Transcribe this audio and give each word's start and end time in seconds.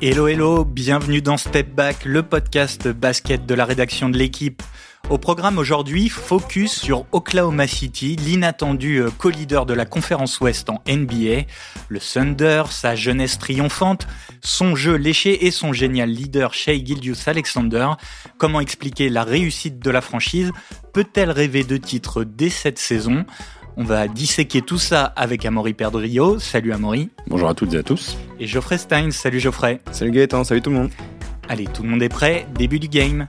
Hello 0.00 0.28
hello, 0.28 0.64
bienvenue 0.64 1.22
dans 1.22 1.36
Step 1.36 1.74
Back, 1.74 2.04
le 2.04 2.22
podcast 2.22 2.88
basket 2.88 3.46
de 3.46 3.54
la 3.54 3.64
rédaction 3.64 4.08
de 4.08 4.16
l'équipe. 4.16 4.62
Au 5.08 5.18
programme 5.18 5.58
aujourd'hui, 5.58 6.08
focus 6.08 6.72
sur 6.72 7.04
Oklahoma 7.10 7.66
City, 7.66 8.14
l'inattendu 8.14 8.98
euh, 8.98 9.10
co-leader 9.10 9.66
de 9.66 9.74
la 9.74 9.86
conférence 9.86 10.40
Ouest 10.40 10.70
en 10.70 10.80
NBA, 10.86 11.46
le 11.88 11.98
Thunder, 11.98 12.64
sa 12.70 12.94
jeunesse 12.94 13.38
triomphante, 13.38 14.06
son 14.40 14.76
jeu 14.76 14.94
léché 14.94 15.46
et 15.46 15.50
son 15.50 15.72
génial 15.72 16.10
leader 16.10 16.54
Shea 16.54 16.84
Gildius 16.84 17.26
Alexander. 17.26 17.88
Comment 18.38 18.60
expliquer 18.60 19.08
la 19.08 19.24
réussite 19.24 19.80
de 19.80 19.90
la 19.90 20.00
franchise? 20.00 20.52
Peut-elle 20.92 21.30
rêver 21.30 21.64
de 21.64 21.76
titres 21.76 22.22
dès 22.22 22.50
cette 22.50 22.78
saison? 22.78 23.24
On 23.76 23.84
va 23.84 24.08
disséquer 24.08 24.62
tout 24.62 24.78
ça 24.78 25.04
avec 25.04 25.44
Amaury 25.44 25.74
Perdrio. 25.74 26.38
Salut 26.38 26.72
Amaury. 26.72 27.10
Bonjour 27.26 27.48
à 27.48 27.54
toutes 27.54 27.74
et 27.74 27.78
à 27.78 27.82
tous. 27.82 28.16
Et 28.38 28.46
Geoffrey 28.46 28.78
Stein. 28.78 29.10
Salut 29.10 29.40
Geoffrey. 29.40 29.80
Salut 29.92 30.10
Gaëtan, 30.10 30.44
salut 30.44 30.62
tout 30.62 30.70
le 30.70 30.76
monde. 30.76 30.90
Allez, 31.48 31.64
tout 31.64 31.82
le 31.82 31.88
monde 31.88 32.02
est 32.02 32.08
prêt. 32.08 32.46
Début 32.54 32.78
du 32.78 32.88
game. 32.88 33.28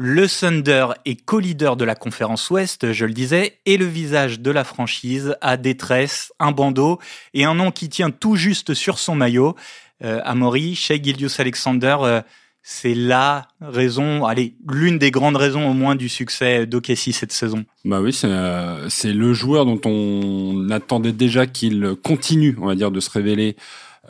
Le 0.00 0.28
Thunder 0.28 0.86
est 1.04 1.16
co-leader 1.24 1.76
de 1.76 1.84
la 1.84 1.96
conférence 1.96 2.48
Ouest, 2.50 2.92
je 2.92 3.04
le 3.04 3.12
disais, 3.12 3.58
et 3.66 3.76
le 3.76 3.84
visage 3.84 4.38
de 4.38 4.52
la 4.52 4.62
franchise 4.62 5.34
a 5.40 5.56
détresse, 5.56 6.32
un 6.38 6.52
bandeau 6.52 7.00
et 7.34 7.44
un 7.44 7.54
nom 7.54 7.72
qui 7.72 7.88
tient 7.88 8.10
tout 8.10 8.36
juste 8.36 8.74
sur 8.74 9.00
son 9.00 9.16
maillot. 9.16 9.56
Euh, 10.04 10.20
Amaury, 10.24 10.76
Shea 10.76 11.02
Gildius 11.02 11.40
Alexander, 11.40 11.96
euh, 12.02 12.22
c'est 12.70 12.94
la 12.94 13.48
raison, 13.62 14.26
allez, 14.26 14.54
l'une 14.70 14.98
des 14.98 15.10
grandes 15.10 15.36
raisons 15.36 15.70
au 15.70 15.72
moins 15.72 15.96
du 15.96 16.10
succès 16.10 16.66
d'Okessi 16.66 17.14
cette 17.14 17.32
saison. 17.32 17.64
Bah 17.86 18.02
oui, 18.02 18.14
euh, 18.24 18.86
c'est 18.90 19.14
le 19.14 19.32
joueur 19.32 19.64
dont 19.64 19.80
on 19.86 20.68
attendait 20.68 21.12
déjà 21.12 21.46
qu'il 21.46 21.94
continue, 22.04 22.58
on 22.60 22.66
va 22.66 22.74
dire, 22.74 22.90
de 22.90 23.00
se 23.00 23.08
révéler 23.08 23.56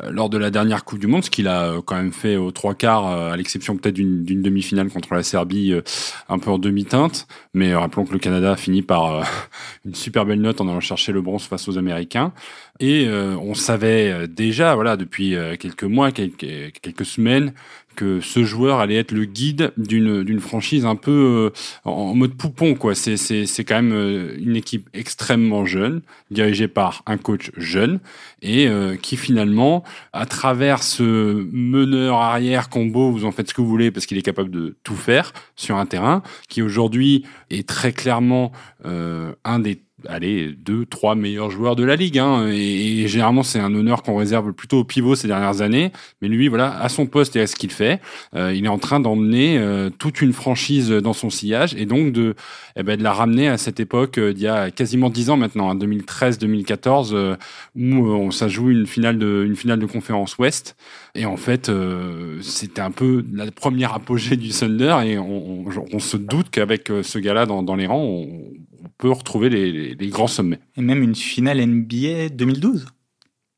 euh, 0.03 0.11
lors 0.11 0.29
de 0.29 0.39
la 0.39 0.51
dernière 0.51 0.85
Coupe 0.85 0.99
du 0.99 1.07
Monde, 1.07 1.23
ce 1.23 1.31
qu'il 1.31 1.47
a 1.47 1.67
euh, 1.67 1.83
quand 1.83 1.95
même 1.95 2.13
fait 2.13 2.37
aux 2.37 2.51
trois 2.51 2.75
quarts, 2.75 3.07
à 3.07 3.37
l'exception 3.37 3.77
peut-être 3.77 3.95
d'une 3.95 4.43
demi-finale 4.43 4.91
contre 4.91 5.15
la 5.15 5.23
Serbie, 5.23 5.73
un 6.29 6.39
peu 6.41 6.51
en 6.51 6.59
demi-teinte. 6.59 7.29
Mais 7.55 7.77
rappelons 7.77 8.07
que 8.07 8.13
le 8.13 8.19
Canada 8.19 8.51
a 8.51 8.57
fini 8.57 8.83
par 8.83 9.23
une 9.85 9.95
super 9.95 10.27
belle 10.27 10.41
note 10.41 10.61
en 10.61 10.67
allant 10.67 10.81
chercher 10.81 11.13
le 11.13 11.23
bronze 11.23 11.45
face 11.45 11.69
aux 11.69 11.79
Américains. 11.79 12.33
Et 12.81 13.09
on 13.09 13.55
savait 13.55 14.29
déjà, 14.29 14.77
voilà, 14.77 14.97
depuis 14.97 15.35
quelques 15.59 15.83
mois, 15.83 16.13
quelques, 16.13 16.73
quelques 16.81 17.05
semaines, 17.05 17.53
que 17.99 18.21
ce 18.21 18.45
joueur 18.45 18.79
allait 18.79 18.95
être 18.95 19.11
le 19.11 19.25
guide 19.25 19.73
d'une 19.77 20.39
franchise 20.39 20.87
un 20.87 20.95
peu 20.95 21.51
euh, 21.53 21.91
en 21.91 22.15
mode 22.15 22.35
poupon 22.35 22.77
quoi. 22.77 22.95
C'est 22.95 23.65
quand 23.65 23.75
même 23.75 23.93
euh, 23.93 24.37
une 24.39 24.55
équipe 24.55 24.89
extrêmement 24.95 25.67
jeune, 25.67 26.03
dirigée 26.31 26.69
par 26.69 27.03
un 27.07 27.17
coach 27.17 27.51
jeune 27.57 27.99
et 28.41 28.69
euh, 28.69 28.95
qui 28.95 29.17
finalement, 29.17 29.83
à 30.13 30.27
travers 30.27 30.85
ce 30.85 31.03
meneur 31.51 32.19
arrière 32.19 32.69
combo, 32.69 33.11
vous 33.11 33.25
en 33.25 33.33
faites 33.33 33.49
ce 33.49 33.55
que 33.55 33.63
vous 33.63 33.69
voulez 33.69 33.91
parce 33.91 34.07
qu'il 34.07 34.17
est 34.17 34.23
capable 34.23 34.51
de 34.53 34.77
tout 34.85 34.95
faire 34.95 35.33
sur 35.57 35.77
un 35.77 35.87
terrain, 35.87 36.23
qui 36.49 36.63
aujourd'hui 36.63 37.25
est 37.51 37.69
très 37.69 37.93
clairement 37.93 38.53
un 38.85 39.59
des 39.59 39.81
allez, 40.07 40.55
deux, 40.57 40.85
trois 40.87 41.15
meilleurs 41.15 41.51
joueurs 41.51 41.77
de 41.77 41.85
la 41.85 41.97
ligue. 41.97 42.19
Hein. 42.19 42.49
Et, 42.49 43.09
généralement, 43.09 43.43
c'est 43.43 43.59
un 43.59 43.75
honneur 43.75 44.03
qu'on 44.03 44.17
réserve 44.17 44.53
plutôt 44.53 44.79
au 44.79 44.85
pivot 44.85 45.15
ces 45.15 45.27
dernières 45.27 45.61
années. 45.61 45.93
Mais 46.23 46.29
lui, 46.29 46.49
voilà, 46.49 46.79
à 46.81 46.89
son 46.89 47.07
poste 47.07 47.37
et 47.37 47.41
à 47.41 47.47
ce 47.47 47.57
qu'il 47.57 47.71
fait, 47.71 48.01
euh, 48.35 48.53
il 48.55 48.65
est 48.65 48.69
en 48.69 48.79
train 48.79 49.01
d'emmener 49.01 49.59
euh, 49.59 49.91
toute 49.91 50.21
une 50.21 50.33
franchise 50.33 50.91
dans 50.91 51.13
son 51.13 51.31
sillage 51.31 51.75
et 51.75 51.87
donc 51.87 52.13
de, 52.13 52.35
eh 52.77 52.83
ben, 52.83 52.97
de 52.97 53.03
la 53.03 53.13
ramener 53.13 53.49
à 53.49 53.59
cette 53.59 53.81
époque 53.81 54.19
euh, 54.19 54.33
d'il 54.33 54.45
y 54.45 54.49
a 54.49 54.71
quasiment 54.71 55.11
dix 55.11 55.31
ans 55.31 55.37
maintenant, 55.37 55.71
hein, 55.71 55.77
2013-2014, 55.77 57.37
où 57.77 58.33
ça 58.33 58.49
joue 58.49 58.71
une 58.71 58.87
finale 58.87 59.19
de, 59.19 59.45
une 59.47 59.57
finale 59.57 59.79
de 59.79 59.87
conférence 59.87 60.39
Ouest. 60.39 60.77
Et 61.15 61.27
en 61.27 61.37
fait, 61.37 61.71
c'était 62.43 62.81
un 62.81 62.91
peu 62.91 63.25
la 63.33 63.51
première 63.51 63.95
apogée 63.95 64.37
du 64.37 64.51
Thunder 64.51 64.97
et 65.05 65.19
on, 65.19 65.65
on, 65.93 65.99
se 65.99 66.17
doute 66.17 66.49
qu'avec 66.51 66.93
ce 67.03 67.19
gars-là 67.19 67.47
dans, 67.47 67.63
dans 67.63 67.75
les 67.75 67.87
rangs, 67.87 68.05
on, 68.05 68.29
on 68.68 68.68
peut 68.99 69.11
retrouver 69.11 69.49
les, 69.49 69.95
les, 69.95 70.09
grands 70.09 70.27
sommets. 70.27 70.59
Et 70.77 70.83
même 70.83 71.03
une 71.03 71.15
finale 71.15 71.65
NBA 71.65 72.31
2012 72.31 72.87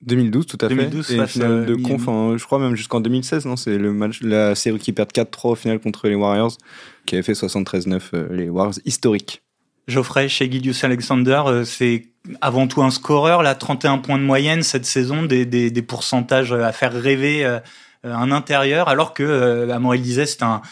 2012, 0.03 0.47
tout 0.47 0.59
à 0.63 0.69
fait. 0.69 0.75
et 0.75 1.17
une 1.17 1.27
finale 1.27 1.67
de 1.67 1.75
conf, 1.75 2.05
je 2.39 2.45
crois 2.45 2.59
même 2.59 2.75
jusqu'en 2.75 3.01
2016, 3.01 3.45
non 3.45 3.57
C'est 3.57 3.77
le 3.77 3.93
match, 3.93 4.23
la 4.23 4.55
série 4.55 4.79
qui 4.79 4.93
perd 4.93 5.11
4-3 5.11 5.51
au 5.51 5.55
final 5.55 5.79
contre 5.79 6.09
les 6.09 6.15
Warriors, 6.15 6.57
qui 7.05 7.17
avait 7.17 7.23
fait 7.23 7.35
73-9, 7.35 8.01
euh, 8.15 8.35
les 8.35 8.49
Warriors 8.49 8.77
historiques. 8.87 9.43
Geoffrey, 9.89 10.29
chez 10.31 10.51
Gidius 10.51 10.85
Alexander, 10.85 11.43
euh, 11.47 11.65
c'est 11.65 12.07
avant 12.41 12.67
tout 12.67 12.83
un 12.83 12.91
scoreur, 12.91 13.43
là, 13.43 13.55
31 13.55 13.99
points 13.99 14.17
de 14.17 14.23
moyenne 14.23 14.63
cette 14.63 14.87
saison, 14.87 15.23
des, 15.23 15.45
des, 15.45 15.71
des 15.71 15.83
pourcentages 15.83 16.53
à 16.53 16.73
faire 16.73 16.95
rêver 16.95 17.45
euh, 17.45 17.59
un 18.03 18.33
intérieur, 18.33 18.89
alors 18.89 19.13
que, 19.13 19.69
Amorel 19.71 20.01
disait, 20.01 20.25
c'est 20.25 20.43
un, 20.43 20.63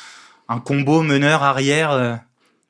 un 0.49 0.59
combo 0.59 1.03
meneur 1.03 1.43
arrière 1.43 2.21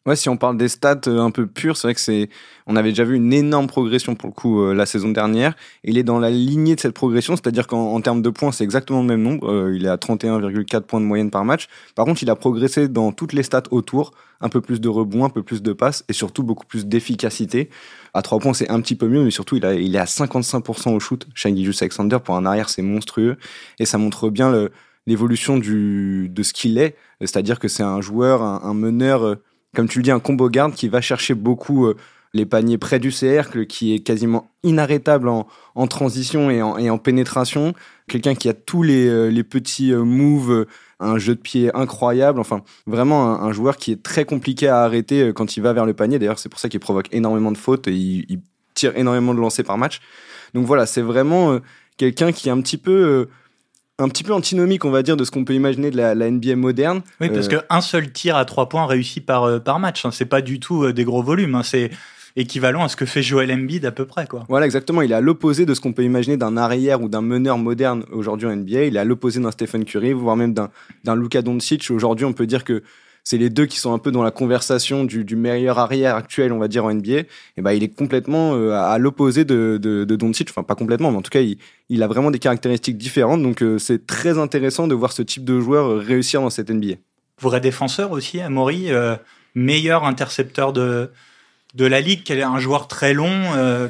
Ouais, 0.09 0.17
si 0.17 0.31
on 0.31 0.39
parle 0.39 0.57
des 0.57 0.69
stats 0.69 1.03
euh, 1.07 1.21
un 1.21 1.31
peu 1.31 1.47
purs, 1.47 1.77
c'est 1.77 1.87
vrai 1.87 1.95
que 1.95 2.01
c'est, 2.01 2.31
on 2.67 2.77
avait 2.77 2.89
déjà 2.93 3.05
vu 3.05 3.17
une 3.17 3.31
énorme 3.31 3.67
progression 3.67 4.15
pour 4.15 4.31
le 4.31 4.35
coup 4.35 4.63
euh, 4.63 4.73
la 4.73 4.87
saison 4.87 5.11
dernière. 5.11 5.55
il 5.85 5.99
est 5.99 6.03
dans 6.03 6.19
la 6.19 6.31
lignée 6.31 6.75
de 6.75 6.81
cette 6.81 6.95
progression, 6.95 7.37
c'est-à-dire 7.37 7.67
qu'en 7.67 8.01
termes 8.01 8.23
de 8.23 8.31
points, 8.31 8.51
c'est 8.51 8.65
exactement 8.65 9.03
le 9.03 9.07
même 9.07 9.21
nombre. 9.21 9.53
Euh, 9.53 9.77
il 9.77 9.85
est 9.85 9.91
à 9.91 9.97
31,4 9.97 10.81
points 10.85 11.03
de 11.03 11.05
moyenne 11.05 11.31
par 11.31 11.45
match. 11.45 11.69
Par 11.95 12.07
contre, 12.07 12.23
il 12.23 12.31
a 12.31 12.37
progressé 12.37 12.89
dans 12.89 13.13
toutes 13.13 13.35
les 13.35 13.43
stats 13.43 13.65
autour, 13.71 14.13
un 14.41 14.49
peu 14.49 14.63
plus 14.63 14.81
de 14.81 14.89
rebonds, 14.89 15.27
un 15.27 15.29
peu 15.29 15.43
plus 15.43 15.61
de 15.61 15.75
passes 15.75 16.07
et 16.09 16.15
surtout 16.15 16.43
beaucoup 16.43 16.65
plus 16.65 16.87
d'efficacité. 16.87 17.69
À 18.15 18.23
3 18.23 18.39
points, 18.39 18.55
c'est 18.55 18.71
un 18.71 18.81
petit 18.81 18.95
peu 18.95 19.09
mieux, 19.09 19.25
mais 19.25 19.31
surtout, 19.31 19.57
il, 19.57 19.67
a, 19.67 19.75
est 19.75 19.97
à 19.99 20.05
55% 20.05 20.95
au 20.95 21.01
shoot. 21.01 21.27
Shaggy 21.35 21.69
Alexander, 21.83 22.17
pour 22.25 22.35
un 22.35 22.47
arrière, 22.47 22.71
c'est 22.71 22.81
monstrueux. 22.81 23.37
Et 23.79 23.85
ça 23.85 23.99
montre 23.99 24.31
bien 24.31 24.71
l'évolution 25.07 25.59
de 25.59 26.43
ce 26.43 26.53
qu'il 26.55 26.79
est. 26.79 26.97
C'est-à-dire 27.21 27.59
que 27.59 27.69
c'est 27.69 27.83
un 27.83 28.01
joueur, 28.01 28.43
un 28.43 28.73
meneur 28.73 29.37
comme 29.75 29.89
tu 29.89 29.99
le 29.99 30.03
dis, 30.03 30.11
un 30.11 30.21
combo 30.21 30.49
garde 30.49 30.75
qui 30.75 30.89
va 30.89 31.01
chercher 31.01 31.35
beaucoup 31.35 31.87
euh, 31.87 31.97
les 32.35 32.47
paniers 32.47 32.79
près 32.79 32.99
du 32.99 33.11
cercle, 33.11 33.67
qui 33.67 33.95
est 33.95 34.01
quasiment 34.01 34.51
inarrêtable 34.63 35.29
en, 35.29 35.47
transition 35.87 36.51
et 36.51 36.91
en, 36.91 36.99
pénétration. 36.99 37.75
Quelqu'un 38.07 38.35
qui 38.35 38.49
a 38.49 38.55
tous 38.55 38.83
les, 38.83 39.07
euh, 39.07 39.43
petits 39.43 39.93
euh, 39.93 40.05
moves, 40.05 40.67
un 41.01 41.19
jeu 41.19 41.35
de 41.35 41.41
pied 41.41 41.71
incroyable. 41.75 42.41
Enfin, 42.41 42.63
vraiment 42.87 43.41
un, 43.41 43.53
joueur 43.53 43.77
qui 43.77 43.93
est 43.93 44.03
très 44.03 44.25
compliqué 44.25 44.69
à 44.69 44.83
arrêter 44.83 45.33
quand 45.35 45.57
il 45.57 45.63
va 45.63 45.73
vers 45.73 45.87
le 45.87 45.95
panier. 45.95 46.19
D'ailleurs, 46.19 46.39
c'est 46.39 46.49
pour 46.49 46.61
ça 46.61 46.69
qu'il 46.69 46.81
provoque 46.81 47.09
énormément 47.13 47.53
de 47.53 47.59
fautes 47.59 47.89
et 47.89 47.95
il, 47.95 48.41
tire 48.75 48.97
énormément 48.97 49.35
de 49.35 49.41
lancers 49.41 49.65
par 49.65 49.77
match. 49.77 50.01
Donc 50.55 50.65
voilà, 50.65 50.87
c'est 50.87 51.03
vraiment 51.03 51.59
quelqu'un 51.97 52.31
qui 52.31 52.49
est 52.49 52.53
un 52.53 52.61
petit 52.61 52.77
peu 52.77 53.29
un 53.99 54.09
petit 54.09 54.23
peu 54.23 54.33
antinomique, 54.33 54.85
on 54.85 54.91
va 54.91 55.03
dire, 55.03 55.17
de 55.17 55.25
ce 55.25 55.31
qu'on 55.31 55.45
peut 55.45 55.55
imaginer 55.55 55.91
de 55.91 55.97
la, 55.97 56.15
NBA 56.15 56.57
moderne. 56.57 57.03
Oui, 57.21 57.29
parce 57.31 57.49
euh, 57.49 57.61
qu'un 57.69 57.81
seul 57.81 58.13
tir 58.13 58.37
à 58.37 58.45
trois 58.45 58.69
points 58.69 58.87
réussi 58.87 59.21
par, 59.21 59.45
euh, 59.45 59.59
par 59.59 59.81
match, 59.81 60.05
hein, 60.05 60.11
c'est 60.13 60.25
pas 60.25 60.41
du 60.41 60.61
tout 60.61 60.85
euh, 60.85 60.93
des 60.93 61.05
gros 61.05 61.23
volumes. 61.23 61.57
Hein, 61.57 61.63
c'est 61.65 61.91
équivalent 62.37 62.85
à 62.85 62.89
ce 62.89 62.95
que 62.95 63.07
fait 63.07 63.23
Joel 63.23 63.51
Embiid 63.53 63.85
à 63.85 63.91
peu 63.91 64.05
près. 64.05 64.27
Quoi. 64.27 64.45
Voilà, 64.49 64.67
exactement. 64.67 65.03
Il 65.03 65.11
est 65.11 65.17
à 65.17 65.21
l'opposé 65.21 65.67
de 65.67 65.75
ce 65.75 65.81
qu'on 65.81 65.93
peut 65.93 66.05
imaginer 66.05 66.37
d'un 66.37 66.57
arrière 66.57 67.03
ou 67.03 67.09
d'un 67.09 67.23
meneur 67.23 67.59
moderne 67.59 68.05
aujourd'hui 68.13 68.47
en 68.47 68.55
NBA. 68.55 68.85
Il 68.85 68.97
est 68.97 69.01
à 69.01 69.05
l'opposé 69.05 69.41
d'un 69.41 69.51
Stephen 69.51 69.85
Curry, 69.85 70.13
voire 70.13 70.37
même 70.37 70.55
d'un 70.55 71.17
Luka 71.17 71.43
Doncic. 71.43 71.91
Aujourd'hui, 71.91 72.25
on 72.25 72.33
peut 72.33 72.47
dire 72.47 72.63
que 72.63 72.85
c'est 73.29 73.37
les 73.37 73.51
deux 73.51 73.67
qui 73.67 73.79
sont 73.79 73.93
un 73.93 73.99
peu 73.99 74.11
dans 74.11 74.23
la 74.23 74.31
conversation 74.31 75.05
du, 75.05 75.37
meilleur 75.37 75.79
arrière 75.79 76.17
actuel, 76.17 76.51
on 76.51 76.59
va 76.59 76.67
dire, 76.67 76.87
en 76.87 76.95
NBA. 76.95 77.13
Et 77.13 77.27
ben, 77.59 77.73
il 77.73 77.83
est 77.83 77.95
complètement 77.95 78.55
euh, 78.55 78.73
à, 78.73 78.97
l'opposé 78.97 79.45
de, 79.45 79.79
de, 79.79 80.05
de 80.05 80.17
Doncic. 80.17 80.49
Enfin, 80.49 80.63
pas 80.63 80.75
complètement, 80.75 81.11
mais 81.11 81.19
en 81.19 81.21
tout 81.21 81.29
cas, 81.29 81.43
il, 81.91 82.03
a 82.03 82.07
vraiment 82.07 82.31
des 82.31 82.39
caractéristiques 82.39 82.97
différentes. 82.97 83.43
Donc, 83.43 83.63
euh, 83.63 83.79
c'est 83.79 84.07
très 84.07 84.39
intéressant 84.39 84.89
de 84.89 84.95
voir 84.95 85.13
ce 85.13 85.21
type 85.21 85.45
de 85.45 85.61
joueur 85.61 85.91
euh, 85.91 85.99
réussir 85.99 86.41
dans 86.41 86.49
cette 86.49 86.71
NBA. 86.71 86.95
Vrai 87.39 87.61
défenseur 87.61 88.13
aussi, 88.13 88.41
Amaury, 88.41 88.89
meilleur 89.55 90.05
intercepteur 90.05 90.73
de, 90.73 91.11
de 91.75 91.85
la 91.85 92.01
ligue, 92.01 92.23
qui 92.23 92.33
est 92.33 92.43
un 92.43 92.59
joueur 92.61 92.89
très 92.89 93.13
long, 93.13 93.43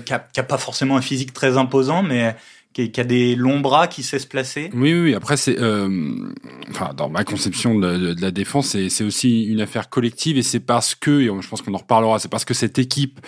qui 0.05 0.13
n'a 0.13 0.43
pas 0.43 0.59
forcément 0.59 0.97
un 0.97 1.01
physique 1.01 1.33
très 1.33 1.57
imposant, 1.57 2.03
mais 2.03 2.35
qui, 2.87 3.01
a 3.01 3.05
des 3.05 3.35
longs 3.35 3.61
bras, 3.61 3.89
qui 3.89 4.03
sait 4.03 4.19
se 4.19 4.27
placer. 4.27 4.71
Oui, 4.73 4.95
oui. 4.95 5.15
Après, 5.15 5.37
c'est, 5.37 5.59
euh, 5.59 5.89
enfin, 6.71 6.93
dans 6.97 7.09
ma 7.09 7.25
conception 7.25 7.79
de, 7.79 8.15
la 8.21 8.31
défense, 8.31 8.77
c'est 8.89 9.05
aussi 9.05 9.45
une 9.45 9.61
affaire 9.61 9.89
collective 9.89 10.39
et 10.39 10.43
c'est 10.43 10.61
parce 10.61 10.95
que, 10.95 11.21
et 11.21 11.27
je 11.27 11.49
pense 11.49 11.63
qu'on 11.63 11.75
en 11.75 11.79
reparlera, 11.79 12.19
c'est 12.19 12.31
parce 12.31 12.45
que 12.45 12.55
cette 12.55 12.79
équipe 12.79 13.21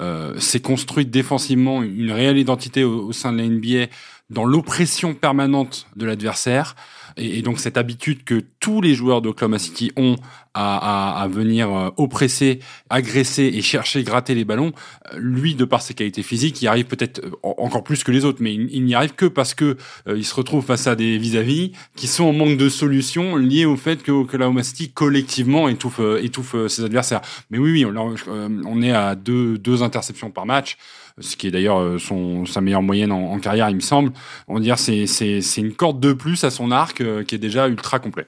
euh, 0.00 0.38
s'est 0.38 0.60
construite 0.60 1.10
défensivement 1.10 1.82
une 1.82 2.12
réelle 2.12 2.38
identité 2.38 2.84
au, 2.84 3.12
sein 3.12 3.32
de 3.32 3.38
la 3.38 3.44
NBA 3.44 3.92
dans 4.30 4.44
l'oppression 4.44 5.14
permanente 5.14 5.86
de 5.96 6.06
l'adversaire 6.06 6.74
et, 7.16 7.42
donc 7.42 7.60
cette 7.60 7.76
habitude 7.76 8.24
que 8.24 8.42
tous 8.60 8.80
les 8.80 8.94
joueurs 8.94 9.22
d'Oklahoma 9.22 9.58
City 9.58 9.92
ont 9.96 10.16
à, 10.54 11.22
à, 11.22 11.28
venir 11.28 11.72
euh, 11.72 11.90
oppresser, 11.96 12.58
agresser 12.88 13.44
et 13.44 13.62
chercher, 13.62 14.02
gratter 14.02 14.34
les 14.34 14.44
ballons, 14.44 14.72
euh, 15.12 15.16
lui, 15.18 15.54
de 15.54 15.64
par 15.64 15.80
ses 15.80 15.94
qualités 15.94 16.24
physiques, 16.24 16.60
il 16.60 16.66
arrive 16.66 16.86
peut-être 16.86 17.20
encore 17.42 17.84
plus 17.84 18.02
que 18.02 18.10
les 18.10 18.24
autres, 18.24 18.38
mais 18.40 18.54
il, 18.54 18.84
n'y 18.84 18.94
arrive 18.94 19.14
que 19.14 19.26
parce 19.26 19.54
que 19.54 19.76
il 20.08 20.24
se 20.24 20.34
retrouve 20.34 20.64
face 20.64 20.86
à 20.86 20.96
des 20.96 21.18
vis-à-vis 21.18 21.72
qui 21.94 22.08
sont 22.08 22.24
en 22.24 22.32
manque 22.32 22.56
de 22.56 22.68
solutions 22.68 23.36
liées 23.36 23.64
au 23.64 23.76
fait 23.76 24.02
que 24.02 24.10
Oklahoma 24.10 24.64
City 24.64 24.90
collectivement 24.90 25.68
étouffe, 25.68 26.00
étouffe 26.20 26.56
ses 26.66 26.84
adversaires. 26.84 27.20
Mais 27.50 27.58
oui, 27.58 27.84
oui, 27.84 27.84
on, 27.84 28.14
on 28.66 28.82
est 28.82 28.92
à 28.92 29.14
deux, 29.14 29.56
deux 29.56 29.82
interceptions 29.82 30.30
par 30.30 30.46
match 30.46 30.76
ce 31.20 31.36
qui 31.36 31.46
est 31.46 31.50
d'ailleurs 31.50 31.78
euh, 31.78 31.98
son 31.98 32.46
sa 32.46 32.60
meilleure 32.60 32.82
moyenne 32.82 33.12
en, 33.12 33.38
carrière, 33.38 33.70
il 33.70 33.76
me 33.76 33.80
semble. 33.80 34.12
On 34.48 34.54
va 34.54 34.60
dire 34.60 34.78
c'est 34.78 35.06
c'est 35.06 35.40
c'est 35.40 35.60
une 35.60 35.74
corde 35.74 36.00
de 36.00 36.12
plus 36.12 36.44
à 36.44 36.50
son 36.50 36.70
arc 36.70 37.00
euh, 37.00 37.24
qui 37.24 37.34
est 37.34 37.38
déjà 37.38 37.68
ultra 37.68 37.98
complet. 37.98 38.26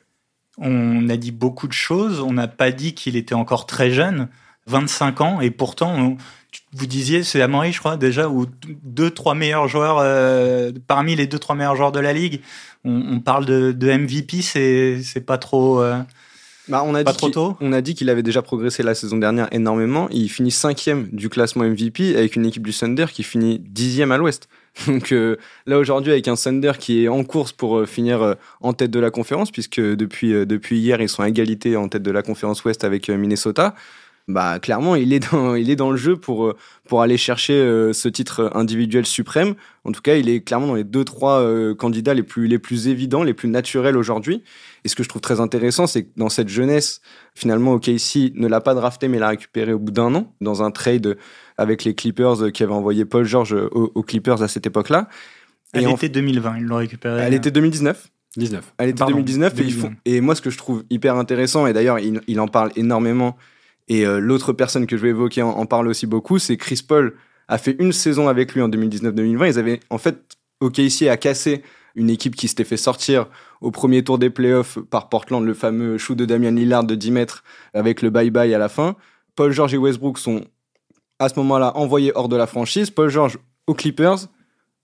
On 0.58 1.08
a 1.08 1.16
dit 1.16 1.32
beaucoup 1.32 1.66
de 1.66 1.72
choses. 1.72 2.20
On 2.20 2.32
n'a 2.32 2.48
pas 2.48 2.70
dit 2.70 2.94
qu'il 2.94 3.16
était 3.16 3.34
encore 3.34 3.66
très 3.66 3.90
jeune, 3.90 4.28
25 4.66 5.20
ans, 5.20 5.40
et 5.40 5.50
pourtant. 5.50 6.16
vous 6.72 6.86
disiez, 6.86 7.22
c'est 7.22 7.40
Amaury, 7.40 7.72
je 7.72 7.78
crois, 7.78 7.96
déjà, 7.96 8.28
ou 8.28 8.46
deux, 8.82 9.10
trois 9.10 9.34
meilleurs 9.34 9.68
joueurs, 9.68 9.98
euh, 9.98 10.70
parmi 10.86 11.16
les 11.16 11.26
deux, 11.26 11.38
trois 11.38 11.56
meilleurs 11.56 11.76
joueurs 11.76 11.92
de 11.92 12.00
la 12.00 12.12
ligue. 12.12 12.42
On, 12.84 13.20
parle 13.20 13.46
de, 13.46 13.72
de 13.72 13.92
MVP, 13.92 14.42
c'est, 14.42 15.02
c'est 15.02 15.24
pas 15.24 15.38
trop. 15.38 15.82
Bah, 16.68 16.82
on 16.86 16.94
a 16.94 17.02
pas 17.02 17.12
trop 17.12 17.28
tôt. 17.28 17.56
On 17.60 17.72
a 17.72 17.80
dit 17.80 17.94
qu'il 17.94 18.08
avait 18.08 18.22
déjà 18.22 18.40
progressé 18.40 18.82
la 18.82 18.94
saison 18.94 19.16
dernière 19.16 19.48
énormément. 19.52 20.08
Il 20.10 20.28
finit 20.28 20.50
cinquième 20.50 21.08
du 21.10 21.28
classement 21.28 21.64
MVP 21.64 22.16
avec 22.16 22.36
une 22.36 22.46
équipe 22.46 22.64
du 22.64 22.72
Thunder 22.72 23.06
qui 23.12 23.22
finit 23.24 23.58
dixième 23.58 24.12
à 24.12 24.16
l'Ouest. 24.16 24.48
Donc 24.86 25.12
euh, 25.12 25.36
là 25.66 25.78
aujourd'hui 25.78 26.12
avec 26.12 26.28
un 26.28 26.34
Thunder 26.34 26.72
qui 26.78 27.04
est 27.04 27.08
en 27.08 27.24
course 27.24 27.52
pour 27.52 27.78
euh, 27.78 27.86
finir 27.86 28.22
euh, 28.22 28.34
en 28.60 28.72
tête 28.72 28.90
de 28.90 29.00
la 29.00 29.10
conférence 29.10 29.50
puisque 29.50 29.80
depuis 29.80 30.32
depuis 30.46 30.78
hier 30.78 31.02
ils 31.02 31.10
sont 31.10 31.22
à 31.22 31.28
égalité 31.28 31.76
en 31.76 31.88
tête 31.88 32.02
de 32.02 32.10
la 32.10 32.22
conférence 32.22 32.64
Ouest 32.64 32.82
avec 32.84 33.10
Minnesota 33.10 33.74
bah 34.28 34.58
clairement 34.60 34.94
il 34.94 35.12
est 35.12 35.32
dans 35.32 35.54
il 35.54 35.68
est 35.68 35.76
dans 35.76 35.90
le 35.90 35.96
jeu 35.96 36.16
pour 36.16 36.46
euh, 36.46 36.56
pour 36.88 37.02
aller 37.02 37.16
chercher 37.16 37.54
euh, 37.54 37.92
ce 37.92 38.08
titre 38.08 38.50
individuel 38.54 39.04
suprême. 39.04 39.54
En 39.84 39.90
tout 39.90 40.00
cas, 40.00 40.14
il 40.14 40.28
est 40.28 40.42
clairement 40.42 40.68
dans 40.68 40.74
les 40.74 40.84
deux 40.84 41.04
trois 41.04 41.40
euh, 41.40 41.74
candidats 41.74 42.14
les 42.14 42.22
plus 42.22 42.46
les 42.46 42.58
plus 42.58 42.88
évidents, 42.88 43.24
les 43.24 43.34
plus 43.34 43.48
naturels 43.48 43.96
aujourd'hui. 43.96 44.42
Et 44.84 44.88
ce 44.88 44.94
que 44.94 45.02
je 45.02 45.08
trouve 45.08 45.22
très 45.22 45.40
intéressant, 45.40 45.86
c'est 45.86 46.04
que 46.04 46.10
dans 46.16 46.28
cette 46.28 46.48
jeunesse, 46.48 47.00
finalement, 47.34 47.72
OKC 47.72 48.32
ne 48.34 48.46
l'a 48.46 48.60
pas 48.60 48.74
drafté, 48.74 49.08
mais 49.08 49.18
l'a 49.18 49.28
récupéré 49.28 49.72
au 49.72 49.78
bout 49.78 49.92
d'un 49.92 50.14
an 50.14 50.32
dans 50.40 50.62
un 50.62 50.70
trade 50.70 51.16
avec 51.58 51.84
les 51.84 51.94
Clippers 51.94 52.52
qui 52.52 52.62
avaient 52.62 52.72
envoyé 52.72 53.04
Paul 53.04 53.24
George 53.24 53.52
aux, 53.52 54.02
Clippers 54.02 54.42
à 54.42 54.48
cette 54.48 54.66
époque-là. 54.66 55.08
Elle 55.72 55.88
était 55.88 56.08
2020, 56.08 56.58
ils 56.58 56.64
l'ont 56.64 56.76
récupéré. 56.76 57.22
Elle 57.22 57.34
était 57.34 57.50
2019. 57.50 58.10
19. 58.36 58.74
Elle 58.78 58.90
était 58.90 59.04
2019 59.04 59.58
et, 59.58 59.62
ils 59.62 59.72
font... 59.74 59.92
et 60.06 60.20
moi 60.22 60.34
ce 60.34 60.40
que 60.40 60.48
je 60.48 60.56
trouve 60.56 60.84
hyper 60.88 61.16
intéressant 61.16 61.66
et 61.66 61.74
d'ailleurs 61.74 61.98
il, 61.98 62.22
il 62.26 62.40
en 62.40 62.48
parle 62.48 62.72
énormément 62.76 63.36
et 63.88 64.06
euh, 64.06 64.18
l'autre 64.18 64.52
personne 64.52 64.86
que 64.86 64.96
je 64.96 65.02
vais 65.02 65.10
évoquer 65.10 65.42
en, 65.42 65.66
parle 65.66 65.88
aussi 65.88 66.06
beaucoup, 66.06 66.38
c'est 66.38 66.56
Chris 66.56 66.82
Paul 66.86 67.16
a 67.48 67.58
fait 67.58 67.76
une 67.78 67.92
saison 67.92 68.28
avec 68.28 68.54
lui 68.54 68.62
en 68.62 68.68
2019-2020. 68.68 69.46
Ils 69.48 69.58
avaient 69.58 69.80
en 69.90 69.98
fait 69.98 70.36
OKC 70.60 71.08
a 71.08 71.16
cassé 71.16 71.62
une 71.94 72.08
équipe 72.08 72.36
qui 72.36 72.48
s'était 72.48 72.64
fait 72.64 72.76
sortir 72.76 73.26
au 73.60 73.70
premier 73.70 74.02
tour 74.02 74.18
des 74.18 74.30
playoffs 74.30 74.78
par 74.78 75.08
Portland, 75.08 75.44
le 75.44 75.54
fameux 75.54 75.98
shoot 75.98 76.16
de 76.16 76.24
Damian 76.24 76.52
Lillard 76.52 76.84
de 76.84 76.94
10 76.94 77.10
mètres 77.10 77.44
avec 77.74 78.00
le 78.00 78.10
bye-bye 78.10 78.54
à 78.54 78.58
la 78.58 78.68
fin. 78.68 78.96
Paul 79.34 79.52
George 79.52 79.74
et 79.74 79.78
Westbrook 79.78 80.18
sont 80.18 80.42
à 81.18 81.28
ce 81.28 81.38
moment-là 81.40 81.76
envoyés 81.76 82.12
hors 82.14 82.28
de 82.28 82.36
la 82.36 82.46
franchise. 82.46 82.90
Paul 82.90 83.10
George 83.10 83.38
aux 83.66 83.74
Clippers, 83.74 84.28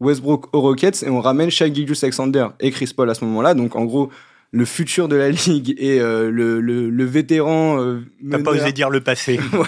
Westbrook 0.01 0.55
aux 0.55 0.61
Rockets 0.61 1.03
et 1.03 1.11
on 1.11 1.21
ramène 1.21 1.51
Shai 1.51 1.75
Gilgeous-Alexander 1.75 2.49
et 2.61 2.71
Chris 2.71 2.93
Paul 2.95 3.09
à 3.11 3.15
ce 3.15 3.25
moment-là. 3.25 3.55
Donc 3.55 3.77
en 3.77 3.85
gros, 3.85 4.11
le 4.51 4.65
futur 4.65 5.09
de 5.09 5.17
la 5.17 5.31
ligue 5.47 5.75
et 5.79 6.01
euh, 6.01 6.31
le, 6.31 6.61
le, 6.61 6.91
le, 6.91 7.05
vétéran. 7.05 7.81
Euh, 7.81 8.01
T'as 8.31 8.39
pas 8.39 8.53
osé 8.53 8.73
dire 8.73 8.91
le 8.91 9.01
passé. 9.01 9.39
ouais, 9.53 9.67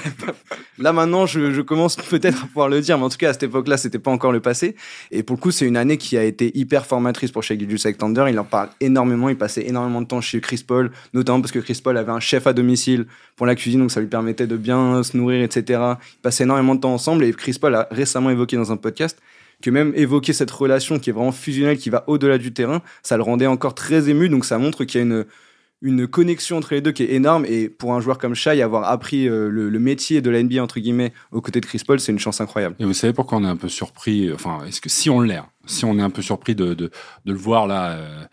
là 0.78 0.92
maintenant, 0.92 1.26
je, 1.26 1.52
je 1.52 1.60
commence 1.60 1.96
peut-être 2.10 2.44
à 2.44 2.46
pouvoir 2.46 2.68
le 2.68 2.80
dire, 2.80 2.96
mais 2.98 3.04
en 3.04 3.08
tout 3.08 3.18
cas 3.18 3.30
à 3.30 3.32
cette 3.32 3.44
époque-là, 3.44 3.76
c'était 3.76 3.98
pas 3.98 4.10
encore 4.10 4.32
le 4.32 4.40
passé. 4.40 4.76
Et 5.10 5.22
pour 5.22 5.36
le 5.36 5.40
coup, 5.40 5.50
c'est 5.50 5.66
une 5.66 5.76
année 5.76 5.98
qui 5.98 6.16
a 6.16 6.24
été 6.24 6.56
hyper 6.56 6.86
formatrice 6.86 7.30
pour 7.30 7.42
Shai 7.42 7.58
Alexander. 7.84 8.26
Il 8.28 8.38
en 8.38 8.44
parle 8.44 8.70
énormément. 8.80 9.28
Il 9.28 9.36
passait 9.36 9.66
énormément 9.66 10.00
de 10.00 10.06
temps 10.06 10.20
chez 10.20 10.40
Chris 10.40 10.64
Paul, 10.66 10.90
notamment 11.12 11.40
parce 11.40 11.52
que 11.52 11.58
Chris 11.58 11.80
Paul 11.82 11.96
avait 11.96 12.12
un 12.12 12.20
chef 12.20 12.46
à 12.46 12.52
domicile 12.52 13.06
pour 13.36 13.46
la 13.46 13.54
cuisine, 13.54 13.80
donc 13.80 13.90
ça 13.90 14.00
lui 14.00 14.08
permettait 14.08 14.46
de 14.46 14.56
bien 14.56 15.02
se 15.02 15.16
nourrir, 15.16 15.42
etc. 15.42 15.80
Il 16.14 16.20
passait 16.22 16.44
énormément 16.44 16.74
de 16.74 16.80
temps 16.80 16.94
ensemble. 16.94 17.24
Et 17.24 17.32
Chris 17.32 17.56
Paul 17.60 17.74
a 17.74 17.88
récemment 17.90 18.30
évoqué 18.30 18.56
dans 18.56 18.72
un 18.72 18.76
podcast 18.76 19.18
que 19.62 19.70
même 19.70 19.92
évoquer 19.94 20.32
cette 20.32 20.50
relation 20.50 20.98
qui 20.98 21.10
est 21.10 21.12
vraiment 21.12 21.32
fusionnelle, 21.32 21.78
qui 21.78 21.90
va 21.90 22.04
au-delà 22.06 22.38
du 22.38 22.52
terrain, 22.52 22.82
ça 23.02 23.16
le 23.16 23.22
rendait 23.22 23.46
encore 23.46 23.74
très 23.74 24.08
ému. 24.08 24.28
Donc 24.28 24.44
ça 24.44 24.58
montre 24.58 24.84
qu'il 24.84 25.00
y 25.00 25.02
a 25.02 25.06
une, 25.06 25.26
une 25.82 26.06
connexion 26.06 26.58
entre 26.58 26.74
les 26.74 26.80
deux 26.80 26.92
qui 26.92 27.04
est 27.04 27.12
énorme. 27.12 27.44
Et 27.46 27.68
pour 27.68 27.94
un 27.94 28.00
joueur 28.00 28.18
comme 28.18 28.34
Shai, 28.34 28.60
avoir 28.62 28.90
appris 28.90 29.28
euh, 29.28 29.48
le, 29.48 29.78
métier 29.78 30.20
de 30.20 30.30
la 30.30 30.42
NBA, 30.42 30.62
entre 30.62 30.78
guillemets, 30.80 31.12
aux 31.32 31.40
côtés 31.40 31.60
de 31.60 31.66
Chris 31.66 31.82
Paul, 31.86 32.00
c'est 32.00 32.12
une 32.12 32.18
chance 32.18 32.40
incroyable. 32.40 32.76
Et 32.78 32.84
vous 32.84 32.92
savez 32.92 33.12
pourquoi 33.12 33.38
on 33.38 33.44
est 33.44 33.48
un 33.48 33.56
peu 33.56 33.68
surpris 33.68 34.28
euh, 34.28 34.34
Enfin, 34.34 34.58
si 34.86 35.08
on 35.08 35.20
l'air, 35.20 35.46
si 35.66 35.84
on 35.84 35.98
est 35.98 36.02
un 36.02 36.10
peu 36.10 36.22
surpris 36.22 36.54
de, 36.54 36.74
de, 36.74 36.90
le 37.24 37.34
voir 37.34 37.66
là 37.66 37.92
euh, 37.92 38.24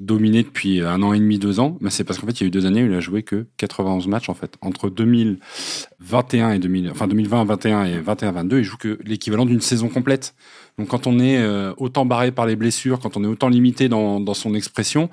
dominer 0.00 0.42
depuis 0.42 0.80
un 0.80 1.02
an 1.02 1.12
et 1.12 1.18
demi, 1.18 1.38
deux 1.38 1.60
ans, 1.60 1.76
mais 1.80 1.90
c'est 1.90 2.04
parce 2.04 2.18
qu'en 2.18 2.26
fait, 2.26 2.40
il 2.40 2.42
y 2.42 2.44
a 2.44 2.48
eu 2.48 2.50
deux 2.50 2.66
années 2.66 2.82
où 2.82 2.86
il 2.86 2.94
a 2.94 3.00
joué 3.00 3.22
que 3.22 3.46
91 3.56 4.08
matchs 4.08 4.28
en 4.28 4.34
fait. 4.34 4.56
Entre 4.60 4.90
2021 4.90 6.52
et 6.52 6.58
2000, 6.58 6.90
enfin 6.90 7.06
2020, 7.06 7.44
21 7.44 7.84
et 7.84 8.00
21, 8.00 8.32
22, 8.32 8.58
il 8.58 8.64
joue 8.64 8.76
que 8.76 8.98
l'équivalent 9.04 9.46
d'une 9.46 9.60
saison 9.60 9.88
complète. 9.88 10.34
Donc 10.78 10.88
quand 10.88 11.06
on 11.06 11.18
est 11.18 11.38
euh, 11.38 11.72
autant 11.78 12.04
barré 12.04 12.32
par 12.32 12.46
les 12.46 12.56
blessures, 12.56 12.98
quand 13.00 13.16
on 13.16 13.24
est 13.24 13.28
autant 13.28 13.48
limité 13.48 13.88
dans, 13.88 14.20
dans 14.20 14.34
son 14.34 14.54
expression, 14.54 15.08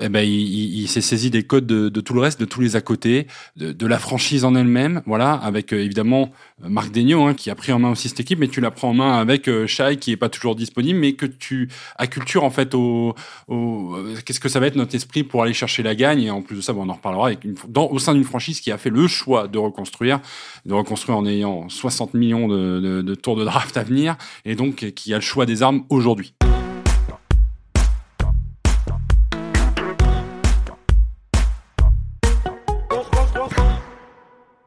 eh 0.00 0.08
ben, 0.08 0.20
il, 0.22 0.80
il, 0.80 0.88
s'est 0.88 1.00
saisi 1.00 1.30
des 1.30 1.42
codes 1.42 1.66
de, 1.66 1.88
de, 1.88 2.00
tout 2.00 2.14
le 2.14 2.20
reste, 2.20 2.40
de 2.40 2.46
tous 2.46 2.60
les 2.60 2.74
à 2.74 2.80
côté, 2.80 3.26
de, 3.56 3.72
de 3.72 3.86
la 3.86 3.98
franchise 3.98 4.44
en 4.44 4.54
elle-même, 4.54 5.02
voilà, 5.06 5.34
avec 5.34 5.72
euh, 5.72 5.82
évidemment 5.82 6.32
Marc 6.62 6.90
Degnaud 6.90 7.22
hein, 7.22 7.34
qui 7.34 7.50
a 7.50 7.54
pris 7.54 7.72
en 7.72 7.78
main 7.78 7.90
aussi 7.90 8.08
cette 8.08 8.20
équipe, 8.20 8.38
mais 8.38 8.48
tu 8.48 8.60
la 8.60 8.70
prends 8.70 8.90
en 8.90 8.94
main 8.94 9.18
avec 9.18 9.46
euh, 9.46 9.66
Shai 9.66 9.98
qui 9.98 10.12
est 10.12 10.16
pas 10.16 10.30
toujours 10.30 10.56
disponible, 10.56 10.98
mais 10.98 11.12
que 11.12 11.26
tu 11.26 11.68
accultures 11.96 12.44
en 12.44 12.50
fait 12.50 12.74
au, 12.74 13.14
au 13.48 13.94
euh, 13.96 14.14
qu'est-ce 14.24 14.40
que 14.40 14.48
ça 14.48 14.58
va 14.58 14.66
être 14.66 14.76
notre 14.76 14.94
esprit 14.94 15.22
pour 15.22 15.42
aller 15.42 15.52
chercher 15.52 15.82
la 15.82 15.94
gagne 15.94 16.22
et 16.22 16.30
en 16.30 16.40
plus 16.40 16.56
de 16.56 16.60
ça, 16.62 16.72
bon, 16.72 16.86
on 16.86 16.88
en 16.88 16.94
reparlera 16.94 17.30
dans, 17.68 17.88
au 17.88 17.98
sein 17.98 18.14
d'une 18.14 18.24
franchise 18.24 18.60
qui 18.60 18.72
a 18.72 18.78
fait 18.78 18.90
le 18.90 19.06
choix 19.06 19.48
de 19.48 19.58
reconstruire, 19.58 20.20
de 20.64 20.72
reconstruire 20.72 21.18
en 21.18 21.26
ayant 21.26 21.68
60 21.68 22.14
millions 22.14 22.48
de, 22.48 23.02
de 23.02 23.14
tours 23.14 23.36
de 23.36 23.44
draft 23.44 23.76
à 23.76 23.82
venir 23.82 24.16
et 24.46 24.54
donc 24.54 24.92
qui 24.92 25.12
a 25.12 25.16
le 25.16 25.22
choix 25.22 25.44
des 25.44 25.62
armes 25.62 25.84
aujourd'hui. 25.90 26.34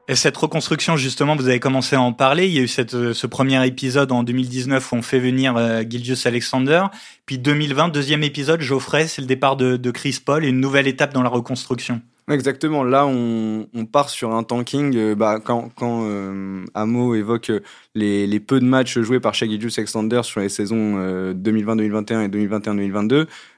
Et 0.10 0.16
cette 0.16 0.38
reconstruction, 0.38 0.96
justement, 0.96 1.36
vous 1.36 1.50
avez 1.50 1.60
commencé 1.60 1.98
à 1.98 2.02
en 2.02 2.14
parler. 2.14 2.48
Il 2.48 2.54
y 2.54 2.60
a 2.60 2.62
eu 2.62 2.70
euh, 2.94 3.14
ce 3.14 3.28
premier 3.28 3.66
épisode 3.68 4.14
en 4.14 4.24
2019 4.24 4.94
où 4.94 4.96
on 4.96 5.02
fait 5.02 5.20
venir 5.20 5.58
euh, 5.58 5.84
Alexander. 6.24 6.84
Puis 7.26 7.38
2020, 7.38 7.90
deuxième 7.90 8.24
épisode, 8.24 8.62
Geoffrey, 8.62 9.10
c'est 9.10 9.22
le 9.22 9.28
départ 9.28 9.58
de, 9.58 9.92
Chris 9.92 10.20
Paul 10.24 10.46
et 10.46 10.48
une 10.48 10.62
nouvelle 10.62 10.88
étape 10.88 11.14
dans 11.14 11.24
la 11.24 11.30
reconstruction. 11.30 12.02
Exactement. 12.30 12.86
Là, 12.86 13.06
on, 13.06 13.68
part 13.92 14.10
sur 14.10 14.34
un 14.34 14.44
tanking. 14.44 14.96
Euh, 14.96 15.14
bah, 15.14 15.42
quand 15.44 15.72
quand 15.76 16.04
euh, 16.06 16.64
Amo 16.74 17.14
évoque 17.14 17.52
les, 17.94 18.40
peu 18.40 18.62
de 18.62 18.66
matchs 18.66 19.00
joués 19.00 19.20
par 19.20 19.34
Shaggy 19.34 19.60
Alexander 19.78 20.22
sur 20.24 20.40
les 20.40 20.50
saisons 20.50 21.34
2020-2021 21.34 22.26
et 22.26 22.48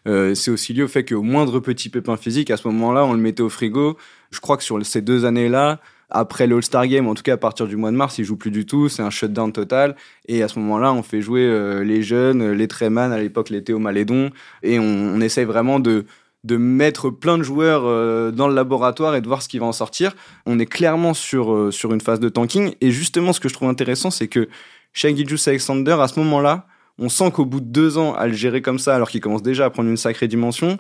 2021-2022, 0.05 0.33
c'est 0.33 0.49
aussi 0.49 0.73
lié 0.73 0.81
au 0.81 0.87
fait 0.87 1.05
qu'au 1.05 1.21
moindre 1.21 1.59
petit 1.59 1.89
pépin 1.89 2.17
physique, 2.17 2.49
à 2.49 2.57
ce 2.57 2.67
moment-là, 2.69 3.05
on 3.05 3.13
le 3.13 3.19
mettait 3.19 3.43
au 3.43 3.49
frigo. 3.49 3.97
Je 4.31 4.39
crois 4.39 4.57
que 4.57 4.63
sur 4.63 4.83
ces 4.83 5.01
deux 5.01 5.25
années-là, 5.25 5.79
après 6.09 6.47
l'All-Star 6.47 6.87
Game, 6.87 7.07
en 7.07 7.13
tout 7.13 7.23
cas 7.23 7.33
à 7.33 7.37
partir 7.37 7.67
du 7.67 7.75
mois 7.75 7.91
de 7.91 7.95
mars, 7.95 8.17
il 8.17 8.25
joue 8.25 8.35
plus 8.35 8.51
du 8.51 8.65
tout, 8.65 8.89
c'est 8.89 9.01
un 9.01 9.09
shutdown 9.09 9.51
total. 9.51 9.95
Et 10.27 10.41
à 10.43 10.47
ce 10.47 10.59
moment-là, 10.59 10.93
on 10.93 11.03
fait 11.03 11.21
jouer 11.21 11.41
euh, 11.41 11.83
les 11.83 12.01
jeunes, 12.01 12.51
les 12.51 12.67
Treman, 12.67 13.11
à 13.11 13.19
l'époque 13.19 13.49
les 13.49 13.63
Théo 13.63 13.79
Malédon, 13.79 14.31
et 14.63 14.79
on, 14.79 15.19
essaye 15.21 15.45
vraiment 15.45 15.79
de, 15.79 16.05
de 16.43 16.57
mettre 16.57 17.09
plein 17.09 17.37
de 17.37 17.43
joueurs 17.43 17.83
euh, 17.85 18.31
dans 18.31 18.47
le 18.47 18.55
laboratoire 18.55 19.15
et 19.15 19.21
de 19.21 19.27
voir 19.27 19.41
ce 19.41 19.49
qui 19.49 19.59
va 19.59 19.65
en 19.65 19.71
sortir. 19.71 20.15
On 20.45 20.57
est 20.59 20.65
clairement 20.65 21.13
sur, 21.13 21.53
euh, 21.53 21.71
sur 21.71 21.93
une 21.93 22.01
phase 22.01 22.19
de 22.19 22.29
tanking. 22.29 22.73
Et 22.81 22.91
justement, 22.91 23.33
ce 23.33 23.39
que 23.39 23.49
je 23.49 23.53
trouve 23.53 23.69
intéressant, 23.69 24.09
c'est 24.09 24.27
que 24.27 24.47
Shai 24.93 25.15
Alexander, 25.47 25.97
à 25.99 26.07
ce 26.07 26.19
moment-là, 26.19 26.65
on 26.97 27.09
sent 27.09 27.31
qu'au 27.31 27.45
bout 27.45 27.61
de 27.61 27.65
deux 27.65 27.97
ans 27.97 28.13
à 28.13 28.27
le 28.27 28.33
gérer 28.33 28.61
comme 28.61 28.79
ça, 28.79 28.95
alors 28.95 29.09
qu'il 29.09 29.21
commence 29.21 29.43
déjà 29.43 29.65
à 29.65 29.69
prendre 29.69 29.89
une 29.89 29.97
sacrée 29.97 30.27
dimension, 30.27 30.77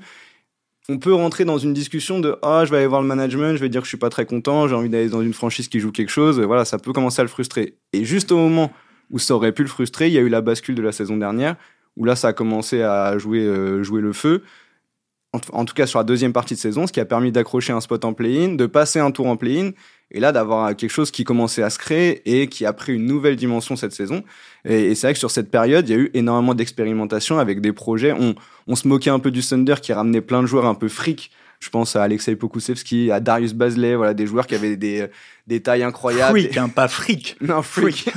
on 0.89 0.97
peut 0.97 1.13
rentrer 1.13 1.45
dans 1.45 1.59
une 1.59 1.73
discussion 1.73 2.19
de 2.19 2.35
ah 2.41 2.65
je 2.65 2.71
vais 2.71 2.77
aller 2.77 2.87
voir 2.87 3.01
le 3.01 3.07
management, 3.07 3.55
je 3.55 3.61
vais 3.61 3.69
dire 3.69 3.81
que 3.81 3.85
je 3.85 3.89
suis 3.89 3.97
pas 3.97 4.09
très 4.09 4.25
content, 4.25 4.67
j'ai 4.67 4.75
envie 4.75 4.89
d'aller 4.89 5.07
dans 5.07 5.21
une 5.21 5.33
franchise 5.33 5.67
qui 5.67 5.79
joue 5.79 5.91
quelque 5.91 6.09
chose, 6.09 6.39
voilà, 6.39 6.65
ça 6.65 6.79
peut 6.79 6.91
commencer 6.91 7.21
à 7.21 7.23
le 7.23 7.29
frustrer. 7.29 7.75
Et 7.93 8.03
juste 8.03 8.31
au 8.31 8.37
moment 8.37 8.71
où 9.11 9.19
ça 9.19 9.35
aurait 9.35 9.51
pu 9.51 9.61
le 9.61 9.69
frustrer, 9.69 10.07
il 10.07 10.13
y 10.13 10.17
a 10.17 10.21
eu 10.21 10.29
la 10.29 10.41
bascule 10.41 10.75
de 10.75 10.81
la 10.81 10.91
saison 10.91 11.15
dernière 11.15 11.55
où 11.95 12.05
là 12.05 12.15
ça 12.15 12.29
a 12.29 12.33
commencé 12.33 12.81
à 12.81 13.17
jouer 13.19 13.41
euh, 13.45 13.83
jouer 13.83 14.01
le 14.01 14.13
feu. 14.13 14.43
En, 15.53 15.63
tout 15.63 15.75
cas 15.75 15.85
sur 15.85 15.99
la 15.99 16.03
deuxième 16.03 16.33
partie 16.33 16.55
de 16.55 16.59
saison, 16.59 16.87
ce 16.87 16.91
qui 16.91 16.99
a 16.99 17.05
permis 17.05 17.31
d'accrocher 17.31 17.71
un 17.71 17.81
spot 17.81 18.03
en 18.03 18.13
play-in, 18.13 18.55
de 18.55 18.65
passer 18.65 18.97
un 18.97 19.11
tour 19.11 19.27
en 19.27 19.37
play-in 19.37 19.73
Et 20.11 20.19
là, 20.19 20.31
d'avoir 20.31 20.75
quelque 20.75 20.89
chose 20.89 21.11
qui 21.11 21.23
commençait 21.23 21.61
à 21.61 21.69
se 21.69 21.77
créer 21.77 22.21
et 22.25 22.47
qui 22.47 22.65
a 22.65 22.73
pris 22.73 22.95
une 22.95 23.05
nouvelle 23.05 23.35
dimension 23.35 23.75
cette 23.75 23.93
saison. 23.93 24.23
Et, 24.65 24.95
c'est 24.95 25.07
vrai 25.07 25.13
que 25.13 25.19
sur 25.19 25.31
cette 25.31 25.51
période, 25.51 25.87
il 25.87 25.91
y 25.91 25.95
a 25.95 25.99
eu 25.99 26.09
énormément 26.13 26.55
d'expérimentation 26.55 27.37
avec 27.37 27.61
des 27.61 27.73
projets. 27.73 28.13
On, 28.13 28.33
on 28.67 28.75
se 28.75 28.87
moquait 28.87 29.11
un 29.11 29.19
peu 29.19 29.31
du 29.31 29.41
Thunder 29.41 29.75
qui 29.81 29.93
ramenait 29.93 30.21
plein 30.21 30.41
de 30.41 30.47
joueurs 30.47 30.65
un 30.65 30.75
peu 30.75 30.87
frics 30.87 31.31
je 31.59 31.69
pense 31.69 31.95
à 31.95 32.03
Alexei 32.03 32.35
Pokusevski, 32.35 33.11
à 33.11 33.19
Darius 33.19 33.53
Bazley, 33.53 33.95
voilà, 33.95 34.13
des 34.13 34.25
joueurs 34.25 34.47
qui 34.47 34.55
avaient 34.55 34.77
des, 34.77 35.07
des 35.49 35.61
tailles 35.61 35.83
incroyables. 35.83 36.39
Freak, 36.39 36.57
hein, 36.57 36.69
pas 36.69 36.87
fric. 36.87 37.35
non, 37.41 37.63
freak. 37.63 38.07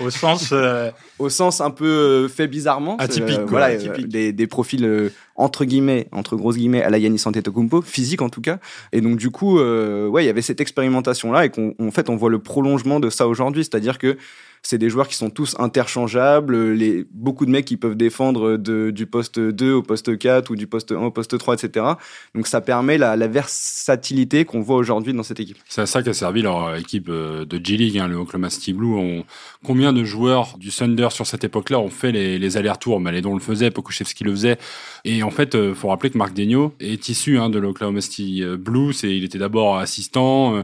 Au 0.00 0.10
sens. 0.10 0.50
Euh, 0.52 0.90
Au 1.20 1.28
sens 1.28 1.60
un 1.60 1.70
peu 1.70 1.86
euh, 1.86 2.28
fait 2.28 2.48
bizarrement. 2.48 2.96
Atypique, 2.96 3.38
euh, 3.38 3.46
voilà, 3.46 3.76
des, 3.76 4.32
des, 4.32 4.46
profils 4.48 5.10
entre 5.36 5.64
guillemets, 5.64 6.08
entre 6.10 6.36
grosses 6.36 6.56
guillemets, 6.56 6.82
à 6.82 6.90
la 6.90 6.98
Yannis 6.98 7.22
Antetokounmpo, 7.24 7.80
physique 7.82 8.22
en 8.22 8.28
tout 8.28 8.40
cas. 8.40 8.58
Et 8.92 9.00
donc 9.00 9.16
du 9.16 9.30
coup, 9.30 9.60
ouais, 9.60 10.24
il 10.24 10.26
y 10.26 10.30
avait 10.30 10.42
cette 10.42 10.60
expérimentation 10.60 11.30
là 11.32 11.46
et 11.46 11.50
qu'en 11.50 11.90
fait, 11.92 12.10
on 12.10 12.16
voit 12.16 12.30
le 12.30 12.40
prolongement 12.40 12.98
de 12.98 13.08
ça 13.08 13.28
aujourd'hui, 13.28 13.62
c'est-à-dire 13.62 13.98
que 13.98 14.18
c'est 14.62 14.78
des 14.78 14.90
joueurs 14.90 15.08
qui 15.08 15.14
sont 15.14 15.30
tous 15.30 15.56
interchangeables. 15.58 16.72
Les, 16.72 17.06
beaucoup 17.12 17.46
de 17.46 17.50
mecs 17.50 17.64
qui 17.64 17.76
peuvent 17.76 17.96
défendre 17.96 18.56
de, 18.56 18.90
du 18.90 19.06
poste 19.06 19.38
2 19.38 19.72
au 19.72 19.82
poste 19.82 20.18
4 20.18 20.50
ou 20.50 20.56
du 20.56 20.66
poste 20.66 20.92
1 20.92 20.96
au 20.96 21.10
poste 21.10 21.38
3, 21.38 21.54
etc. 21.54 21.86
Donc 22.34 22.46
ça 22.46 22.60
permet 22.60 22.98
la, 22.98 23.16
la 23.16 23.28
versatilité 23.28 24.44
qu'on 24.44 24.60
voit 24.60 24.76
aujourd'hui 24.76 25.14
dans 25.14 25.22
cette 25.22 25.40
équipe. 25.40 25.58
C'est 25.68 25.80
à 25.80 25.86
ça 25.86 26.02
qu'a 26.02 26.12
servi 26.12 26.42
leur 26.42 26.76
équipe 26.80 27.08
euh, 27.08 27.44
de 27.44 27.60
G-League, 27.62 27.98
hein, 27.98 28.08
le 28.08 28.16
Oklahoma 28.16 28.50
City 28.50 28.72
Blue. 28.72 28.94
On... 28.94 29.24
Combien 29.64 29.92
de 29.92 30.04
joueurs 30.04 30.56
du 30.58 30.70
Thunder 30.70 31.08
sur 31.10 31.26
cette 31.26 31.44
époque-là 31.44 31.78
ont 31.78 31.90
fait 31.90 32.12
les, 32.12 32.38
les 32.38 32.56
allers-retours? 32.56 33.00
Malédon 33.00 33.34
le 33.34 33.40
faisait, 33.40 33.70
Pokushevski 33.70 34.24
le 34.24 34.32
faisait. 34.32 34.58
Et 35.04 35.22
en 35.22 35.30
fait, 35.30 35.54
euh, 35.54 35.74
faut 35.74 35.88
rappeler 35.88 36.10
que 36.10 36.18
Marc 36.18 36.32
Degno 36.32 36.74
est 36.80 37.08
issu 37.08 37.38
hein, 37.38 37.50
de 37.50 37.58
l'Oklahoma 37.58 38.00
City 38.00 38.42
euh, 38.42 38.56
Blue. 38.56 38.92
C'est, 38.92 39.14
il 39.14 39.24
était 39.24 39.38
d'abord 39.38 39.78
assistant. 39.78 40.62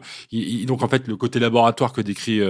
donc 0.67 0.83
en 0.83 0.89
fait, 0.89 1.07
le 1.09 1.17
côté 1.17 1.39
laboratoire 1.39 1.93
que 1.93 2.01
décrit 2.01 2.41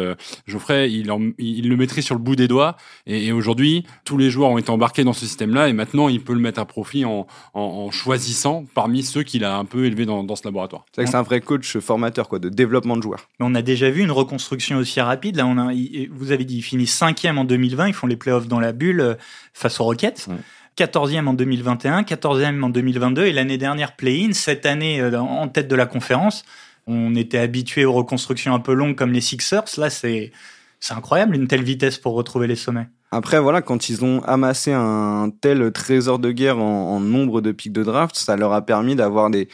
Geoffrey, 0.46 0.90
il 0.90 1.10
en, 1.10 1.20
il, 1.38 1.68
le 1.68 1.76
mettrait 1.76 2.02
sur 2.02 2.14
le 2.14 2.20
bout 2.20 2.36
des 2.36 2.48
doigts. 2.48 2.76
Et, 3.06 3.32
aujourd'hui, 3.32 3.84
tous 4.04 4.18
les 4.18 4.30
joueurs 4.30 4.50
ont 4.50 4.58
été 4.58 4.70
embarqués 4.70 5.04
dans 5.04 5.12
ce 5.12 5.26
système-là, 5.26 5.68
et 5.68 5.72
maintenant, 5.72 6.08
il 6.08 6.22
peut 6.22 6.32
le 6.32 6.40
mettre 6.40 6.60
à 6.60 6.64
profit 6.64 7.04
en, 7.04 7.26
en, 7.54 7.90
choisissant 7.90 8.64
parmi 8.74 9.02
ceux 9.02 9.22
qu'il 9.22 9.44
a 9.44 9.56
un 9.56 9.64
peu 9.64 9.84
élevés 9.84 10.06
dans, 10.06 10.24
dans 10.24 10.36
ce 10.36 10.44
laboratoire. 10.44 10.84
C'est 10.92 11.04
que 11.04 11.10
c'est 11.10 11.16
un 11.16 11.22
vrai 11.22 11.40
coach 11.40 11.78
formateur, 11.78 12.28
quoi, 12.28 12.38
de 12.38 12.48
développement 12.48 12.96
de 12.96 13.02
joueurs. 13.02 13.28
On 13.40 13.54
a 13.56 13.62
déjà 13.62 13.90
vu 13.90 14.02
une 14.02 14.12
reconstruction 14.12 14.76
aussi 14.76 15.00
rapide. 15.00 15.36
Là, 15.36 15.46
on 15.46 15.58
a, 15.58 15.72
vous 16.10 16.30
avez 16.30 16.44
dit, 16.44 16.58
ils 16.58 16.62
finissent 16.62 16.94
cinquième 16.94 17.38
en 17.38 17.44
2020, 17.44 17.88
ils 17.88 17.94
font 17.94 18.06
les 18.06 18.16
playoffs 18.16 18.46
dans 18.46 18.60
la 18.60 18.72
bulle 18.72 19.00
euh, 19.00 19.14
face 19.52 19.80
aux 19.80 19.84
Rockets. 19.84 20.28
14e 20.78 21.26
en 21.26 21.32
2021, 21.32 22.02
14e 22.02 22.62
en 22.62 22.68
2022 22.68 23.24
et 23.24 23.32
l'année 23.32 23.58
dernière 23.58 23.96
play-in, 23.96 24.32
cette 24.32 24.66
année 24.66 25.00
euh, 25.00 25.18
en 25.18 25.48
tête 25.48 25.68
de 25.68 25.74
la 25.74 25.86
conférence. 25.86 26.44
On 26.86 27.16
était 27.16 27.38
habitué 27.38 27.84
aux 27.84 27.92
reconstructions 27.92 28.54
un 28.54 28.60
peu 28.60 28.74
longues 28.74 28.94
comme 28.94 29.12
les 29.12 29.20
Sixers. 29.20 29.64
Là, 29.78 29.90
c'est 29.90 30.32
c'est 30.80 30.94
incroyable 30.94 31.34
une 31.34 31.48
telle 31.48 31.62
vitesse 31.62 31.98
pour 31.98 32.14
retrouver 32.14 32.46
les 32.46 32.56
sommets. 32.56 32.86
Après, 33.10 33.40
voilà, 33.40 33.62
quand 33.62 33.88
ils 33.88 34.04
ont 34.04 34.22
amassé 34.24 34.72
un 34.72 35.30
tel 35.40 35.72
trésor 35.72 36.18
de 36.18 36.30
guerre 36.32 36.58
en, 36.58 37.00
nombre 37.00 37.40
de 37.40 37.52
pics 37.52 37.72
de 37.72 37.82
draft, 37.82 38.16
ça 38.16 38.36
leur 38.36 38.52
a 38.52 38.62
permis 38.62 38.96
d'avoir 38.96 39.30
des. 39.30 39.48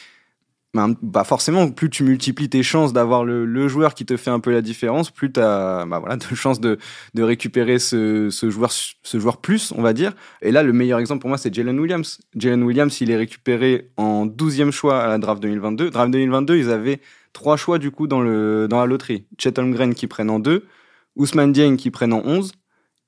Bah 0.74 1.24
forcément, 1.24 1.70
plus 1.70 1.90
tu 1.90 2.02
multiplies 2.02 2.48
tes 2.48 2.62
chances 2.62 2.94
d'avoir 2.94 3.26
le, 3.26 3.68
joueur 3.68 3.94
qui 3.94 4.06
te 4.06 4.16
fait 4.16 4.30
un 4.30 4.40
peu 4.40 4.50
la 4.50 4.62
différence, 4.62 5.10
plus 5.10 5.30
tu 5.30 5.38
as 5.38 5.84
bah 5.86 5.98
voilà, 5.98 6.16
de 6.16 6.34
chances 6.34 6.60
de, 6.60 6.78
récupérer 7.14 7.78
ce, 7.78 8.30
joueur, 8.48 8.72
ce 8.72 9.20
joueur 9.20 9.36
plus, 9.36 9.74
on 9.76 9.82
va 9.82 9.92
dire. 9.92 10.14
Et 10.40 10.50
là, 10.50 10.62
le 10.62 10.72
meilleur 10.72 10.98
exemple 10.98 11.20
pour 11.20 11.28
moi, 11.28 11.36
c'est 11.36 11.52
Jalen 11.52 11.78
Williams. 11.78 12.20
Jalen 12.36 12.62
Williams, 12.62 12.98
il 13.02 13.10
est 13.10 13.16
récupéré 13.16 13.90
en 13.98 14.26
12e 14.26 14.70
choix 14.70 15.02
à 15.02 15.08
la 15.08 15.18
draft 15.18 15.42
2022. 15.42 15.90
Draft 15.90 16.10
2022, 16.10 16.56
ils 16.56 16.70
avaient 16.70 17.02
trois 17.34 17.58
choix 17.58 17.78
du 17.78 17.90
coup 17.90 18.06
dans, 18.06 18.22
le, 18.22 18.66
dans 18.66 18.80
la 18.80 18.86
loterie. 18.86 19.26
Chet 19.36 19.58
Holmgren 19.58 19.92
qui 19.92 20.06
prennent 20.06 20.30
en 20.30 20.38
deux, 20.38 20.64
Ousmane 21.16 21.52
Dieng 21.52 21.76
qui 21.76 21.90
prennent 21.90 22.14
en 22.14 22.22
11 22.24 22.52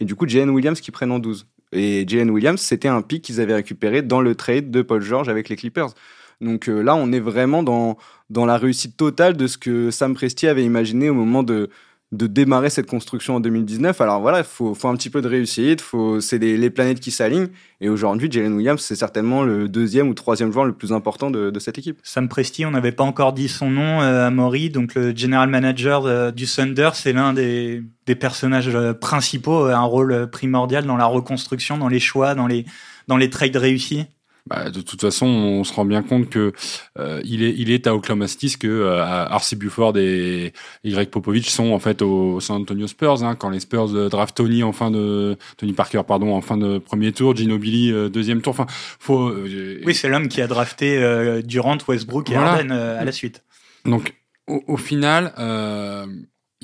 et 0.01 0.05
du 0.05 0.15
coup 0.15 0.29
Jalen 0.29 0.51
Williams 0.51 0.81
qui 0.81 0.91
prennent 0.91 1.13
en 1.13 1.19
12. 1.19 1.47
Et 1.73 2.05
Jalen 2.07 2.31
Williams, 2.31 2.61
c'était 2.61 2.89
un 2.89 3.01
pic 3.01 3.23
qu'ils 3.23 3.41
avaient 3.41 3.55
récupéré 3.55 4.03
dans 4.03 4.21
le 4.21 4.35
trade 4.35 4.71
de 4.71 4.83
Paul 4.83 5.01
George 5.01 5.31
avec 5.31 5.49
les 5.49 5.57
Clippers. 5.57 5.95
Donc 6.41 6.69
euh, 6.69 6.83
là, 6.83 6.95
on 6.95 7.13
est 7.13 7.21
vraiment 7.21 7.63
dans, 7.63 7.97
dans 8.31 8.47
la 8.47 8.57
réussite 8.57 8.97
totale 8.97 9.37
de 9.37 9.47
ce 9.47 9.59
que 9.59 9.91
Sam 9.91 10.15
Presti 10.15 10.47
avait 10.47 10.65
imaginé 10.65 11.11
au 11.11 11.15
moment 11.15 11.43
de, 11.43 11.71
de 12.15 12.27
démarrer 12.27 12.71
cette 12.71 12.87
construction 12.87 13.37
en 13.37 13.41
2019. 13.41 14.01
Alors 14.01 14.21
voilà, 14.21 14.39
il 14.39 14.45
faut, 14.45 14.75
faut, 14.75 14.89
un 14.89 14.97
petit 14.97 15.11
peu 15.11 15.21
de 15.21 15.29
réussite, 15.29 15.81
faut, 15.81 16.21
c'est 16.21 16.39
les, 16.39 16.71
planètes 16.71 17.01
qui 17.01 17.11
s'alignent. 17.11 17.49
Et 17.81 17.89
aujourd'hui, 17.89 18.31
Jalen 18.31 18.55
Williams, 18.55 18.81
c'est 18.81 18.97
certainement 18.97 19.43
le 19.43 19.69
deuxième 19.69 20.09
ou 20.09 20.15
troisième 20.15 20.53
joueur 20.53 20.65
le 20.65 20.73
plus 20.73 20.93
important 20.93 21.31
de, 21.31 21.51
de 21.51 21.59
cette 21.59 21.79
équipe. 21.79 21.99
Sam 22.03 22.29
Presti, 22.29 22.65
on 22.65 22.71
n'avait 22.71 22.93
pas 22.93 23.05
encore 23.05 23.33
dit 23.33 23.49
son 23.49 23.71
nom 23.71 24.01
euh, 24.01 24.27
à 24.27 24.31
Maury, 24.31 24.71
donc 24.71 24.95
le 24.95 25.15
general 25.15 25.49
manager 25.49 26.07
euh, 26.07 26.31
du 26.31 26.47
Thunder, 26.47 26.91
c'est 26.95 27.13
l'un 27.13 27.33
des, 27.33 27.83
des, 28.07 28.15
personnages 28.15 28.75
euh, 28.75 28.95
principaux, 28.95 29.67
un 29.67 29.83
rôle 29.83 30.29
primordial 30.31 30.85
dans 30.87 30.97
la 30.97 31.07
reconstruction, 31.07 31.79
dans 31.79 31.89
les 31.89 32.01
choix, 32.01 32.35
dans 32.35 32.47
les, 32.47 32.65
dans 33.09 33.17
les 33.17 33.31
trades 33.31 33.57
réussis. 33.57 34.07
Bah, 34.47 34.69
de 34.69 34.83
toute 34.83 35.01
façon, 35.01 35.27
on 35.27 35.65
se 35.65 35.73
rend 35.73 35.87
bien 35.87 36.03
compte 36.03 36.29
que 36.29 36.53
euh, 36.99 37.23
il 37.25 37.43
est 37.43 37.55
il 37.57 37.71
est 37.71 37.87
à 37.87 37.95
Oklahoma 37.95 38.29
City 38.29 38.59
que 38.59 38.67
euh, 38.67 39.03
RC 39.03 39.57
Buford 39.57 39.97
et 39.97 40.53
Y 40.85 41.11
Popovich 41.11 41.49
sont 41.49 41.73
en 41.73 41.79
fait 41.79 42.03
au 42.03 42.41
San 42.41 42.61
Antonio 42.61 42.87
Spurs 42.87 43.25
hein, 43.25 43.37
quand 43.37 43.49
les 43.49 43.61
Spurs 43.61 43.95
euh, 43.95 44.11
draft 44.11 44.37
Tony 44.37 44.63
en 44.63 44.73
fin 44.73 44.91
de 44.91 45.39
Tony 45.57 45.73
Parker 45.73 46.03
pardon 46.07 46.35
en 46.35 46.43
fin 46.43 46.59
de 46.59 46.77
premier 46.77 47.13
tour, 47.13 47.35
Ginobili 47.35 47.91
euh, 47.91 48.11
deuxième 48.11 48.43
tour. 48.43 48.51
Enfin, 48.51 48.67
faut. 48.69 49.33
oui, 49.33 49.95
c'est 49.95 50.09
l'homme 50.09 50.29
qui 50.29 50.43
a 50.43 50.47
drafté 50.47 51.43
Durant, 51.45 51.79
Westbrook 51.89 52.31
et 52.31 52.37
Harden 52.37 52.71
à 52.71 53.03
la 53.03 53.13
suite. 53.13 53.43
Donc 53.87 54.13
au, 54.47 54.63
au 54.67 54.77
final 54.77 55.33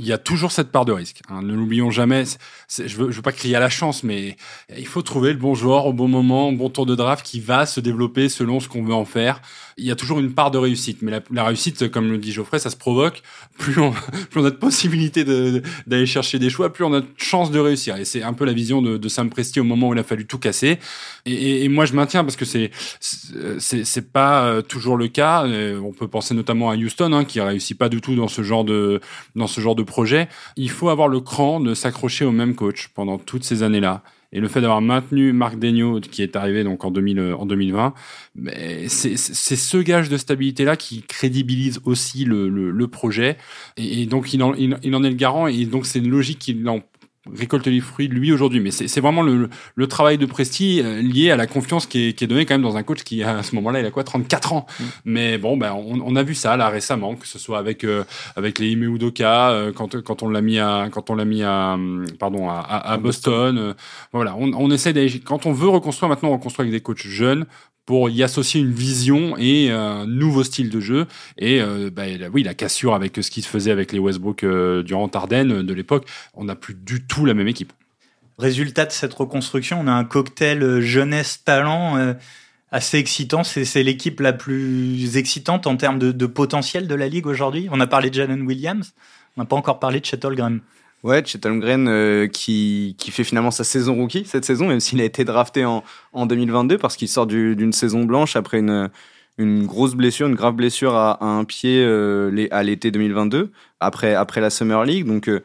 il 0.01 0.07
y 0.07 0.13
a 0.13 0.19
toujours 0.19 0.51
cette 0.51 0.73
part 0.73 0.87
de 0.87 0.93
risque. 0.93 1.21
Hein. 1.29 1.43
Ne 1.43 1.55
l'oublions 1.55 1.91
jamais. 1.91 2.25
je 2.75 2.97
veux, 2.97 3.11
veux 3.11 3.23
pas 3.23 3.33
crier 3.33 3.57
à 3.57 3.61
la 3.61 3.69
chance, 3.69 4.03
mais 4.03 4.39
il 4.75 4.87
faut 4.87 5.03
trouver 5.03 5.35
le 5.35 5.39
bon 5.39 5.55
joueur 5.55 5.85
au 5.85 5.93
bon 5.93 6.09
moment, 6.09 6.49
au 6.49 6.53
bon 6.53 6.71
tour 6.71 6.87
de 6.87 6.95
draft 6.95 7.25
qui 7.25 7.39
va 7.39 7.67
se 7.67 7.81
développer 7.81 8.31
selon 8.31 8.61
ce 8.61 8.69
qu'on 8.69 8.83
veut 8.83 8.95
en 8.95 9.05
faire 9.05 9.43
il 9.81 9.87
y 9.87 9.91
a 9.91 9.97
toujours 9.97 10.21
une 10.21 10.33
part 10.33 10.51
de 10.51 10.59
réussite. 10.59 10.99
Mais 11.03 11.21
la, 11.31 11.45
réussite, 11.45 11.91
comme 11.91 12.11
le 12.11 12.19
dit 12.19 12.33
Geoffrey, 12.33 12.59
ça 12.59 12.71
se 12.71 12.77
provoque. 12.77 13.23
Plus 13.59 13.79
on, 13.79 13.93
a 14.37 14.43
de 14.43 14.51
possibilités 14.51 15.25
d'aller 15.25 16.07
chercher 16.07 16.39
des 16.39 16.51
choix, 16.51 16.73
plus 16.73 16.85
on 16.85 16.93
a 16.93 17.01
de 17.01 17.07
chances 17.17 17.51
de 17.51 17.59
réussir. 17.59 17.97
Et 17.97 18.05
c'est 18.05 18.23
un 18.23 18.33
peu 18.33 18.45
la 18.45 18.53
vision 18.53 18.83
de, 18.83 18.97
de, 18.97 19.09
Sam 19.09 19.31
Presti 19.31 19.61
au 19.61 19.65
moment 19.65 19.89
où 19.89 19.95
il 19.95 19.99
a 19.99 20.05
fallu 20.05 20.27
tout 20.27 20.39
casser. 20.39 20.79
Et, 21.27 21.65
et, 21.65 21.69
moi, 21.69 21.87
je 21.87 21.95
maintiens 21.95 22.25
parce 22.25 22.37
que 22.37 22.45
c'est 22.45 22.71
c'est 23.01 24.13
pas 24.13 24.45
euh, 24.45 24.63
toujours 24.63 24.97
le 24.97 25.09
cas. 25.09 25.45
Euh, 25.47 25.81
on 25.81 25.93
peut 25.93 26.09
penser 26.09 26.35
notamment 26.35 26.71
à 26.71 26.77
Houston, 26.77 27.13
hein, 27.13 27.25
qui 27.25 27.41
réussit 27.41 27.77
pas 27.77 27.89
du 27.89 28.01
tout 28.01 28.15
dans 28.15 28.29
ce 28.29 28.43
genre 28.43 28.65
de 28.65 29.01
dans 29.35 29.47
ce 29.47 29.61
genre 29.61 29.75
de 29.75 29.83
projet. 29.83 30.29
Il 30.57 30.71
faut 30.71 30.89
avoir 30.91 31.09
le 31.09 31.21
cran 31.21 31.61
de 31.61 31.75
s'accrocher 31.75 32.25
au 32.25 32.33
même 32.33 32.55
coach 32.55 32.89
pendant 32.89 33.19
toutes 33.19 33.45
ces 33.45 33.63
années-là. 33.63 34.03
Et 34.33 34.41
le 34.41 34.47
fait 34.49 34.61
d'avoir 34.61 34.81
maintenu 34.81 35.33
Marc 35.33 35.59
Degnaud, 35.59 36.01
qui 36.01 36.23
est 36.23 36.37
arrivé 36.37 36.63
donc 36.63 36.85
en, 36.85 36.91
2000, 36.91 37.35
en 37.37 37.47
2020, 37.47 37.95
c'est 38.89 39.17
ce 39.17 39.77
gage 39.79 40.09
de 40.09 40.17
stabilité-là 40.17 40.77
qui 40.77 41.03
crédibilise 41.03 41.81
aussi 41.85 42.25
le, 42.25 42.49
le, 42.49 42.71
le 42.71 42.89
projet. 42.89 43.37
Et, 43.77 44.03
et 44.03 44.07
donc, 44.07 44.33
il 44.33 44.43
en, 44.43 44.55
il, 44.55 44.79
il, 44.83 44.95
en 44.95 45.03
est 45.03 45.11
le 45.11 45.17
garant. 45.17 45.49
Et 45.49 45.65
donc, 45.65 45.85
c'est 45.85 45.99
une 45.99 46.11
logique 46.11 46.39
qu'il 46.39 46.69
en 46.69 46.81
récolte 47.39 47.67
les 47.67 47.81
fruits 47.81 48.09
lui 48.09 48.33
aujourd'hui. 48.33 48.61
Mais 48.61 48.71
c'est 48.71 49.01
vraiment 49.01 49.23
le, 49.23 49.49
le, 49.75 49.87
travail 49.87 50.19
de 50.19 50.27
Presti 50.27 50.81
euh, 50.83 51.03
lié 51.03 51.31
à 51.31 51.37
la 51.37 51.47
confiance 51.47 51.87
qui 51.87 52.09
est, 52.09 52.13
qui 52.15 52.25
est 52.25 52.27
donnée 52.27 52.47
quand 52.47 52.55
même 52.55 52.63
dans 52.63 52.77
un 52.77 52.83
coach 52.83 53.03
qui 53.03 53.23
à 53.23 53.43
ce 53.43 53.55
moment-là 53.57 53.81
il 53.81 53.87
a 53.87 53.91
quoi 53.91 54.05
34 54.05 54.53
ans. 54.53 54.67
Mm. 54.79 54.85
Mais 55.05 55.39
bon 55.39 55.57
ben 55.57 55.73
on, 55.73 56.01
on, 56.01 56.17
a 56.17 56.23
vu 56.23 56.35
ça 56.35 56.57
là 56.57 56.69
récemment 56.69 57.17
que 57.17 57.27
ce 57.27 57.39
soit 57.39 57.59
avec 57.59 57.85
euh, 57.85 58.05
avec 58.37 58.59
les 58.59 58.71
Ime 58.71 58.95
Udoka 58.95 59.51
euh, 59.51 59.73
quand 59.73 60.01
quand 60.03 60.23
on 60.23 60.29
l'a 60.29 60.41
mis 60.41 60.59
à 60.59 60.89
quand 60.91 61.11
on 61.11 61.15
l'a 61.15 61.25
mis 61.25 61.43
à 61.43 61.79
pardon 62.19 62.49
à, 62.49 62.61
à, 62.61 62.97
Boston. 62.97 63.75
voilà 64.13 64.35
on, 64.37 64.53
on 64.55 64.71
essaie 64.71 64.95
quand 65.25 65.47
on 65.47 65.53
veut 65.53 65.69
reconstruire 65.69 66.09
maintenant 66.09 66.31
on 66.31 66.37
reconstruit 66.37 66.65
avec 66.65 66.73
des 66.73 66.81
coachs 66.81 67.07
jeunes 67.07 67.47
pour 67.91 68.09
y 68.09 68.23
associer 68.23 68.61
une 68.61 68.71
vision 68.71 69.37
et 69.37 69.73
un 69.73 70.07
nouveau 70.07 70.45
style 70.45 70.71
de 70.71 70.79
jeu. 70.79 71.07
Et 71.39 71.61
euh, 71.61 71.91
bah, 71.93 72.05
oui, 72.33 72.45
la 72.45 72.55
cassure 72.55 72.95
avec 72.95 73.17
ce 73.21 73.29
qui 73.33 73.43
se 73.43 73.49
faisait 73.49 73.73
avec 73.73 73.91
les 73.91 73.99
Westbrook 73.99 74.45
euh, 74.45 74.85
durant 74.85 75.09
Ardennes 75.09 75.63
de 75.63 75.75
l'époque, 75.75 76.07
on 76.35 76.45
n'a 76.45 76.55
plus 76.55 76.75
du 76.75 77.05
tout 77.05 77.25
la 77.25 77.35
même 77.35 77.49
équipe. 77.49 77.73
Résultat 78.39 78.87
de 78.87 78.93
cette 78.93 79.13
reconstruction, 79.13 79.81
on 79.81 79.89
a 79.89 79.93
un 79.93 80.05
cocktail 80.05 80.63
euh, 80.63 80.81
jeunesse-talent 80.81 82.15
assez 82.71 82.99
excitant. 82.99 83.43
C'est 83.43 83.83
l'équipe 83.83 84.21
la 84.21 84.35
plus 84.35 85.17
excitante 85.17 85.67
en 85.67 85.77
termes 85.77 85.99
de, 85.99 86.27
potentiel 86.27 86.87
de 86.87 86.95
la 86.95 87.09
ligue 87.09 87.27
aujourd'hui. 87.27 87.67
On 87.73 87.81
a 87.81 87.89
parlé 87.89 88.11
de 88.11 88.15
Jalen 88.15 88.43
Williams, 88.43 88.95
on 89.37 89.41
n'a 89.41 89.47
pas 89.47 89.57
encore 89.57 89.81
parlé 89.81 89.99
de 89.99 90.05
Chet 90.05 90.25
Holmgren. 90.25 90.61
Ouais, 91.03 91.25
Chet 91.25 91.45
Holmgren 91.47 91.89
euh, 91.89 92.27
qui, 92.27 92.95
qui 92.99 93.11
fait 93.11 93.25
finalement 93.25 93.51
sa 93.51 93.65
saison 93.65 93.95
rookie 93.95 94.25
cette 94.27 94.45
saison, 94.45 94.69
même 94.69 94.81
s'il 94.81 95.01
a 95.01 95.05
été 95.05 95.25
drafté 95.25 95.65
en, 95.65 95.83
en 96.13 96.27
2022 96.27 96.77
parce 96.77 96.97
qu'il 96.97 97.09
sort 97.09 97.27
d'une 97.27 97.73
saison 97.73 98.05
blanche 98.05 98.37
après 98.37 98.59
une, 98.59 98.91
une 99.39 99.67
grosse 99.67 99.95
blessure, 99.95 100.27
une 100.27 100.35
grave 100.35 100.55
blessure 100.55 100.95
à, 100.95 101.25
un 101.25 101.45
pied 101.45 101.83
euh, 101.83 102.47
à 102.51 102.63
l'été 102.63 102.91
2022, 102.91 103.51
après, 103.81 104.15
après 104.15 104.43
la 104.43 104.51
Summer 104.51 104.85
League. 104.85 105.07
Donc 105.07 105.29
euh, 105.29 105.41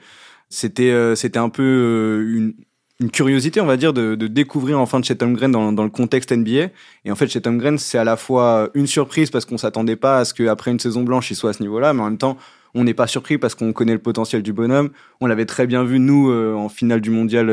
c'était 0.49 1.15
c'était 1.15 1.39
un 1.39 1.49
peu 1.49 2.25
une, 2.29 2.53
une 2.99 3.11
curiosité, 3.11 3.61
on 3.61 3.65
va 3.65 3.77
dire, 3.77 3.93
de, 3.93 4.15
de 4.15 4.27
découvrir 4.27 4.79
enfin 4.79 5.01
Chet 5.01 5.21
Holmgren 5.23 5.51
dans, 5.51 5.71
dans 5.71 5.83
le 5.83 5.89
contexte 5.89 6.31
NBA. 6.31 6.67
Et 7.05 7.11
en 7.11 7.15
fait, 7.15 7.27
Chet 7.27 7.47
Holmgren, 7.47 7.77
c'est 7.77 7.97
à 7.97 8.03
la 8.03 8.17
fois 8.17 8.69
une 8.73 8.87
surprise 8.87 9.29
parce 9.31 9.45
qu'on 9.45 9.57
s'attendait 9.57 9.95
pas 9.95 10.19
à 10.19 10.25
ce 10.25 10.33
qu'après 10.33 10.71
une 10.71 10.79
saison 10.79 11.03
blanche, 11.03 11.31
il 11.31 11.35
soit 11.35 11.51
à 11.51 11.53
ce 11.53 11.61
niveau-là, 11.61 11.93
mais 11.93 12.01
en 12.01 12.05
même 12.05 12.17
temps, 12.17 12.37
on 12.75 12.83
n'est 12.83 12.93
pas 12.93 13.07
surpris 13.07 13.37
parce 13.37 13.55
qu'on 13.55 13.73
connaît 13.73 13.93
le 13.93 13.99
potentiel 13.99 14.43
du 14.43 14.53
bonhomme. 14.53 14.89
On 15.21 15.27
l'avait 15.27 15.45
très 15.45 15.65
bien 15.65 15.83
vu, 15.83 15.99
nous, 15.99 16.31
en 16.31 16.69
finale 16.69 17.01
du 17.01 17.09
mondial 17.09 17.47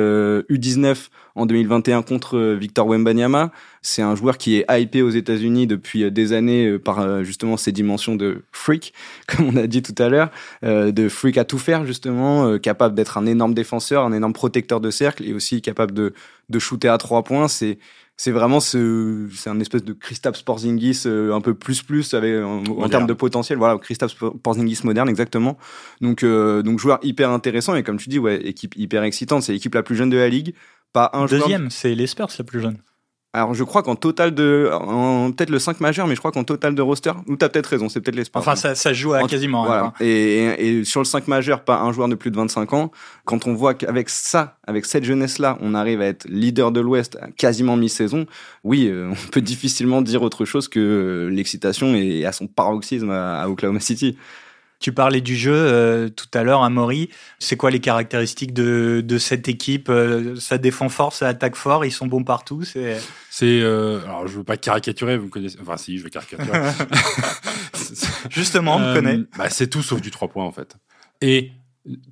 U19 0.51 1.09
en 1.35 1.47
2021 1.47 2.03
contre 2.03 2.57
Victor 2.59 2.87
Wembanyama. 2.87 3.53
C'est 3.81 4.03
un 4.03 4.15
joueur 4.15 4.37
qui 4.37 4.57
est 4.57 4.67
hypé 4.69 5.01
aux 5.01 5.11
États-Unis 5.11 5.67
depuis 5.67 6.11
des 6.11 6.33
années 6.33 6.79
par 6.79 7.25
justement 7.25 7.57
ses 7.57 7.73
dimensions 7.73 8.17
de 8.17 8.43
freak, 8.53 8.93
comme 9.27 9.47
on 9.47 9.57
a 9.57 9.67
dit 9.67 9.83
tout 9.83 9.95
à 10.03 10.09
l'heure, 10.09 10.31
de 10.63 11.09
freak 11.09 11.39
à 11.39 11.45
tout 11.45 11.59
faire 11.59 11.87
justement, 11.87 12.59
capable 12.59 12.95
d'être 12.95 13.17
un 13.17 13.27
énorme 13.27 13.55
défenseur, 13.55 14.05
un 14.05 14.13
énorme 14.13 14.33
protecteur 14.33 14.81
de 14.81 14.91
cercle 14.91 15.25
et 15.25 15.33
aussi 15.33 15.63
capable 15.63 15.95
de, 15.95 16.13
de 16.49 16.59
shooter 16.59 16.89
à 16.89 16.99
trois 16.99 17.23
points. 17.23 17.49
C'est 17.49 17.79
c'est 18.17 18.31
vraiment 18.31 18.61
ce, 18.61 19.29
c'est 19.35 19.51
un 19.51 19.59
espèce 19.61 19.85
de 19.85 19.93
Kristaps 19.93 20.43
Porzingis 20.43 21.03
euh, 21.07 21.35
un 21.35 21.41
peu 21.41 21.55
plus 21.55 21.83
plus 21.83 22.15
avec, 22.15 22.43
en, 22.45 22.89
termes 22.89 23.07
de 23.07 23.15
potentiel. 23.15 23.59
Voilà, 23.59 23.79
Kristaps 23.79 24.15
Porzingis 24.43 24.81
moderne 24.85 25.09
exactement. 25.09 25.59
Donc 26.01 26.23
euh, 26.23 26.63
donc 26.63 26.79
joueur 26.79 26.99
hyper 27.03 27.31
intéressant 27.31 27.75
et 27.75 27.83
comme 27.83 27.97
tu 27.97 28.09
dis 28.09 28.19
ouais 28.19 28.37
équipe 28.47 28.77
hyper 28.77 29.03
excitante. 29.03 29.43
C'est 29.43 29.53
l'équipe 29.53 29.75
la 29.75 29.83
plus 29.83 29.97
jeune 29.97 30.11
de 30.11 30.19
la 30.19 30.29
ligue. 30.29 30.55
Pas 30.93 31.11
un 31.15 31.25
deuxième, 31.25 31.71
c'est 31.71 31.95
les 31.95 32.07
Spurs 32.07 32.29
la 32.39 32.45
plus 32.45 32.61
jeune. 32.61 32.79
Alors 33.35 33.55
je 33.55 33.65
crois 33.65 33.83
qu'en 33.83 33.97
total 33.97 34.35
de, 34.35 34.71
peut-être 35.35 35.49
le 35.49 35.59
5 35.59 35.81
majeur, 35.81 36.07
mais 36.07 36.15
je 36.15 36.21
crois 36.21 36.33
qu'en 36.33 36.45
total 36.45 36.75
de 36.75 36.83
roster, 36.83 37.13
ou 37.29 37.37
t'as 37.37 37.49
peut-être 37.49 37.67
raison, 37.67 37.89
c'est 37.89 38.03
peut-être 38.03 38.17
l'espace. 38.17 38.43
Enfin 38.43 38.57
ça, 38.57 38.75
ça 38.75 38.93
joue 38.93 39.15
à 39.15 39.27
quasiment. 39.27 39.65
Voilà. 39.65 39.95
Et, 40.01 40.45
et, 40.59 40.85
sur 40.85 41.01
le 41.01 41.07
5 41.07 41.29
majeur, 41.29 41.65
pas 41.65 41.81
un 41.81 41.93
joueur 41.93 42.09
de 42.09 42.15
plus 42.15 42.31
de 42.31 42.37
25 42.37 42.75
ans. 42.75 42.91
Quand 43.25 43.47
on 43.47 43.55
voit 43.55 43.73
qu'avec 43.73 44.11
ça, 44.11 44.59
avec 44.67 44.85
cette 44.85 45.05
jeunesse-là, 45.05 45.57
on 45.63 45.73
arrive 45.75 46.03
à 46.03 46.07
être 46.07 46.27
leader 46.29 46.73
de 46.73 46.81
l'Ouest 46.81 47.19
quasiment 47.39 47.77
mi-saison, 47.77 48.27
oui, 48.65 48.89
euh, 48.89 49.11
on 49.11 49.31
peut 49.31 49.41
difficilement 49.41 50.03
dire 50.03 50.21
autre 50.23 50.45
chose 50.45 50.69
que 50.69 51.31
l'excitation 51.33 51.95
est 51.95 52.27
à 52.27 52.33
son 52.33 52.47
paroxysme 52.47 53.11
à 53.11 53.49
Oklahoma 53.49 53.81
City. 53.81 54.19
Tu 54.83 54.93
parlais 54.93 55.21
du 55.21 55.37
jeu 55.37 55.55
euh, 55.55 56.09
tout 56.09 56.27
à 56.35 56.43
l'heure, 56.43 56.65
Amaury. 56.65 57.09
C'est 57.39 57.57
quoi 57.57 57.71
les 57.71 57.79
caractéristiques 57.79 58.53
de, 58.53 59.01
de 59.07 59.19
cette 59.19 59.49
équipe 59.49 59.89
euh, 59.89 60.35
Ça 60.37 60.59
défend 60.59 60.89
fort, 60.89 61.13
ça 61.13 61.29
attaque 61.29 61.55
fort, 61.55 61.85
ils 61.85 61.93
sont 61.93 62.09
bons 62.09 62.25
partout. 62.25 62.65
C'est. 62.65 63.01
C'est. 63.31 63.61
Euh, 63.63 64.03
alors, 64.05 64.27
je 64.27 64.39
veux 64.39 64.45
pas 64.45 64.57
caricaturer, 64.57 65.17
vous 65.17 65.27
me 65.27 65.31
connaissez. 65.31 65.57
Enfin, 65.63 65.77
si, 65.77 65.99
je 65.99 66.03
vais 66.03 66.11
caricaturer. 66.11 66.51
Justement, 68.31 68.77
on 68.77 68.81
me 68.81 68.95
connaît. 68.95 69.21
Bah, 69.39 69.49
c'est 69.51 69.69
tout 69.69 69.83
sauf 69.83 70.01
du 70.01 70.11
3 70.11 70.27
points, 70.27 70.45
en 70.45 70.53
fait. 70.53 70.77
Et 71.21 71.53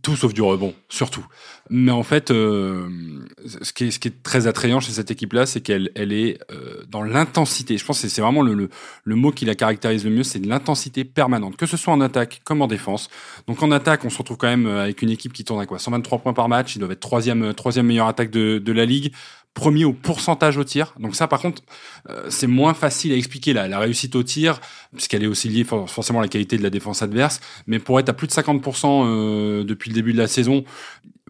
tout 0.02 0.16
sauf 0.16 0.34
du 0.34 0.42
rebond, 0.42 0.74
surtout. 0.88 1.24
Mais 1.68 1.92
en 1.92 2.02
fait, 2.02 2.32
euh, 2.32 2.88
ce, 3.62 3.72
qui 3.72 3.84
est, 3.84 3.90
ce 3.92 4.00
qui 4.00 4.08
est 4.08 4.22
très 4.22 4.48
attrayant 4.48 4.80
chez 4.80 4.90
cette 4.90 5.12
équipe-là, 5.12 5.46
c'est 5.46 5.60
qu'elle 5.60 5.90
elle 5.94 6.12
est 6.12 6.40
euh, 6.50 6.82
dans 6.88 7.04
l'intensité. 7.04 7.78
Je 7.78 7.84
pense 7.84 8.02
que 8.02 8.08
c'est 8.08 8.20
vraiment 8.20 8.42
le, 8.42 8.54
le, 8.54 8.68
le, 9.04 9.14
mot 9.14 9.30
qui 9.30 9.44
la 9.44 9.54
caractérise 9.54 10.04
le 10.04 10.10
mieux, 10.10 10.24
c'est 10.24 10.44
l'intensité 10.44 11.04
permanente, 11.04 11.56
que 11.56 11.66
ce 11.66 11.76
soit 11.76 11.92
en 11.92 12.00
attaque 12.00 12.40
comme 12.42 12.62
en 12.62 12.66
défense. 12.66 13.08
Donc 13.46 13.62
en 13.62 13.70
attaque, 13.70 14.04
on 14.04 14.10
se 14.10 14.18
retrouve 14.18 14.38
quand 14.38 14.48
même 14.48 14.66
euh, 14.66 14.82
avec 14.82 15.02
une 15.02 15.10
équipe 15.10 15.32
qui 15.32 15.44
tourne 15.44 15.60
à 15.60 15.66
quoi? 15.66 15.78
123 15.78 16.18
points 16.18 16.32
par 16.32 16.48
match, 16.48 16.74
ils 16.74 16.80
doivent 16.80 16.90
être 16.90 17.00
troisième, 17.00 17.54
troisième 17.54 17.86
meilleure 17.86 18.08
attaque 18.08 18.30
de, 18.30 18.58
de 18.58 18.72
la 18.72 18.84
ligue 18.84 19.12
premier 19.54 19.84
au 19.84 19.92
pourcentage 19.92 20.56
au 20.56 20.64
tir. 20.64 20.94
Donc 20.98 21.16
ça, 21.16 21.26
par 21.26 21.40
contre, 21.40 21.62
euh, 22.08 22.26
c'est 22.28 22.46
moins 22.46 22.74
facile 22.74 23.12
à 23.12 23.16
expliquer 23.16 23.52
la, 23.52 23.68
la 23.68 23.78
réussite 23.78 24.14
au 24.14 24.22
tir, 24.22 24.60
puisqu'elle 24.92 25.22
est 25.24 25.26
aussi 25.26 25.48
liée 25.48 25.64
forcément 25.64 26.20
à 26.20 26.22
la 26.22 26.28
qualité 26.28 26.56
de 26.56 26.62
la 26.62 26.70
défense 26.70 27.02
adverse. 27.02 27.40
Mais 27.66 27.78
pour 27.78 27.98
être 27.98 28.08
à 28.08 28.12
plus 28.12 28.26
de 28.26 28.32
50% 28.32 29.04
euh, 29.04 29.64
depuis 29.64 29.90
le 29.90 29.94
début 29.94 30.12
de 30.12 30.18
la 30.18 30.28
saison, 30.28 30.64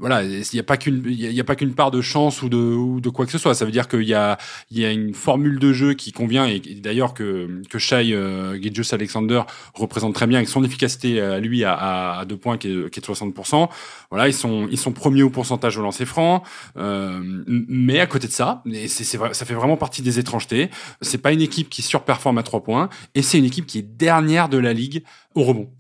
voilà, 0.01 0.25
il 0.25 0.43
n'y 0.53 0.59
a 0.59 0.63
pas 0.63 0.77
qu'une 0.79 1.03
il 1.07 1.21
y 1.21 1.41
a 1.41 1.45
pas 1.45 1.55
qu'une 1.55 1.75
part 1.75 1.91
de 1.91 2.01
chance 2.01 2.43
ou 2.43 2.49
de 2.49 2.57
ou 2.57 3.01
de 3.01 3.11
quoi 3.11 3.27
que 3.27 3.33
ce 3.33 3.39
soit. 3.39 3.55
Ça 3.55 3.65
veut 3.65 3.71
dire 3.71 3.87
qu'il 3.87 4.03
y 4.03 4.15
a 4.15 4.39
il 4.71 4.79
y 4.79 4.85
a 4.85 4.91
une 4.91 5.15
formule 5.15 5.59
de 5.59 5.73
jeu 5.73 5.95
qui 5.95 6.11
convient 6.11 6.47
et, 6.47 6.59
d'ailleurs 6.61 7.15
que 7.15 7.63
que 7.69 7.79
Shai 7.79 8.13
euh, 8.13 8.59
Alexander 8.93 9.43
représente 9.75 10.15
très 10.15 10.27
bien 10.27 10.39
avec 10.39 10.49
son 10.49 10.65
efficacité 10.65 11.21
à 11.21 11.39
lui 11.39 11.65
à, 11.65 12.19
à 12.19 12.25
deux 12.25 12.37
points 12.37 12.57
qui 12.57 12.69
est, 12.69 12.91
qui 12.91 12.99
est 12.99 13.03
de 13.03 13.15
60%. 13.15 13.69
Voilà, 14.11 14.27
ils 14.27 14.35
sont 14.35 14.67
ils 14.71 14.79
sont 14.79 14.93
premiers 14.93 15.23
au 15.23 15.31
pourcentage 15.31 15.77
au 15.77 15.83
lancer 15.83 16.07
franc, 16.07 16.43
euh, 16.77 17.21
mais 17.47 18.01
à 18.01 18.07
côté 18.07 18.27
de 18.27 18.33
ça, 18.33 18.63
c'est 18.89 19.05
c'est 19.05 19.19
ça 19.33 19.45
fait 19.45 19.55
vraiment 19.55 19.77
partie 19.77 20.03
des 20.03 20.19
étrangetés. 20.19 20.71
C'est 21.03 21.19
pas 21.19 21.33
une 21.33 21.43
équipe 21.43 21.69
qui 21.69 21.83
surperforme 21.83 22.39
à 22.39 22.43
trois 22.43 22.63
points 22.63 22.89
et 23.15 23.23
c'est 23.23 23.39
une 23.39 23.45
équipe 23.45 23.67
qui 23.67 23.79
est 23.79 23.83
dernière 23.83 24.49
de 24.49 24.59
la 24.59 24.73
ligue 24.73 25.05
au 25.35 25.43
rebond. 25.43 25.71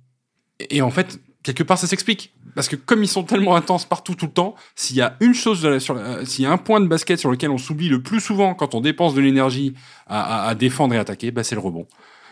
Et 0.68 0.82
en 0.82 0.90
fait, 0.90 1.18
quelque 1.42 1.62
part, 1.62 1.78
ça 1.78 1.87
s'explique. 1.87 2.32
Parce 2.54 2.68
que 2.68 2.76
comme 2.76 3.02
ils 3.02 3.09
sont 3.09 3.23
tellement 3.23 3.56
intenses 3.56 3.85
partout 3.85 4.14
tout 4.14 4.26
le 4.26 4.32
temps, 4.32 4.54
s'il 4.75 4.97
y 4.97 5.00
a 5.00 5.16
une 5.20 5.35
chose, 5.35 5.78
sur 5.78 5.99
s'il 6.25 6.44
y 6.44 6.47
a 6.47 6.52
un 6.52 6.59
point 6.59 6.80
de 6.80 6.87
basket 6.87 7.18
sur 7.18 7.30
lequel 7.30 7.50
on 7.50 7.59
s'oublie 7.59 7.88
le 7.88 8.02
plus 8.02 8.20
souvent 8.20 8.54
quand 8.54 8.75
on 8.75 8.80
dépense 8.80 9.14
de 9.14 9.20
l'énergie 9.20 9.75
à, 10.06 10.49
à, 10.49 10.54
défendre 10.54 10.94
et 10.94 10.99
attaquer, 10.99 11.30
bah 11.30 11.44
c'est 11.44 11.54
le 11.54 11.61
rebond. 11.61 11.87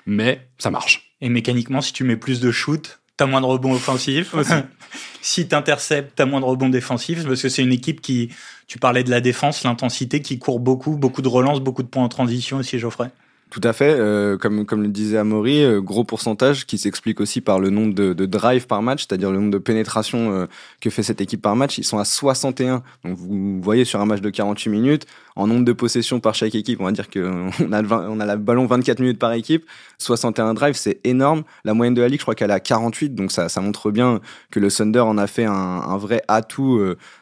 Mais 0.07 0.49
ça 0.59 0.71
marche. 0.71 1.13
Et 1.21 1.29
mécaniquement, 1.29 1.81
si 1.81 1.93
tu 1.93 2.05
mets 2.05 2.17
plus 2.17 2.41
de 2.41 2.51
shoot, 2.51 3.01
t'as 3.19 3.27
moins 3.27 3.43
de 3.43 3.47
rebonds 3.47 3.75
offensifs. 3.75 4.35
si 5.21 5.47
t'interceptes, 5.49 6.13
t'as 6.17 6.25
moins 6.25 6.41
de 6.41 6.47
rebonds 6.47 6.71
défensifs. 6.71 7.25
Parce 7.27 7.43
que 7.43 7.49
c'est 7.49 7.63
une 7.63 7.73
équipe 7.73 8.01
qui, 8.01 8.31
tu 8.67 8.79
parlais 8.79 9.05
de 9.05 9.11
la 9.11 9.21
défense, 9.21 9.65
l'intensité, 9.65 10.23
qui 10.23 10.39
court 10.39 10.61
beaucoup, 10.61 10.97
beaucoup 10.97 11.21
de 11.21 11.29
relances, 11.29 11.61
beaucoup 11.61 11.83
de 11.83 11.89
points 11.89 12.05
en 12.05 12.09
transition 12.09 12.59
aussi, 12.59 12.79
Geoffrey. 12.79 13.11
Tout 13.51 13.63
à 13.65 13.73
fait. 13.73 13.97
Euh, 13.99 14.37
comme, 14.37 14.67
comme 14.67 14.83
le 14.83 14.89
disait 14.89 15.17
Amaury, 15.17 15.63
euh, 15.63 15.81
gros 15.81 16.05
pourcentage 16.05 16.67
qui 16.67 16.77
s'explique 16.77 17.19
aussi 17.19 17.41
par 17.41 17.61
le 17.61 17.71
nombre 17.71 17.95
de, 17.95 18.13
de 18.13 18.27
drives 18.27 18.67
par 18.67 18.83
match, 18.83 19.07
c'est-à-dire 19.09 19.31
le 19.31 19.39
nombre 19.39 19.51
de 19.51 19.59
pénétrations 19.59 20.33
euh, 20.33 20.47
que 20.83 20.91
fait 20.91 21.03
cette 21.03 21.23
équipe 21.23 21.41
par 21.41 21.57
match. 21.57 21.79
Ils 21.79 21.85
sont 21.85 21.99
à 21.99 22.05
61. 22.05 22.83
Donc 23.05 23.17
vous 23.17 23.61
voyez 23.63 23.87
sur 23.87 24.01
un 24.01 24.05
match 24.05 24.21
de 24.21 24.29
48 24.29 24.71
minutes, 24.71 25.07
en 25.35 25.47
nombre 25.47 25.65
de 25.65 25.73
possessions 25.73 26.21
par 26.21 26.35
chaque 26.35 26.55
équipe, 26.55 26.81
on 26.81 26.85
va 26.85 26.93
dire 26.93 27.09
qu'on 27.09 27.51
a, 27.73 27.83
le, 27.83 27.91
on 27.91 28.21
a 28.21 28.27
la 28.27 28.37
ballon 28.37 28.67
24 28.67 29.01
minutes 29.01 29.19
par 29.19 29.33
équipe. 29.33 29.65
61 29.99 30.53
drives, 30.53 30.77
c'est 30.77 31.01
énorme. 31.05 31.45
La 31.65 31.73
moyenne 31.73 31.95
de 31.95 32.03
la 32.03 32.09
ligue, 32.09 32.21
je 32.21 32.25
crois 32.25 32.35
qu'elle 32.35 32.51
est 32.51 32.55
à 32.55 32.61
48. 32.61 33.15
Donc 33.15 33.33
ça, 33.33 33.49
montre 33.63 33.91
bien 33.91 34.21
que 34.51 34.61
le 34.61 34.71
Thunder 34.71 35.01
en 35.01 35.17
a 35.17 35.27
fait 35.27 35.47
un, 35.47 35.53
un 35.53 35.97
vrai 35.97 36.23
atout 36.29 36.81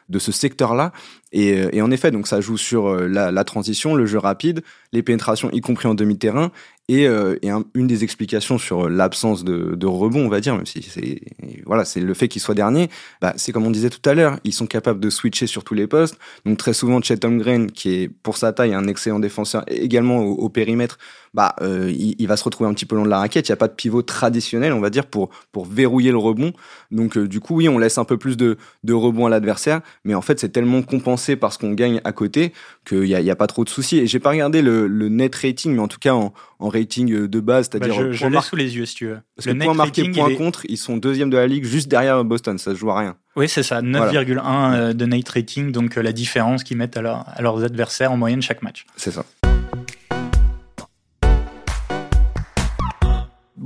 de 0.09 0.19
ce 0.19 0.31
secteur-là. 0.31 0.91
Et, 1.31 1.65
et, 1.71 1.81
en 1.81 1.91
effet, 1.91 2.11
donc 2.11 2.27
ça 2.27 2.41
joue 2.41 2.57
sur 2.57 2.95
la, 2.95 3.31
la, 3.31 3.43
transition, 3.43 3.95
le 3.95 4.05
jeu 4.05 4.17
rapide, 4.17 4.63
les 4.93 5.03
pénétrations, 5.03 5.49
y 5.51 5.61
compris 5.61 5.87
en 5.87 5.93
demi-terrain, 5.93 6.51
et, 6.89 7.07
euh, 7.07 7.35
une 7.73 7.87
des 7.87 8.03
explications 8.03 8.57
sur 8.57 8.89
l'absence 8.89 9.43
de, 9.43 9.75
de, 9.75 9.87
rebond, 9.87 10.25
on 10.25 10.29
va 10.29 10.39
dire, 10.39 10.55
même 10.55 10.65
si 10.65 10.81
c'est 10.81 11.21
voilà, 11.65 11.83
c'est 11.83 11.99
le 11.99 12.13
fait 12.13 12.27
qu'ils 12.27 12.41
soient 12.41 12.55
derniers, 12.55 12.89
bah, 13.21 13.33
c'est 13.35 13.51
comme 13.51 13.65
on 13.65 13.71
disait 13.71 13.89
tout 13.89 14.07
à 14.09 14.13
l'heure, 14.13 14.39
ils 14.45 14.53
sont 14.53 14.67
capables 14.67 14.99
de 14.99 15.09
switcher 15.09 15.47
sur 15.47 15.63
tous 15.63 15.73
les 15.73 15.85
postes. 15.85 16.17
Donc 16.45 16.57
très 16.57 16.73
souvent, 16.73 17.01
Chet 17.01 17.25
Holmgren, 17.25 17.71
qui 17.71 17.93
est 17.93 18.07
pour 18.07 18.37
sa 18.37 18.53
taille 18.53 18.73
un 18.73 18.87
excellent 18.87 19.19
défenseur, 19.19 19.63
également 19.67 20.19
au, 20.21 20.49
périmètre, 20.49 20.97
bah, 21.33 21.55
euh, 21.61 21.91
il, 21.91 22.15
il, 22.19 22.27
va 22.27 22.37
se 22.37 22.43
retrouver 22.43 22.69
un 22.69 22.73
petit 22.73 22.85
peu 22.85 22.95
long 22.95 23.03
de 23.03 23.09
la 23.09 23.19
raquette. 23.19 23.47
Il 23.49 23.51
n'y 23.51 23.53
a 23.53 23.57
pas 23.57 23.67
de 23.67 23.73
pivot 23.73 24.01
traditionnel, 24.01 24.73
on 24.73 24.79
va 24.79 24.89
dire, 24.89 25.05
pour, 25.05 25.29
pour 25.51 25.65
verrouiller 25.65 26.11
le 26.11 26.17
rebond. 26.17 26.53
Donc, 26.91 27.17
euh, 27.17 27.27
du 27.27 27.39
coup, 27.39 27.55
oui, 27.55 27.67
on 27.69 27.77
laisse 27.77 27.97
un 27.97 28.05
peu 28.05 28.17
plus 28.17 28.37
de, 28.37 28.57
de 28.83 28.93
rebond 28.93 29.25
à 29.25 29.29
l'adversaire, 29.29 29.81
mais 30.05 30.15
en 30.15 30.21
fait, 30.21 30.39
c'est 30.39 30.49
tellement 30.49 30.81
compensé 30.81 31.35
par 31.35 31.51
ce 31.53 31.57
qu'on 31.59 31.73
gagne 31.73 32.01
à 32.03 32.11
côté 32.11 32.53
qu'il 32.87 33.01
n'y 33.01 33.15
a, 33.15 33.21
y 33.21 33.29
a 33.29 33.35
pas 33.35 33.47
trop 33.47 33.63
de 33.63 33.69
soucis. 33.69 33.99
Et 33.99 34.07
j'ai 34.07 34.19
pas 34.19 34.29
regardé 34.29 34.61
le, 34.61 34.87
le, 34.87 35.09
net 35.09 35.35
rating, 35.35 35.73
mais 35.73 35.81
en 35.81 35.87
tout 35.87 35.99
cas, 35.99 36.13
en, 36.13 36.33
en 36.59 36.69
rating 36.77 37.27
de 37.27 37.39
base, 37.39 37.69
c'est-à-dire. 37.69 37.95
Bah, 37.95 38.03
je, 38.03 38.11
je 38.11 38.27
l'ai 38.27 38.41
sous 38.41 38.55
les 38.55 38.75
yeux, 38.77 38.85
si 38.85 38.95
tu 38.95 39.07
veux. 39.07 39.19
Parce 39.35 39.47
le 39.47 39.53
que 39.53 39.63
point 39.63 39.73
marqué, 39.73 40.09
point 40.09 40.35
contre, 40.35 40.65
ils 40.69 40.77
sont 40.77 40.97
deuxième 40.97 41.29
de 41.29 41.37
la 41.37 41.47
ligue, 41.47 41.65
juste 41.65 41.87
derrière 41.87 42.23
Boston. 42.23 42.57
Ça 42.57 42.71
se 42.71 42.79
joue 42.79 42.91
à 42.91 42.99
rien. 42.99 43.15
Oui, 43.35 43.47
c'est 43.47 43.63
ça, 43.63 43.81
9,1 43.81 44.25
voilà. 44.25 44.73
Euh, 44.73 44.93
de 44.93 45.05
net 45.05 45.29
rating, 45.29 45.71
donc 45.71 45.95
la 45.95 46.11
différence 46.11 46.63
qu'ils 46.63 46.77
mettent 46.77 46.97
à, 46.97 47.01
leur, 47.01 47.25
à 47.27 47.41
leurs 47.41 47.63
adversaires 47.63 48.11
en 48.11 48.17
moyenne 48.17 48.41
chaque 48.41 48.61
match. 48.61 48.85
C'est 48.95 49.11
ça. 49.11 49.23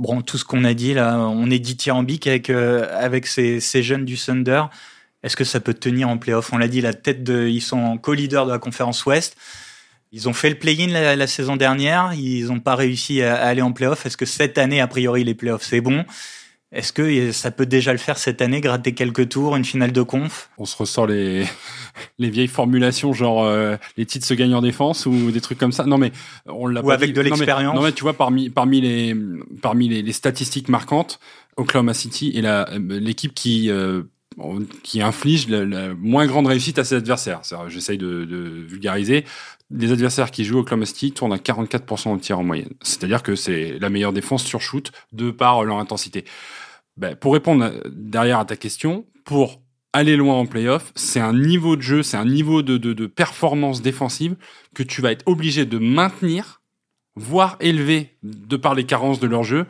bon, 0.02 0.20
tout 0.20 0.36
ce 0.36 0.44
qu'on 0.44 0.64
a 0.64 0.74
dit 0.74 0.94
là, 0.94 1.16
on 1.16 1.48
est 1.50 1.60
dithyrambique 1.60 2.26
avec 2.26 2.50
euh, 2.50 2.86
avec 2.98 3.26
ces, 3.26 3.60
ces, 3.60 3.82
jeunes 3.82 4.04
du 4.04 4.18
Thunder. 4.18 4.64
Est-ce 5.22 5.36
que 5.36 5.44
ça 5.44 5.60
peut 5.60 5.74
tenir 5.74 6.08
en 6.08 6.18
playoff? 6.18 6.52
On 6.52 6.58
l'a 6.58 6.66
dit, 6.66 6.80
la 6.80 6.94
tête 6.94 7.22
de, 7.22 7.46
ils 7.46 7.62
sont 7.62 7.96
co-leader 7.96 8.44
de 8.44 8.50
la 8.50 8.58
conférence 8.58 9.06
Ouest. 9.06 9.36
Ils 10.12 10.28
ont 10.28 10.32
fait 10.32 10.50
le 10.50 10.56
play-in 10.56 10.88
la, 10.88 11.16
la, 11.16 11.26
saison 11.26 11.56
dernière. 11.56 12.12
Ils 12.14 12.46
n'ont 12.46 12.60
pas 12.60 12.76
réussi 12.76 13.22
à, 13.22 13.36
à 13.36 13.48
aller 13.48 13.62
en 13.62 13.72
playoff. 13.72 14.04
Est-ce 14.06 14.16
que 14.16 14.26
cette 14.26 14.58
année, 14.58 14.80
a 14.80 14.86
priori, 14.86 15.24
les 15.24 15.34
playoffs, 15.34 15.64
c'est 15.64 15.80
bon? 15.80 16.04
Est-ce 16.72 16.94
que 16.94 17.32
ça 17.32 17.50
peut 17.50 17.66
déjà 17.66 17.92
le 17.92 17.98
faire 17.98 18.16
cette 18.16 18.40
année, 18.40 18.62
gratter 18.62 18.94
quelques 18.94 19.28
tours, 19.28 19.56
une 19.56 19.64
finale 19.64 19.92
de 19.92 20.00
conf? 20.00 20.48
On 20.56 20.64
se 20.64 20.74
ressort 20.74 21.06
les, 21.06 21.44
les 22.18 22.30
vieilles 22.30 22.48
formulations, 22.48 23.12
genre 23.12 23.44
euh, 23.44 23.76
les 23.98 24.06
titres 24.06 24.26
se 24.26 24.32
gagnent 24.32 24.54
en 24.54 24.62
défense 24.62 25.04
ou 25.04 25.30
des 25.30 25.42
trucs 25.42 25.58
comme 25.58 25.72
ça. 25.72 25.84
Non 25.84 25.98
mais 25.98 26.12
on 26.46 26.66
l'a 26.66 26.82
ou 26.82 26.90
avec 26.90 27.10
dit. 27.10 27.12
de 27.12 27.20
l'expérience. 27.20 27.74
Non, 27.74 27.82
mais, 27.82 27.92
tu 27.92 28.02
vois 28.02 28.14
parmi 28.14 28.48
parmi 28.48 28.80
les 28.80 29.14
parmi 29.60 29.86
les, 29.88 30.00
les 30.00 30.12
statistiques 30.12 30.70
marquantes, 30.70 31.20
Oklahoma 31.58 31.92
City 31.92 32.32
est 32.34 32.40
la 32.40 32.66
l'équipe 32.78 33.34
qui 33.34 33.70
euh, 33.70 34.04
qui 34.82 35.02
inflige 35.02 35.48
la, 35.48 35.94
moins 35.94 36.26
grande 36.26 36.46
réussite 36.46 36.78
à 36.78 36.84
ses 36.84 36.96
adversaires. 36.96 37.42
J'essaye 37.68 37.98
de, 37.98 38.24
de, 38.24 38.64
vulgariser. 38.66 39.24
Les 39.70 39.92
adversaires 39.92 40.30
qui 40.30 40.44
jouent 40.44 40.60
au 40.60 40.84
City 40.84 41.12
tournent 41.12 41.32
à 41.32 41.36
44% 41.36 42.14
au 42.14 42.18
tir 42.18 42.38
en 42.38 42.44
moyenne. 42.44 42.72
C'est-à-dire 42.82 43.22
que 43.22 43.34
c'est 43.34 43.78
la 43.78 43.90
meilleure 43.90 44.12
défense 44.12 44.44
sur 44.44 44.60
shoot 44.60 44.92
de 45.12 45.30
par 45.30 45.64
leur 45.64 45.78
intensité. 45.78 46.24
Ben, 46.96 47.16
pour 47.16 47.32
répondre 47.32 47.72
derrière 47.90 48.38
à 48.38 48.44
ta 48.44 48.56
question, 48.56 49.06
pour 49.24 49.62
aller 49.92 50.16
loin 50.16 50.34
en 50.34 50.46
playoff, 50.46 50.92
c'est 50.94 51.20
un 51.20 51.34
niveau 51.34 51.76
de 51.76 51.82
jeu, 51.82 52.02
c'est 52.02 52.16
un 52.16 52.24
niveau 52.24 52.62
de, 52.62 52.76
de, 52.76 52.92
de, 52.92 53.06
performance 53.06 53.82
défensive 53.82 54.36
que 54.74 54.82
tu 54.82 55.02
vas 55.02 55.12
être 55.12 55.26
obligé 55.26 55.66
de 55.66 55.78
maintenir, 55.78 56.62
voire 57.14 57.56
élever 57.60 58.16
de 58.22 58.56
par 58.56 58.74
les 58.74 58.84
carences 58.84 59.20
de 59.20 59.26
leur 59.26 59.44
jeu, 59.44 59.66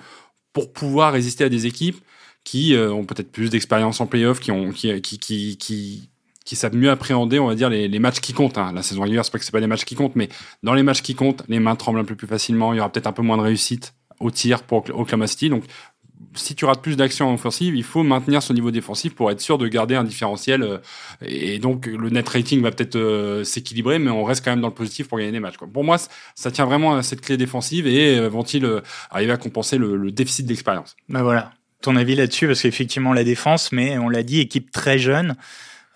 pour 0.53 0.73
pouvoir 0.73 1.13
résister 1.13 1.45
à 1.45 1.49
des 1.49 1.67
équipes 1.67 1.99
qui 2.45 2.77
ont 2.77 3.05
peut-être 3.05 3.31
plus 3.31 3.51
d'expérience 3.51 4.01
en 4.01 4.07
playoff, 4.07 4.41
qui 4.41 4.51
qui 4.73 5.19
qui 5.19 5.57
qui, 5.57 6.11
qui 6.45 6.57
savent 6.57 6.75
mieux 6.75 6.91
appréhender, 6.91 7.39
on 7.39 7.47
va 7.47 7.55
dire, 7.55 7.71
les, 7.71 7.99
matchs 7.99 8.21
qui 8.21 8.33
comptent. 8.33 8.59
Hein. 8.59 8.73
La 8.75 8.83
saison 8.83 9.03
régulière, 9.03 9.25
c'est 9.25 9.31
pas 9.31 9.39
que 9.39 9.45
c'est 9.45 9.53
pas 9.53 9.61
les 9.61 9.67
matchs 9.67 9.85
qui 9.85 9.95
comptent, 9.95 10.17
mais 10.17 10.29
dans 10.63 10.75
les 10.75 10.83
matchs 10.83 11.03
qui 11.03 11.15
comptent, 11.15 11.43
les 11.49 11.61
mains 11.61 11.77
tremblent 11.77 12.01
un 12.01 12.05
peu 12.05 12.17
plus 12.17 12.27
facilement. 12.27 12.73
Il 12.73 12.77
y 12.77 12.81
aura 12.81 12.91
peut-être 12.91 13.07
un 13.07 13.13
peu 13.13 13.23
moins 13.23 13.37
de 13.37 13.43
réussite 13.43 13.95
au 14.21 14.31
tir 14.31 14.63
pour 14.63 14.85
Oklahoma 14.95 15.27
City. 15.27 15.49
Donc, 15.49 15.65
si 16.35 16.55
tu 16.55 16.65
rates 16.65 16.81
plus 16.81 16.97
d'actions 16.97 17.33
offensives, 17.33 17.75
il 17.75 17.83
faut 17.83 18.03
maintenir 18.03 18.43
ce 18.43 18.53
niveau 18.53 18.71
défensif 18.71 19.15
pour 19.15 19.31
être 19.31 19.41
sûr 19.41 19.59
de 19.59 19.67
garder 19.69 19.95
un 19.95 20.05
différentiel. 20.05 20.63
Euh, 20.63 20.79
et 21.21 21.59
donc, 21.59 21.87
le 21.87 22.11
net 22.11 22.29
rating 22.29 22.63
va 22.63 22.71
peut-être 22.71 22.97
euh, 22.97 23.45
s'équilibrer, 23.45 23.99
mais 23.99 24.11
on 24.11 24.25
reste 24.25 24.45
quand 24.45 24.51
même 24.51 24.61
dans 24.61 24.69
le 24.69 24.75
positif 24.75 25.09
pour 25.09 25.19
gagner 25.19 25.33
des 25.33 25.41
matchs. 25.41 25.57
Pour 25.57 25.85
moi, 25.85 25.97
ça 26.35 26.51
tient 26.51 26.65
vraiment 26.65 26.95
à 26.95 27.03
cette 27.03 27.21
clé 27.21 27.37
défensive 27.37 27.87
et 27.87 28.19
euh, 28.19 28.29
vont-ils 28.29 28.69
arriver 29.11 29.33
à 29.33 29.37
compenser 29.37 29.79
le, 29.79 29.97
le 29.97 30.13
déficit 30.13 30.47
d'expérience 30.47 30.97
Ben 31.09 31.23
voilà. 31.23 31.53
Ton 31.83 31.97
avis 31.97 32.15
là-dessus, 32.15 32.47
parce 32.47 32.63
qu'effectivement, 32.63 33.13
la 33.13 33.25
défense, 33.25 33.73
mais 33.73 33.99
on 33.99 34.09
l'a 34.09 34.23
dit, 34.23 34.41
équipe 34.41 34.71
très 34.71 34.99
jeune. 34.99 35.37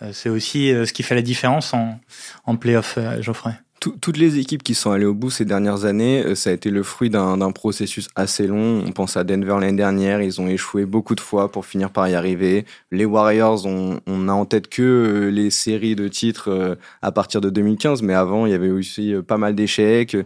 Euh, 0.03 0.11
c'est 0.13 0.29
aussi 0.29 0.73
euh, 0.73 0.85
ce 0.85 0.93
qui 0.93 1.03
fait 1.03 1.15
la 1.15 1.23
différence 1.23 1.73
en, 1.73 1.99
en 2.45 2.57
playoff, 2.57 2.97
euh, 2.99 3.23
Geoffrey. 3.23 3.53
toutes 3.81 4.17
les 4.17 4.39
équipes 4.39 4.63
qui 4.63 4.75
sont 4.75 4.91
allées 4.91 5.07
au 5.07 5.15
bout 5.15 5.31
ces 5.31 5.45
dernières 5.45 5.85
années, 5.85 6.35
ça 6.35 6.51
a 6.51 6.53
été 6.53 6.71
le 6.71 6.83
fruit 6.83 7.09
d'un 7.09 7.53
processus 7.53 8.09
assez 8.17 8.47
long. 8.47 8.83
On 8.85 8.91
pense 8.91 9.17
à 9.17 9.23
Denver 9.23 9.57
l'année 9.61 9.77
dernière, 9.77 10.21
ils 10.21 10.41
ont 10.41 10.49
échoué 10.49 10.87
beaucoup 10.87 11.15
de 11.15 11.21
fois 11.21 11.53
pour 11.53 11.67
finir 11.67 11.91
par 11.91 12.09
y 12.09 12.15
arriver. 12.15 12.65
Les 12.91 13.05
Warriors, 13.05 13.65
on, 13.65 14.01
on 14.07 14.29
a 14.29 14.33
en 14.33 14.45
tête 14.45 14.69
que 14.69 15.31
les 15.33 15.51
séries 15.51 15.95
de 15.95 16.09
titres 16.09 16.77
à 17.01 17.13
partir 17.13 17.41
de 17.41 17.49
2015, 17.49 18.03
mais 18.03 18.15
avant, 18.15 18.47
il 18.47 18.53
y 18.53 18.55
avait 18.57 18.71
aussi 18.71 19.15
pas 19.27 19.39
mal 19.39 19.55
d'échecs. 19.55 20.17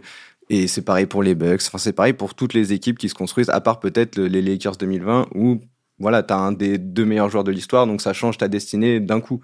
Et 0.53 0.67
c'est 0.67 0.81
pareil 0.81 1.05
pour 1.05 1.23
les 1.23 1.33
Bucks. 1.33 1.61
Enfin, 1.65 1.77
c'est 1.77 1.93
pareil 1.93 2.11
pour 2.11 2.35
toutes 2.35 2.53
les 2.53 2.73
équipes 2.73 2.97
qui 2.97 3.07
se 3.07 3.13
construisent, 3.15 3.49
à 3.49 3.61
part 3.61 3.79
peut-être 3.79 4.19
les 4.19 4.41
Lakers 4.41 4.75
2020, 4.75 5.27
où 5.33 5.61
voilà, 5.97 6.23
tu 6.23 6.33
as 6.33 6.37
un 6.37 6.51
des 6.51 6.77
deux 6.77 7.05
meilleurs 7.05 7.29
joueurs 7.29 7.45
de 7.45 7.53
l'histoire, 7.53 7.87
donc 7.87 8.01
ça 8.01 8.11
change 8.11 8.37
ta 8.37 8.49
destinée 8.49 8.99
d'un 8.99 9.21
coup. 9.21 9.39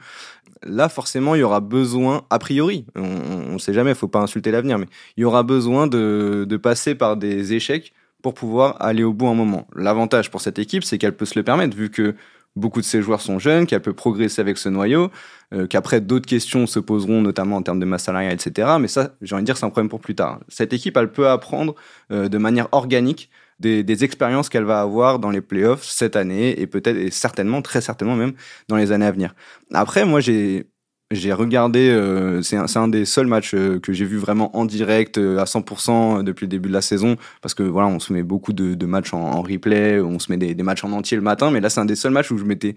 Là, 0.63 0.89
forcément, 0.89 1.34
il 1.34 1.39
y 1.39 1.43
aura 1.43 1.62
besoin, 1.62 2.24
a 2.30 2.39
priori, 2.39 2.86
on 2.96 3.54
ne 3.54 3.58
sait 3.58 3.74
jamais, 3.74 3.91
il 3.91 3.96
faut 3.96 4.10
pas 4.10 4.20
insulter 4.20 4.52
l'avenir, 4.52 4.80
mais 4.80 4.88
il 5.15 5.22
y 5.22 5.24
aura 5.24 5.43
besoin 5.43 5.88
de, 5.88 6.46
de 6.46 6.58
passer 6.58 6.93
par 6.93 7.15
des 7.15 7.54
échecs 7.54 7.93
pour 8.22 8.34
pouvoir 8.34 8.76
aller 8.82 9.04
au 9.04 9.13
bout 9.13 9.28
un 9.28 9.34
moment. 9.34 9.65
L'avantage 9.78 10.30
pour 10.30 10.41
cette 10.41 10.60
équipe, 10.60 10.84
c'est 10.84 10.98
qu'elle 10.98 11.15
peut 11.15 11.26
se 11.26 11.39
le 11.39 11.43
permettre, 11.43 11.78
vu 11.78 11.89
que 11.89 12.15
beaucoup 12.58 12.82
de 12.82 12.86
ses 12.86 13.02
joueurs 13.02 13.22
sont 13.22 13.39
jeunes, 13.39 13.65
qu'elle 13.65 13.82
peut 13.82 13.93
progresser 13.93 14.41
avec 14.41 14.58
ce 14.58 14.70
noyau, 14.70 15.10
euh, 15.54 15.67
qu'après 15.67 16.02
d'autres 16.02 16.26
questions 16.26 16.67
se 16.67 16.80
poseront, 16.80 17.22
notamment 17.22 17.56
en 17.58 17.62
termes 17.62 17.80
de 17.80 17.86
masse 17.86 18.04
salariale, 18.04 18.34
etc. 18.34 18.70
Mais 18.80 18.88
ça, 18.88 19.12
j'ai 19.22 19.36
envie 19.36 19.43
de 19.43 19.46
dire, 19.46 19.58
c'est 19.58 19.65
un 19.65 19.70
problème 19.70 19.89
pour 19.89 20.02
plus 20.02 20.15
tard. 20.15 20.39
Cette 20.50 20.74
équipe, 20.74 20.98
elle 20.98 21.12
peut 21.12 21.30
apprendre 21.30 21.76
euh, 22.12 22.28
de 22.28 22.38
manière 22.38 22.67
organique 22.72 23.30
des, 23.60 23.84
des 23.84 24.04
expériences 24.04 24.50
qu'elle 24.50 24.65
va 24.65 24.82
avoir 24.82 25.20
dans 25.20 25.32
les 25.32 25.41
playoffs 25.41 25.84
cette 25.84 26.15
année 26.15 26.60
et 26.60 26.67
peut-être 26.67 26.98
et 26.98 27.12
certainement, 27.12 27.62
très 27.62 27.82
certainement 27.82 28.15
même 28.15 28.34
dans 28.67 28.76
les 28.76 28.91
années 28.91 29.06
à 29.06 29.12
venir. 29.12 29.34
Après, 29.74 30.06
moi, 30.06 30.20
j'ai 30.20 30.67
j'ai 31.12 31.32
regardé, 31.32 31.89
euh, 31.89 32.41
c'est 32.41 32.58
un, 32.58 32.88
des 32.89 33.06
seuls 33.06 33.28
matchs 33.28 33.54
euh, 33.54 33.80
que 33.80 33.93
j'ai 33.93 34.04
vu 34.04 34.17
vraiment 34.17 34.56
en 34.58 34.65
direct 34.65 35.17
euh, 35.17 35.39
à 35.39 35.46
100% 35.46 36.22
depuis 36.22 36.46
le 36.46 36.50
début 36.50 36.67
de 36.67 36.74
la 36.74 36.82
saison, 36.82 37.15
parce 37.41 37.54
que 37.54 37.63
voilà, 37.63 37.88
on 37.88 38.00
se 38.00 38.12
met 38.12 38.24
beaucoup 38.24 38.52
de, 38.52 38.86
matchs 38.86 39.13
en, 39.13 39.22
en, 39.22 39.41
replay, 39.41 40.02
on 40.02 40.20
se 40.20 40.30
met 40.32 40.38
des, 40.38 40.63
matchs 40.63 40.84
en 40.84 40.91
entier 40.91 41.15
le 41.15 41.24
matin, 41.24 41.50
mais 41.50 41.62
là 41.62 41.70
c'est 41.70 41.80
un 41.80 41.86
des 41.86 41.96
seuls 41.96 42.12
matchs 42.12 42.32
où 42.32 42.38
je 42.38 42.43
m'étais 42.43 42.76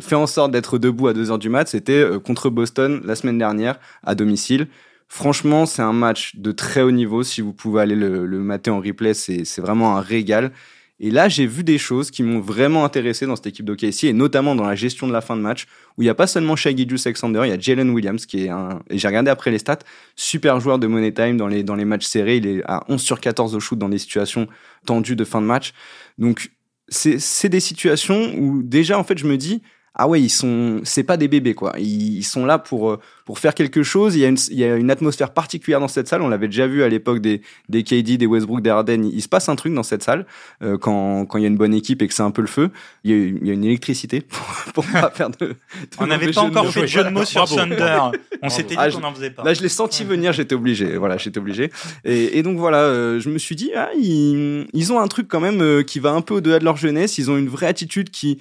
fait 0.00 0.14
en 0.14 0.26
sorte 0.26 0.52
d'être 0.52 0.78
debout 0.78 1.08
à 1.08 1.12
2 1.12 1.30
heures 1.30 1.38
du 1.38 1.50
mat. 1.50 1.68
C'était 1.68 2.02
contre 2.24 2.48
Boston 2.48 3.02
la 3.04 3.14
semaine 3.14 3.36
dernière 3.36 3.78
à 4.04 4.14
domicile. 4.14 4.68
Franchement, 5.06 5.66
c'est 5.66 5.82
un 5.82 5.92
match 5.92 6.36
de 6.36 6.50
très 6.50 6.80
haut 6.80 6.90
niveau. 6.90 7.22
Si 7.22 7.42
vous 7.42 7.52
pouvez 7.52 7.82
aller 7.82 7.94
le, 7.94 8.24
le 8.24 8.38
mater 8.38 8.70
en 8.70 8.80
replay, 8.80 9.12
c'est 9.12 9.60
vraiment 9.60 9.98
un 9.98 10.00
régal. 10.00 10.50
Et 10.98 11.10
là, 11.10 11.28
j'ai 11.28 11.46
vu 11.46 11.62
des 11.62 11.76
choses 11.76 12.10
qui 12.10 12.22
m'ont 12.22 12.40
vraiment 12.40 12.84
intéressé 12.84 13.26
dans 13.26 13.36
cette 13.36 13.48
équipe 13.48 13.66
d'OKC, 13.66 14.04
et 14.04 14.12
notamment 14.14 14.54
dans 14.54 14.66
la 14.66 14.74
gestion 14.74 15.06
de 15.06 15.12
la 15.12 15.20
fin 15.20 15.36
de 15.36 15.42
match, 15.42 15.66
où 15.96 16.02
il 16.02 16.06
n'y 16.06 16.10
a 16.10 16.14
pas 16.14 16.26
seulement 16.26 16.56
Shai 16.56 16.74
Alexander, 17.04 17.42
il 17.44 17.50
y 17.50 17.52
a 17.52 17.58
Jalen 17.58 17.90
Williams, 17.90 18.24
qui 18.24 18.44
est 18.44 18.48
un, 18.48 18.80
et 18.88 18.96
j'ai 18.96 19.06
regardé 19.06 19.30
après 19.30 19.50
les 19.50 19.58
stats, 19.58 19.80
super 20.14 20.58
joueur 20.58 20.78
de 20.78 20.86
Money 20.86 21.12
Time 21.12 21.36
dans 21.36 21.48
les, 21.48 21.62
dans 21.62 21.74
les 21.74 21.84
matchs 21.84 22.06
serrés, 22.06 22.38
il 22.38 22.46
est 22.46 22.62
à 22.64 22.84
11 22.88 23.00
sur 23.00 23.20
14 23.20 23.54
au 23.54 23.60
shoot 23.60 23.78
dans 23.78 23.90
des 23.90 23.98
situations 23.98 24.48
tendues 24.86 25.16
de 25.16 25.24
fin 25.24 25.42
de 25.42 25.46
match. 25.46 25.74
Donc, 26.16 26.50
c'est 26.88 27.48
des 27.48 27.60
situations 27.60 28.32
où 28.38 28.62
déjà, 28.62 28.98
en 28.98 29.04
fait, 29.04 29.18
je 29.18 29.26
me 29.26 29.36
dis, 29.36 29.62
ah 29.98 30.06
ouais, 30.06 30.20
ils 30.20 30.28
sont, 30.28 30.80
c'est 30.84 31.04
pas 31.04 31.16
des 31.16 31.26
bébés 31.26 31.54
quoi. 31.54 31.72
Ils, 31.78 32.22
sont 32.22 32.44
là 32.44 32.58
pour 32.58 32.90
euh, 32.90 33.00
pour 33.24 33.38
faire 33.38 33.54
quelque 33.54 33.82
chose. 33.82 34.14
Il 34.14 34.20
y 34.20 34.24
a 34.26 34.28
une, 34.28 34.36
il 34.50 34.58
y 34.58 34.64
a 34.64 34.76
une 34.76 34.90
atmosphère 34.90 35.32
particulière 35.32 35.80
dans 35.80 35.88
cette 35.88 36.06
salle. 36.06 36.20
On 36.20 36.28
l'avait 36.28 36.48
déjà 36.48 36.66
vu 36.66 36.82
à 36.82 36.88
l'époque 36.88 37.20
des 37.20 37.40
des 37.70 37.82
KD, 37.82 38.18
des 38.18 38.26
Westbrook, 38.26 38.60
des 38.60 38.68
Harden. 38.68 39.10
Il, 39.10 39.22
se 39.22 39.28
passe 39.28 39.48
un 39.48 39.56
truc 39.56 39.72
dans 39.72 39.82
cette 39.82 40.02
salle 40.02 40.26
euh, 40.62 40.76
quand 40.76 41.24
quand 41.24 41.38
il 41.38 41.42
y 41.42 41.44
a 41.44 41.48
une 41.48 41.56
bonne 41.56 41.72
équipe 41.72 42.02
et 42.02 42.08
que 42.08 42.12
c'est 42.12 42.22
un 42.22 42.30
peu 42.30 42.42
le 42.42 42.46
feu. 42.46 42.70
Il 43.04 43.10
y 43.10 43.14
a, 43.14 43.16
il 43.16 43.46
y 43.46 43.50
a 43.50 43.54
une 43.54 43.64
électricité 43.64 44.20
pour, 44.74 44.84
pour 44.84 44.86
pas 44.86 45.10
faire 45.10 45.30
de. 45.30 45.46
de 45.46 45.56
on 45.98 46.06
n'avait 46.06 46.30
pas 46.30 46.42
encore 46.42 46.70
fait 46.70 46.82
de 46.82 46.86
jeu 46.86 47.02
de 47.02 47.08
mots 47.08 47.24
sur 47.24 47.46
Thunder. 47.46 48.00
On 48.42 48.50
s'était 48.50 48.74
dit 48.74 48.80
ah, 48.80 48.90
qu'on 48.90 49.00
n'en 49.00 49.14
faisait 49.14 49.30
pas. 49.30 49.44
Là, 49.44 49.54
je 49.54 49.62
l'ai 49.62 49.70
senti 49.70 50.04
venir. 50.04 50.34
J'étais 50.34 50.54
obligé. 50.54 50.98
Voilà, 50.98 51.16
j'étais 51.16 51.38
obligé. 51.38 51.70
Et, 52.04 52.38
et, 52.38 52.42
donc 52.42 52.58
voilà, 52.58 52.82
euh, 52.82 53.18
je 53.18 53.30
me 53.30 53.38
suis 53.38 53.56
dit, 53.56 53.70
ah, 53.74 53.88
ils, 53.98 54.66
ils 54.74 54.92
ont 54.92 55.00
un 55.00 55.08
truc 55.08 55.26
quand 55.26 55.40
même 55.40 55.84
qui 55.84 56.00
va 56.00 56.10
un 56.10 56.20
peu 56.20 56.34
au-delà 56.34 56.58
de 56.58 56.64
leur 56.64 56.76
jeunesse. 56.76 57.16
Ils 57.16 57.30
ont 57.30 57.38
une 57.38 57.48
vraie 57.48 57.66
attitude 57.66 58.10
qui 58.10 58.38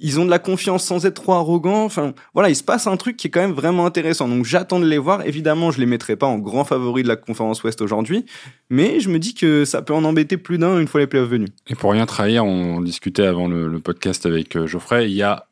ils 0.00 0.20
ont 0.20 0.24
de 0.24 0.30
la 0.30 0.38
confiance 0.38 0.84
sans 0.84 1.06
être 1.06 1.14
trop 1.22 1.32
arrogants. 1.32 1.84
Enfin, 1.84 2.14
voilà, 2.34 2.50
il 2.50 2.56
se 2.56 2.62
passe 2.62 2.86
un 2.86 2.96
truc 2.96 3.16
qui 3.16 3.26
est 3.26 3.30
quand 3.30 3.40
même 3.40 3.52
vraiment 3.52 3.86
intéressant. 3.86 4.28
Donc, 4.28 4.44
j'attends 4.44 4.80
de 4.80 4.86
les 4.86 4.98
voir. 4.98 5.26
Évidemment, 5.26 5.70
je 5.70 5.80
les 5.80 5.86
mettrai 5.86 6.16
pas 6.16 6.26
en 6.26 6.38
grand 6.38 6.64
favori 6.64 7.02
de 7.02 7.08
la 7.08 7.16
conférence 7.16 7.62
Ouest 7.62 7.80
aujourd'hui, 7.80 8.24
mais 8.70 9.00
je 9.00 9.08
me 9.08 9.18
dis 9.18 9.34
que 9.34 9.64
ça 9.64 9.82
peut 9.82 9.94
en 9.94 10.04
embêter 10.04 10.36
plus 10.36 10.58
d'un 10.58 10.78
une 10.78 10.88
fois 10.88 11.00
les 11.00 11.06
playoffs 11.06 11.28
venus. 11.28 11.50
Et 11.68 11.74
pour 11.74 11.92
rien 11.92 12.06
trahir, 12.06 12.44
on 12.44 12.80
discutait 12.80 13.26
avant 13.26 13.48
le, 13.48 13.78
podcast 13.80 14.26
avec 14.26 14.56
euh, 14.56 14.66
Geoffrey. 14.66 15.10
Il 15.10 15.16
y 15.16 15.22
a 15.22 15.46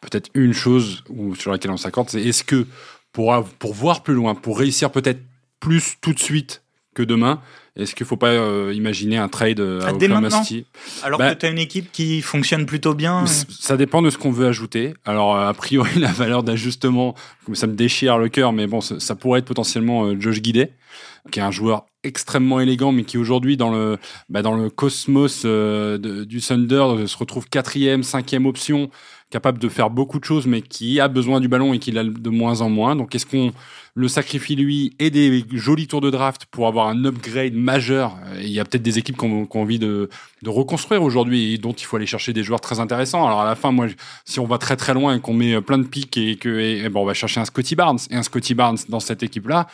peut-être 0.00 0.30
une 0.34 0.52
chose 0.52 1.04
sur 1.38 1.52
laquelle 1.52 1.70
on 1.70 1.76
s'accorde, 1.76 2.10
c'est 2.10 2.22
est-ce 2.22 2.44
que 2.44 2.66
pour, 3.12 3.34
pour 3.58 3.74
voir 3.74 4.02
plus 4.02 4.14
loin, 4.14 4.34
pour 4.34 4.58
réussir 4.58 4.90
peut-être 4.90 5.20
plus 5.60 5.96
tout 6.00 6.12
de 6.12 6.18
suite 6.18 6.61
que 6.94 7.02
demain, 7.02 7.40
est-ce 7.74 7.94
qu'il 7.94 8.04
ne 8.04 8.08
faut 8.08 8.18
pas 8.18 8.28
euh, 8.28 8.72
imaginer 8.74 9.16
un 9.16 9.28
trade 9.28 9.60
euh, 9.60 9.80
à 9.80 9.94
Oklahoma 9.94 10.30
City 10.30 10.66
Alors 11.02 11.18
bah, 11.18 11.34
que 11.34 11.40
tu 11.40 11.46
as 11.46 11.48
une 11.48 11.58
équipe 11.58 11.90
qui 11.90 12.20
fonctionne 12.20 12.66
plutôt 12.66 12.92
bien 12.92 13.24
Ça 13.26 13.78
dépend 13.78 14.02
de 14.02 14.10
ce 14.10 14.18
qu'on 14.18 14.30
veut 14.30 14.46
ajouter. 14.46 14.92
Alors, 15.06 15.34
euh, 15.34 15.48
a 15.48 15.54
priori, 15.54 15.90
la 15.98 16.12
valeur 16.12 16.42
d'ajustement, 16.42 17.14
ça 17.54 17.66
me 17.66 17.74
déchire 17.74 18.18
le 18.18 18.28
cœur, 18.28 18.52
mais 18.52 18.66
bon, 18.66 18.82
ça, 18.82 19.14
pourrait 19.16 19.38
être 19.38 19.46
potentiellement 19.46 20.18
Josh 20.20 20.42
Guidet, 20.42 20.72
qui 21.30 21.38
est 21.38 21.42
un 21.42 21.50
joueur 21.50 21.86
extrêmement 22.04 22.60
élégant, 22.60 22.92
mais 22.92 23.04
qui 23.04 23.16
aujourd'hui, 23.16 23.56
dans 23.56 23.70
le, 23.70 23.96
bah, 24.28 24.42
dans 24.42 24.54
le 24.54 24.68
cosmos 24.68 25.46
du 25.46 26.40
Thunder, 26.40 27.06
se 27.06 27.16
retrouve 27.16 27.48
quatrième, 27.48 28.02
cinquième 28.02 28.44
option, 28.44 28.90
capable 29.32 29.58
de 29.58 29.68
faire 29.68 29.90
beaucoup 29.90 30.20
de 30.20 30.24
choses, 30.24 30.46
mais 30.46 30.62
qui 30.62 31.00
a 31.00 31.08
besoin 31.08 31.40
du 31.40 31.48
ballon 31.48 31.72
et 31.72 31.78
qui 31.78 31.90
l'a 31.90 32.04
de 32.04 32.30
moins 32.30 32.60
en 32.60 32.68
moins. 32.68 32.94
Donc, 32.94 33.14
est-ce 33.14 33.26
qu'on 33.26 33.52
le 33.94 34.08
sacrifie 34.08 34.54
lui 34.54 34.94
et 34.98 35.10
des 35.10 35.44
jolis 35.52 35.88
tours 35.88 36.00
de 36.00 36.10
draft 36.10 36.46
pour 36.50 36.68
avoir 36.68 36.88
un 36.88 37.04
upgrade 37.04 37.54
majeur? 37.54 38.16
Il 38.38 38.50
y 38.50 38.60
a 38.60 38.64
peut-être 38.64 38.82
des 38.82 38.98
équipes 38.98 39.16
qui 39.16 39.24
ont, 39.24 39.48
envie 39.54 39.78
de, 39.78 40.08
reconstruire 40.46 41.02
aujourd'hui 41.02 41.54
et 41.54 41.58
dont 41.58 41.72
il 41.72 41.84
faut 41.84 41.96
aller 41.96 42.06
chercher 42.06 42.32
des 42.32 42.42
joueurs 42.42 42.60
très 42.60 42.78
intéressants. 42.78 43.26
Alors 43.26 43.40
à 43.40 43.46
la 43.46 43.54
fin, 43.54 43.72
moi, 43.72 43.86
si 44.24 44.38
on 44.38 44.46
va 44.46 44.58
très 44.58 44.76
très 44.76 44.92
loin 44.92 45.16
et 45.16 45.20
qu'on 45.20 45.34
met 45.34 45.60
plein 45.62 45.78
de 45.78 45.86
pics 45.86 46.16
et 46.18 46.36
que 46.36 46.86
bon, 46.88 47.02
on 47.02 47.06
va 47.06 47.14
chercher 47.14 47.40
un 47.40 47.44
Scotty 47.46 47.74
Barnes 47.74 47.98
et 48.10 48.16
un 48.16 48.22
Scotty 48.22 48.54
Barnes 48.54 48.78
dans 48.88 49.00
cette 49.00 49.22
équipe-là, 49.22 49.66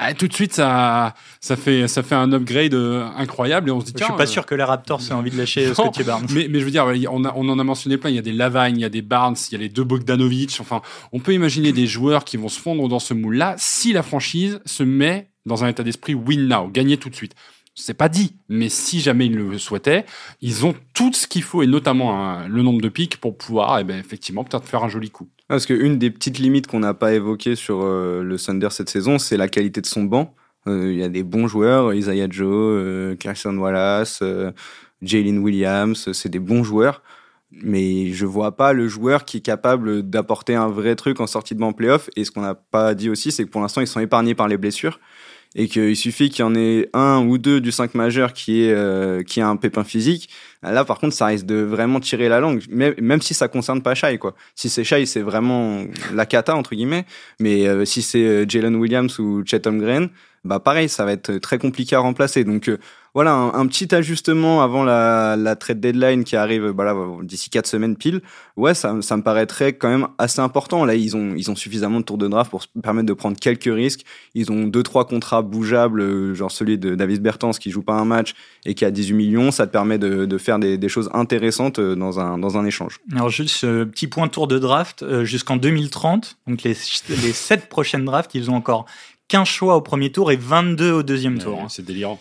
ah, 0.00 0.14
tout 0.14 0.28
de 0.28 0.32
suite, 0.32 0.52
ça, 0.52 1.14
ça 1.40 1.56
fait, 1.56 1.88
ça 1.88 2.04
fait 2.04 2.14
un 2.14 2.32
upgrade 2.32 2.74
euh, 2.74 3.04
incroyable 3.16 3.68
et 3.68 3.72
on 3.72 3.80
se 3.80 3.86
dit. 3.86 3.94
Je 3.98 4.04
suis 4.04 4.12
pas 4.14 4.26
sûr 4.26 4.46
que 4.46 4.54
les 4.54 4.62
Raptors 4.62 5.00
aient 5.10 5.12
envie 5.12 5.32
de 5.32 5.36
lâcher 5.36 5.74
Scotty 5.74 6.04
Barnes. 6.04 6.26
Mais, 6.32 6.46
mais 6.48 6.60
je 6.60 6.64
veux 6.64 6.70
dire, 6.70 6.86
on, 7.10 7.24
a, 7.24 7.32
on 7.34 7.48
en 7.48 7.58
a 7.58 7.64
mentionné 7.64 7.98
plein. 7.98 8.10
Il 8.10 8.16
y 8.16 8.18
a 8.20 8.22
des 8.22 8.32
Lavagne, 8.32 8.76
il 8.76 8.82
y 8.82 8.84
a 8.84 8.90
des 8.90 9.02
Barnes, 9.02 9.34
il 9.50 9.52
y 9.52 9.56
a 9.56 9.58
les 9.58 9.68
deux 9.68 9.82
Bogdanovic. 9.82 10.56
Enfin, 10.60 10.82
on 11.12 11.18
peut 11.18 11.34
imaginer 11.34 11.72
des 11.72 11.88
joueurs 11.88 12.24
qui 12.24 12.36
vont 12.36 12.48
se 12.48 12.60
fondre 12.60 12.88
dans 12.88 13.00
ce 13.00 13.12
moule-là 13.12 13.56
si 13.58 13.92
la 13.92 14.04
franchise 14.04 14.60
se 14.66 14.84
met 14.84 15.30
dans 15.46 15.64
un 15.64 15.68
état 15.68 15.82
d'esprit 15.82 16.14
win 16.14 16.46
now, 16.46 16.68
gagner 16.68 16.96
tout 16.96 17.10
de 17.10 17.16
suite 17.16 17.34
c'est 17.80 17.94
pas 17.94 18.08
dit, 18.08 18.34
mais 18.48 18.68
si 18.68 19.00
jamais 19.00 19.26
ils 19.26 19.36
le 19.36 19.56
souhaitaient, 19.56 20.04
ils 20.40 20.66
ont 20.66 20.74
tout 20.94 21.12
ce 21.12 21.28
qu'il 21.28 21.44
faut 21.44 21.62
et 21.62 21.66
notamment 21.66 22.40
le 22.46 22.62
nombre 22.62 22.80
de 22.80 22.88
pics 22.88 23.18
pour 23.18 23.38
pouvoir, 23.38 23.78
eh 23.78 23.84
ben, 23.84 23.98
effectivement, 23.98 24.42
peut-être 24.42 24.66
faire 24.66 24.82
un 24.82 24.88
joli 24.88 25.10
coup. 25.10 25.28
Parce 25.48 25.64
qu'une 25.64 25.98
des 25.98 26.10
petites 26.10 26.38
limites 26.38 26.66
qu'on 26.66 26.80
n'a 26.80 26.92
pas 26.92 27.14
évoquées 27.14 27.56
sur 27.56 27.82
euh, 27.82 28.22
le 28.22 28.38
Thunder 28.38 28.68
cette 28.70 28.90
saison, 28.90 29.18
c'est 29.18 29.38
la 29.38 29.48
qualité 29.48 29.80
de 29.80 29.86
son 29.86 30.04
banc. 30.04 30.34
Euh, 30.66 30.92
il 30.92 30.98
y 30.98 31.02
a 31.02 31.08
des 31.08 31.22
bons 31.22 31.48
joueurs, 31.48 31.94
Isaiah 31.94 32.28
Joe, 32.28 32.48
euh, 32.52 33.16
Christian 33.16 33.56
Wallace, 33.56 34.22
Jalen 35.00 35.38
Williams, 35.38 36.12
c'est 36.12 36.28
des 36.28 36.38
bons 36.38 36.64
joueurs. 36.64 37.02
Mais 37.50 38.12
je 38.12 38.26
vois 38.26 38.56
pas 38.56 38.74
le 38.74 38.88
joueur 38.88 39.24
qui 39.24 39.38
est 39.38 39.40
capable 39.40 40.02
d'apporter 40.02 40.54
un 40.54 40.68
vrai 40.68 40.96
truc 40.96 41.18
en 41.18 41.26
sortie 41.26 41.54
de 41.54 41.60
banc 41.60 41.72
playoff. 41.72 42.10
Et 42.14 42.24
ce 42.24 42.30
qu'on 42.30 42.42
n'a 42.42 42.54
pas 42.54 42.94
dit 42.94 43.08
aussi, 43.08 43.32
c'est 43.32 43.44
que 43.44 43.48
pour 43.50 43.62
l'instant, 43.62 43.80
ils 43.80 43.86
sont 43.86 44.00
épargnés 44.00 44.34
par 44.34 44.48
les 44.48 44.58
blessures 44.58 45.00
et 45.54 45.68
qu'il 45.68 45.96
suffit 45.96 46.30
qu'il 46.30 46.40
y 46.40 46.42
en 46.42 46.54
ait 46.54 46.88
un 46.92 47.24
ou 47.26 47.38
deux 47.38 47.60
du 47.60 47.72
5 47.72 47.94
majeur 47.94 48.32
qui 48.32 48.64
est 48.64 48.72
euh, 48.72 49.22
qui 49.22 49.40
a 49.40 49.48
un 49.48 49.56
pépin 49.56 49.84
physique 49.84 50.28
là 50.62 50.84
par 50.84 50.98
contre 50.98 51.14
ça 51.14 51.26
risque 51.26 51.46
de 51.46 51.56
vraiment 51.56 52.00
tirer 52.00 52.28
la 52.28 52.40
langue. 52.40 52.62
Même, 52.68 52.94
même 53.00 53.20
si 53.20 53.34
ça 53.34 53.48
concerne 53.48 53.82
pas 53.82 53.94
Shai 53.94 54.18
quoi. 54.18 54.34
Si 54.54 54.68
c'est 54.68 54.84
Shai 54.84 55.06
c'est 55.06 55.22
vraiment 55.22 55.84
la 56.12 56.26
cata 56.26 56.54
entre 56.56 56.74
guillemets. 56.74 57.06
Mais 57.40 57.66
euh, 57.66 57.84
si 57.84 58.02
c'est 58.02 58.24
euh, 58.24 58.44
Jalen 58.48 58.76
Williams 58.76 59.18
ou 59.18 59.42
Chet 59.44 59.66
Holmgren 59.66 60.10
bah 60.44 60.60
pareil, 60.60 60.88
ça 60.88 61.04
va 61.04 61.12
être 61.12 61.38
très 61.38 61.58
compliqué 61.58 61.96
à 61.96 62.00
remplacer. 62.00 62.44
Donc 62.44 62.68
euh, 62.68 62.78
voilà, 63.14 63.32
un, 63.32 63.66
petit 63.66 63.92
ajustement 63.94 64.62
avant 64.62 64.84
la, 64.84 65.34
la 65.36 65.56
trade 65.56 65.80
deadline 65.80 66.22
qui 66.24 66.36
arrive 66.36 66.68
voilà, 66.68 66.94
d'ici 67.22 67.50
quatre 67.50 67.66
semaines 67.66 67.96
pile. 67.96 68.20
Ouais, 68.56 68.74
ça, 68.74 68.94
ça 69.00 69.16
me 69.16 69.22
paraîtrait 69.22 69.72
quand 69.72 69.88
même 69.88 70.06
assez 70.18 70.40
important. 70.40 70.84
Là, 70.84 70.94
ils 70.94 71.16
ont, 71.16 71.34
ils 71.34 71.50
ont 71.50 71.56
suffisamment 71.56 72.00
de 72.00 72.04
tours 72.04 72.18
de 72.18 72.28
draft 72.28 72.50
pour 72.50 72.62
se 72.62 72.68
permettre 72.80 73.06
de 73.06 73.12
prendre 73.14 73.36
quelques 73.36 73.64
risques. 73.64 74.02
Ils 74.34 74.52
ont 74.52 74.64
deux, 74.64 74.82
trois 74.82 75.06
contrats 75.06 75.42
bougeables, 75.42 76.00
euh, 76.00 76.34
genre 76.34 76.52
celui 76.52 76.78
de 76.78 76.94
David 76.94 77.22
Bertens 77.22 77.58
qui 77.58 77.70
joue 77.70 77.82
pas 77.82 77.94
un 77.94 78.04
match 78.04 78.34
et 78.64 78.74
qui 78.74 78.84
a 78.84 78.90
18 78.90 79.14
millions. 79.14 79.50
Ça 79.50 79.66
te 79.66 79.72
permet 79.72 79.98
de, 79.98 80.24
de 80.24 80.38
faire 80.38 80.58
des, 80.58 80.78
des, 80.78 80.88
choses 80.88 81.10
intéressantes 81.12 81.78
euh, 81.78 81.96
dans 81.96 82.20
un, 82.20 82.38
dans 82.38 82.56
un 82.56 82.64
échange. 82.64 83.00
Alors 83.12 83.30
juste 83.30 83.62
petit 83.62 84.06
point 84.06 84.28
tour 84.28 84.46
de 84.46 84.58
draft 84.58 85.04
jusqu'en 85.24 85.56
2030. 85.56 86.36
Donc 86.46 86.62
les, 86.62 86.76
les 87.08 87.32
sept 87.32 87.68
prochaines 87.68 88.04
drafts, 88.04 88.34
ils 88.34 88.50
ont 88.50 88.54
encore 88.54 88.86
15 89.28 89.46
choix 89.46 89.76
au 89.76 89.80
premier 89.80 90.10
tour 90.10 90.32
et 90.32 90.36
22 90.36 90.92
au 90.92 91.02
deuxième 91.02 91.38
tour. 91.38 91.66
C'est 91.68 91.84
délirant. 91.84 92.20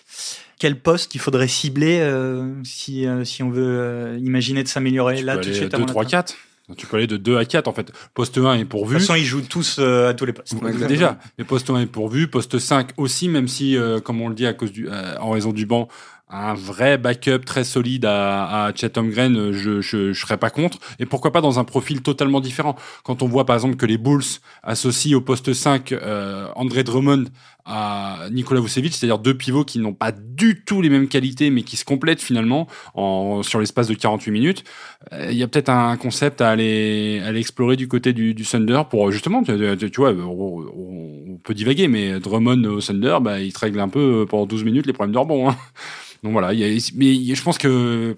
Quel 0.60 0.80
poste 0.80 1.13
il 1.15 1.22
faudrait 1.22 1.48
cibler 1.48 2.00
euh, 2.00 2.52
si, 2.63 3.06
euh, 3.06 3.24
si 3.24 3.43
on 3.43 3.50
veut 3.50 3.80
euh, 3.80 4.20
imaginer 4.20 4.63
de 4.63 4.67
s'améliorer 4.67 5.22
là 5.22 5.38
tout 5.38 5.50
de 5.50 5.54
suite 5.54 5.76
2, 5.76 5.86
3, 5.86 6.06
4 6.06 6.36
tu 6.76 6.86
peux 6.86 6.98
aller 6.98 7.08
de 7.08 7.15
2 7.15 7.38
à 7.38 7.46
4 7.46 7.70
en 7.70 7.74
fait. 7.74 7.93
Poste 8.13 8.38
1 8.38 8.56
est 8.56 8.65
pourvu. 8.65 8.96
De 8.96 9.00
toute 9.00 9.08
façon, 9.08 9.17
ils 9.17 9.24
jouent 9.24 9.39
tous 9.41 9.80
à 9.80 10.13
tous 10.13 10.26
les 10.26 10.34
postes. 10.34 10.54
déjà, 10.86 11.17
mais 11.38 11.46
poste 11.46 11.70
1 11.70 11.80
est 11.80 11.86
pourvu, 11.86 12.28
poste 12.28 12.60
5 12.60 12.89
aussi, 12.98 13.30
même 13.30 13.48
si, 13.48 13.78
comme 14.04 14.20
on 14.20 14.28
le 14.28 14.36
dit, 14.36 14.46
à 14.46 14.52
cause 14.52 14.74
du, 14.74 14.89
en 14.89 15.30
raison 15.30 15.54
du 15.54 15.65
banc, 15.65 15.88
un 16.29 16.53
vrai 16.53 16.97
backup 16.97 17.39
très 17.45 17.63
solide 17.63 18.05
à, 18.05 18.65
à 18.65 18.75
Chatham 18.75 19.09
Green, 19.09 19.51
je, 19.53 19.81
je, 19.81 20.11
je 20.11 20.19
serais 20.19 20.37
pas 20.37 20.49
contre. 20.49 20.77
Et 20.99 21.05
pourquoi 21.05 21.31
pas 21.31 21.41
dans 21.41 21.59
un 21.59 21.63
profil 21.63 22.01
totalement 22.01 22.41
différent. 22.41 22.75
Quand 23.03 23.21
on 23.21 23.27
voit 23.27 23.45
par 23.45 23.55
exemple 23.55 23.77
que 23.77 23.85
les 23.85 23.97
Bulls 23.97 24.23
associent 24.63 25.17
au 25.17 25.21
poste 25.21 25.53
5 25.53 25.91
euh, 25.91 26.47
André 26.55 26.83
Drummond 26.83 27.25
à 27.67 28.30
Nikola 28.32 28.62
Vucevic, 28.62 28.93
c'est-à-dire 28.93 29.19
deux 29.19 29.36
pivots 29.36 29.65
qui 29.65 29.80
n'ont 29.80 29.93
pas 29.93 30.12
du 30.12 30.63
tout 30.63 30.82
les 30.82 30.89
mêmes 30.89 31.08
qualités, 31.08 31.49
mais 31.49 31.63
qui 31.63 31.75
se 31.75 31.84
complètent 31.86 32.21
finalement 32.21 32.67
en, 32.95 33.43
sur 33.43 33.60
l'espace 33.60 33.88
de 33.88 33.93
48 33.93 34.32
minutes. 34.32 34.63
Euh, 35.12 35.27
il 35.30 35.38
y 35.38 35.43
a 35.43 35.47
peut-être 35.47 35.69
un 35.69 35.97
concept 35.97 36.41
à 36.41 36.49
aller, 36.49 37.21
explorer 37.36 37.75
du 37.75 37.88
côté 37.88 38.13
du, 38.13 38.34
du 38.34 38.43
Thunder 38.43 38.84
pour 38.89 39.12
justement, 39.12 39.43
tu, 39.43 39.51
vois, 39.97 40.12
on, 40.12 41.38
peut 41.43 41.53
divaguer, 41.53 41.88
mais 41.88 42.19
Drummond 42.19 42.63
au 42.63 42.82
Thunder, 42.82 43.17
bah, 43.21 43.39
il 43.41 43.53
te 43.53 43.60
règle 43.60 43.80
un 43.80 43.89
peu 43.89 44.25
pendant 44.27 44.45
12 44.45 44.63
minutes 44.63 44.88
les 44.88 44.93
problèmes 44.93 45.13
de 45.13 45.19
rebond. 45.19 45.49
Hein. 45.49 45.58
Donc 46.23 46.32
voilà, 46.32 46.51
mais 46.53 46.80
je 46.80 47.43
pense 47.43 47.58
que 47.58 48.15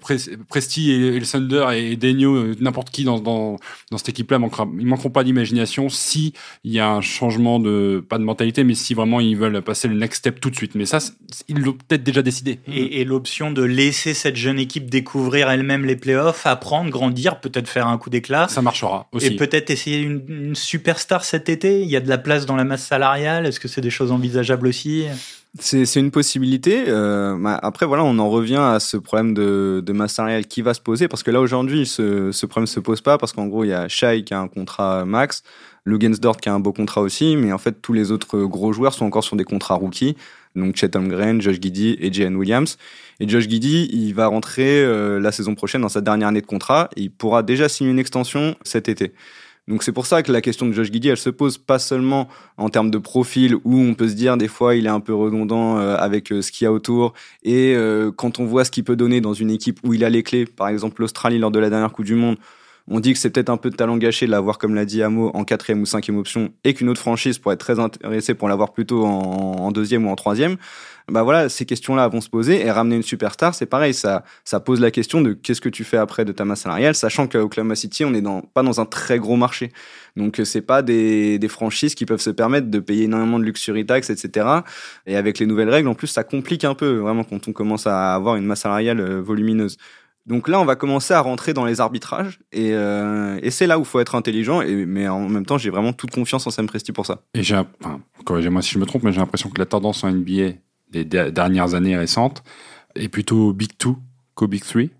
Presti 0.48 0.90
et, 0.90 1.18
le 1.18 1.26
Thunder 1.26 1.66
et 1.74 1.96
Denio, 1.96 2.34
euh, 2.34 2.56
n'importe 2.60 2.90
qui 2.90 3.04
dans, 3.04 3.18
dans, 3.18 3.58
cette 3.96 4.08
équipe-là, 4.08 4.38
ils 4.78 4.86
manqueront 4.86 5.10
pas 5.10 5.22
d'imagination 5.22 5.88
si 5.88 6.32
il 6.64 6.72
y 6.72 6.80
a 6.80 6.90
un 6.90 7.02
changement 7.02 7.60
de, 7.60 8.04
pas 8.08 8.18
de 8.18 8.24
mentalité, 8.24 8.64
mais 8.64 8.74
si 8.74 8.94
vraiment 8.94 9.20
ils 9.20 9.36
veulent 9.40 9.60
passer 9.62 9.88
le 9.88 9.94
next 9.94 10.18
step 10.18 10.38
tout 10.38 10.50
de 10.50 10.54
suite. 10.54 10.76
Mais 10.76 10.86
ça, 10.86 10.98
ils 11.48 11.58
l'ont 11.60 11.72
peut-être 11.72 12.04
déjà 12.04 12.22
décidé. 12.22 12.60
Et, 12.68 13.00
et 13.00 13.04
l'option 13.04 13.50
de 13.50 13.64
laisser 13.64 14.14
cette 14.14 14.36
jeune 14.36 14.58
équipe 14.58 14.88
découvrir 14.88 15.50
elle-même 15.50 15.84
les 15.84 15.96
playoffs, 15.96 16.46
apprendre, 16.46 16.90
grandir, 16.90 17.40
peut-être 17.40 17.68
faire 17.68 17.88
un 17.88 17.98
coup 17.98 18.10
d'éclat. 18.10 18.46
Ça 18.48 18.62
marchera 18.62 19.08
aussi. 19.12 19.26
Et 19.26 19.30
peut-être 19.36 19.70
essayer 19.70 19.98
une, 19.98 20.22
une 20.28 20.54
superstar 20.54 21.24
cet 21.24 21.48
été. 21.48 21.80
Il 21.80 21.88
y 21.88 21.96
a 21.96 22.00
de 22.00 22.08
la 22.08 22.18
place 22.18 22.46
dans 22.46 22.56
la 22.56 22.64
masse 22.64 22.84
salariale. 22.86 23.46
Est-ce 23.46 23.58
que 23.58 23.68
c'est 23.68 23.80
des 23.80 23.90
choses 23.90 24.12
envisageables 24.12 24.66
aussi? 24.66 25.06
C'est 25.58 25.96
une 25.96 26.12
possibilité. 26.12 26.84
Euh, 26.86 27.36
bah, 27.36 27.58
après, 27.60 27.84
voilà, 27.84 28.04
on 28.04 28.18
en 28.20 28.30
revient 28.30 28.62
à 28.62 28.78
ce 28.78 28.96
problème 28.96 29.34
de, 29.34 29.82
de 29.84 29.92
masse 29.92 30.12
salariale 30.12 30.46
qui 30.46 30.62
va 30.62 30.74
se 30.74 30.80
poser 30.80 31.08
parce 31.08 31.24
que 31.24 31.32
là 31.32 31.40
aujourd'hui, 31.40 31.86
ce, 31.86 32.30
ce 32.30 32.46
problème 32.46 32.68
se 32.68 32.78
pose 32.78 33.00
pas 33.00 33.18
parce 33.18 33.32
qu'en 33.32 33.48
gros, 33.48 33.64
il 33.64 33.70
y 33.70 33.72
a 33.72 33.88
Shai 33.88 34.22
qui 34.22 34.32
a 34.32 34.38
un 34.38 34.46
contrat 34.46 35.04
max, 35.04 35.42
Lugensdort 35.90 36.38
qui 36.38 36.48
a 36.48 36.54
un 36.54 36.60
beau 36.60 36.72
contrat 36.72 37.02
aussi, 37.02 37.36
mais 37.36 37.52
en 37.52 37.58
fait, 37.58 37.82
tous 37.82 37.92
les 37.92 38.10
autres 38.10 38.44
gros 38.44 38.72
joueurs 38.72 38.94
sont 38.94 39.04
encore 39.04 39.24
sur 39.24 39.36
des 39.36 39.44
contrats 39.44 39.74
rookies. 39.74 40.16
Donc 40.56 40.76
Chatham 40.76 41.08
Green, 41.08 41.40
Josh 41.40 41.60
Giddy 41.60 41.96
et 42.00 42.12
J.N. 42.12 42.36
Williams. 42.36 42.76
Et 43.20 43.28
Josh 43.28 43.48
Giddy, 43.48 43.88
il 43.92 44.14
va 44.14 44.26
rentrer 44.26 44.82
euh, 44.82 45.20
la 45.20 45.32
saison 45.32 45.54
prochaine 45.54 45.82
dans 45.82 45.88
sa 45.88 46.00
dernière 46.00 46.28
année 46.28 46.40
de 46.40 46.46
contrat 46.46 46.88
et 46.96 47.02
il 47.02 47.10
pourra 47.10 47.42
déjà 47.42 47.68
signer 47.68 47.90
une 47.90 47.98
extension 47.98 48.56
cet 48.62 48.88
été. 48.88 49.12
Donc 49.68 49.84
c'est 49.84 49.92
pour 49.92 50.06
ça 50.06 50.22
que 50.22 50.32
la 50.32 50.40
question 50.40 50.66
de 50.66 50.72
Josh 50.72 50.90
Giddy, 50.90 51.10
elle 51.10 51.16
se 51.16 51.30
pose 51.30 51.58
pas 51.58 51.78
seulement 51.78 52.28
en 52.56 52.70
termes 52.70 52.90
de 52.90 52.98
profil 52.98 53.54
où 53.64 53.78
on 53.78 53.94
peut 53.94 54.08
se 54.08 54.14
dire 54.14 54.36
des 54.36 54.48
fois 54.48 54.74
il 54.74 54.86
est 54.86 54.90
un 54.90 55.00
peu 55.00 55.14
redondant 55.14 55.78
euh, 55.78 55.94
avec 55.96 56.32
euh, 56.32 56.42
ce 56.42 56.50
qu'il 56.50 56.64
y 56.64 56.66
a 56.66 56.72
autour 56.72 57.12
et 57.44 57.76
quand 58.16 58.40
on 58.40 58.46
voit 58.46 58.64
ce 58.64 58.70
qu'il 58.70 58.84
peut 58.84 58.96
donner 58.96 59.20
dans 59.20 59.34
une 59.34 59.50
équipe 59.50 59.78
où 59.84 59.94
il 59.94 60.04
a 60.04 60.10
les 60.10 60.22
clés, 60.22 60.46
par 60.46 60.68
exemple 60.68 61.00
l'Australie 61.00 61.38
lors 61.38 61.50
de 61.50 61.58
la 61.58 61.70
dernière 61.70 61.92
Coupe 61.92 62.06
du 62.06 62.14
Monde, 62.14 62.36
on 62.90 62.98
dit 62.98 63.12
que 63.12 63.18
c'est 63.20 63.30
peut-être 63.30 63.50
un 63.50 63.56
peu 63.56 63.70
de 63.70 63.76
talent 63.76 63.96
gâché 63.96 64.26
de 64.26 64.32
l'avoir, 64.32 64.58
comme 64.58 64.74
l'a 64.74 64.84
dit 64.84 65.00
Amo, 65.02 65.30
en 65.32 65.44
quatrième 65.44 65.80
ou 65.80 65.86
cinquième 65.86 66.18
option, 66.18 66.52
et 66.64 66.74
qu'une 66.74 66.88
autre 66.88 67.00
franchise 67.00 67.38
pourrait 67.38 67.54
être 67.54 67.60
très 67.60 67.78
intéressée 67.78 68.34
pour 68.34 68.48
l'avoir 68.48 68.72
plutôt 68.72 69.06
en, 69.06 69.70
deuxième 69.70 70.06
ou 70.06 70.10
en 70.10 70.16
troisième. 70.16 70.56
Bah 71.08 71.22
voilà, 71.22 71.48
ces 71.48 71.64
questions-là 71.64 72.08
vont 72.08 72.20
se 72.20 72.28
poser 72.28 72.64
et 72.64 72.70
ramener 72.70 72.96
une 72.96 73.02
superstar, 73.02 73.54
c'est 73.54 73.66
pareil, 73.66 73.94
ça, 73.94 74.24
pose 74.64 74.80
la 74.80 74.90
question 74.90 75.20
de 75.20 75.32
qu'est-ce 75.32 75.60
que 75.60 75.68
tu 75.68 75.84
fais 75.84 75.96
après 75.96 76.24
de 76.24 76.32
ta 76.32 76.44
masse 76.44 76.62
salariale, 76.62 76.96
sachant 76.96 77.28
qu'à 77.28 77.40
Oklahoma 77.40 77.76
City, 77.76 78.04
on 78.04 78.10
n'est 78.10 78.22
pas 78.54 78.62
dans 78.62 78.80
un 78.80 78.86
très 78.86 79.18
gros 79.18 79.36
marché. 79.36 79.72
Donc 80.16 80.40
c'est 80.44 80.60
pas 80.60 80.82
des, 80.82 81.38
des 81.38 81.48
franchises 81.48 81.94
qui 81.94 82.06
peuvent 82.06 82.20
se 82.20 82.30
permettre 82.30 82.68
de 82.68 82.78
payer 82.80 83.04
énormément 83.04 83.38
de 83.38 83.44
luxury 83.44 83.86
tax, 83.86 84.10
etc. 84.10 84.46
Et 85.06 85.16
avec 85.16 85.38
les 85.38 85.46
nouvelles 85.46 85.70
règles, 85.70 85.88
en 85.88 85.94
plus, 85.94 86.08
ça 86.08 86.24
complique 86.24 86.64
un 86.64 86.74
peu, 86.74 86.96
vraiment, 86.96 87.22
quand 87.22 87.46
on 87.46 87.52
commence 87.52 87.86
à 87.86 88.14
avoir 88.14 88.34
une 88.34 88.44
masse 88.44 88.60
salariale 88.60 89.00
euh, 89.00 89.20
volumineuse. 89.22 89.78
Donc 90.30 90.46
là, 90.46 90.60
on 90.60 90.64
va 90.64 90.76
commencer 90.76 91.12
à 91.12 91.20
rentrer 91.20 91.54
dans 91.54 91.64
les 91.64 91.80
arbitrages 91.80 92.38
et, 92.52 92.72
euh, 92.72 93.38
c'est 93.50 93.66
là 93.66 93.78
où 93.78 93.82
il 93.82 93.86
faut 93.86 93.98
être 93.98 94.14
intelligent. 94.14 94.62
Mais 94.64 95.08
en 95.08 95.28
même 95.28 95.44
temps, 95.44 95.58
j'ai 95.58 95.70
vraiment 95.70 95.92
toute 95.92 96.12
confiance 96.12 96.46
en 96.46 96.50
Sam 96.50 96.68
Presti 96.68 96.92
pour 96.92 97.04
ça. 97.04 97.18
Et 97.34 97.42
j'ai, 97.42 97.56
enfin, 97.56 98.00
corrigez-moi 98.24 98.62
si 98.62 98.70
je 98.70 98.78
me 98.78 98.86
trompe, 98.86 99.02
mais 99.02 99.12
j'ai 99.12 99.18
l'impression 99.18 99.50
que 99.50 99.58
la 99.58 99.66
tendance 99.66 100.04
en 100.04 100.12
NBA 100.12 100.52
des 100.92 101.04
dernières 101.04 101.74
années 101.74 101.96
récentes 101.96 102.44
est 102.94 103.08
plutôt 103.08 103.52
Big 103.52 103.76
Two 103.76 103.98
qu'au 104.36 104.46
Big 104.46 104.62
Three 104.62 104.90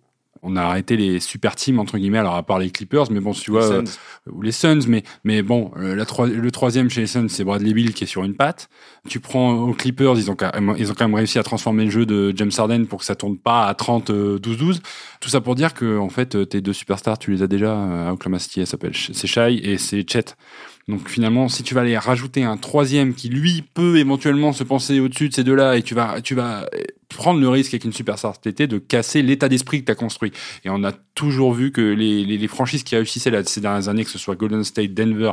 on 0.43 0.57
a 0.57 0.63
arrêté 0.63 0.97
les 0.97 1.21
super 1.21 1.55
teams 1.55 1.79
entre 1.79 1.99
guillemets 1.99 2.19
alors 2.19 2.35
à 2.35 2.43
part 2.43 2.59
les 2.59 2.71
Clippers 2.71 3.11
mais 3.11 3.21
bon 3.21 3.33
tu 3.33 3.51
vois 3.51 3.71
euh, 3.71 3.85
ou 4.31 4.43
les 4.43 4.53
Suns 4.53 4.81
mais 4.89 5.03
mais 5.25 5.43
bon 5.43 5.71
euh, 5.77 5.95
la 5.95 6.05
le 6.27 6.51
troisième 6.51 6.89
chez 6.91 7.03
les 7.03 7.07
Suns 7.07 7.29
c'est 7.29 7.45
Bradley 7.45 7.75
Bill 7.75 7.95
qui 7.95 8.05
est 8.05 8.07
sur 8.07 8.25
une 8.25 8.35
patte. 8.35 8.69
Tu 9.09 9.21
prends 9.21 9.53
aux 9.53 9.75
Clippers 9.75 10.17
ils 10.17 10.31
ont 10.31 10.37
quand 10.37 10.53
même, 10.55 10.75
ils 10.79 10.91
ont 10.91 10.95
quand 10.95 11.07
même 11.07 11.15
réussi 11.15 11.39
à 11.39 11.43
transformer 11.43 11.85
le 11.85 11.91
jeu 11.91 12.07
de 12.07 12.33
James 12.37 12.51
Harden 12.57 12.87
pour 12.87 13.01
que 13.01 13.05
ça 13.05 13.15
tourne 13.15 13.39
pas 13.39 13.67
à 13.67 13.75
30 13.75 14.11
12 14.11 14.41
12 14.41 14.83
tout 15.21 15.29
ça 15.29 15.41
pour 15.41 15.55
dire 15.55 15.75
que 15.75 15.99
en 15.99 16.09
fait 16.09 16.49
tes 16.49 16.61
deux 16.61 16.73
superstars 16.73 17.19
tu 17.19 17.31
les 17.33 17.43
as 17.43 17.47
déjà 17.47 17.73
euh, 17.73 18.09
à 18.09 18.13
Oklahoma 18.13 18.39
City 18.39 18.67
s'appelle 18.67 18.93
c'est 18.95 19.27
Shai 19.27 19.55
et 19.63 19.79
c'est 19.79 20.09
Chet. 20.09 20.37
Donc 20.89 21.09
finalement, 21.09 21.49
si 21.49 21.63
tu 21.63 21.75
vas 21.75 21.83
aller 21.83 21.97
rajouter 21.97 22.43
un 22.43 22.57
troisième 22.57 23.15
qui 23.15 23.29
lui 23.29 23.63
peut 23.63 23.99
éventuellement 23.99 24.53
se 24.53 24.65
penser 24.65 24.99
au-dessus 24.99 25.29
de 25.29 25.35
ces 25.35 25.45
deux-là 25.45 25.77
et 25.77 25.83
tu 25.83 25.95
vas, 25.95 26.21
tu 26.21 26.35
vas 26.35 26.67
prendre 27.17 27.41
le 27.41 27.49
risque 27.49 27.75
avec 27.75 27.85
une 27.85 27.93
superstar 27.93 28.35
cet 28.35 28.47
été 28.47 28.67
de 28.67 28.79
casser 28.79 29.23
l'état 29.23 29.49
d'esprit 29.49 29.81
que 29.81 29.87
tu 29.87 29.93
as 29.93 29.97
construit. 29.97 30.33
Et 30.65 30.71
on 30.71 30.83
a 30.85 30.93
toujours 31.15 31.53
vu 31.53 31.73
que 31.73 31.81
les, 31.81 32.25
les, 32.25 32.49
franchises 32.49 32.83
qui 32.83 32.97
réussissaient 32.97 33.45
ces 33.45 33.61
dernières 33.61 33.89
années, 33.89 34.05
que 34.05 34.11
ce 34.11 34.19
soit 34.19 34.37
Golden 34.37 34.65
State, 34.65 34.95
Denver, 34.95 35.33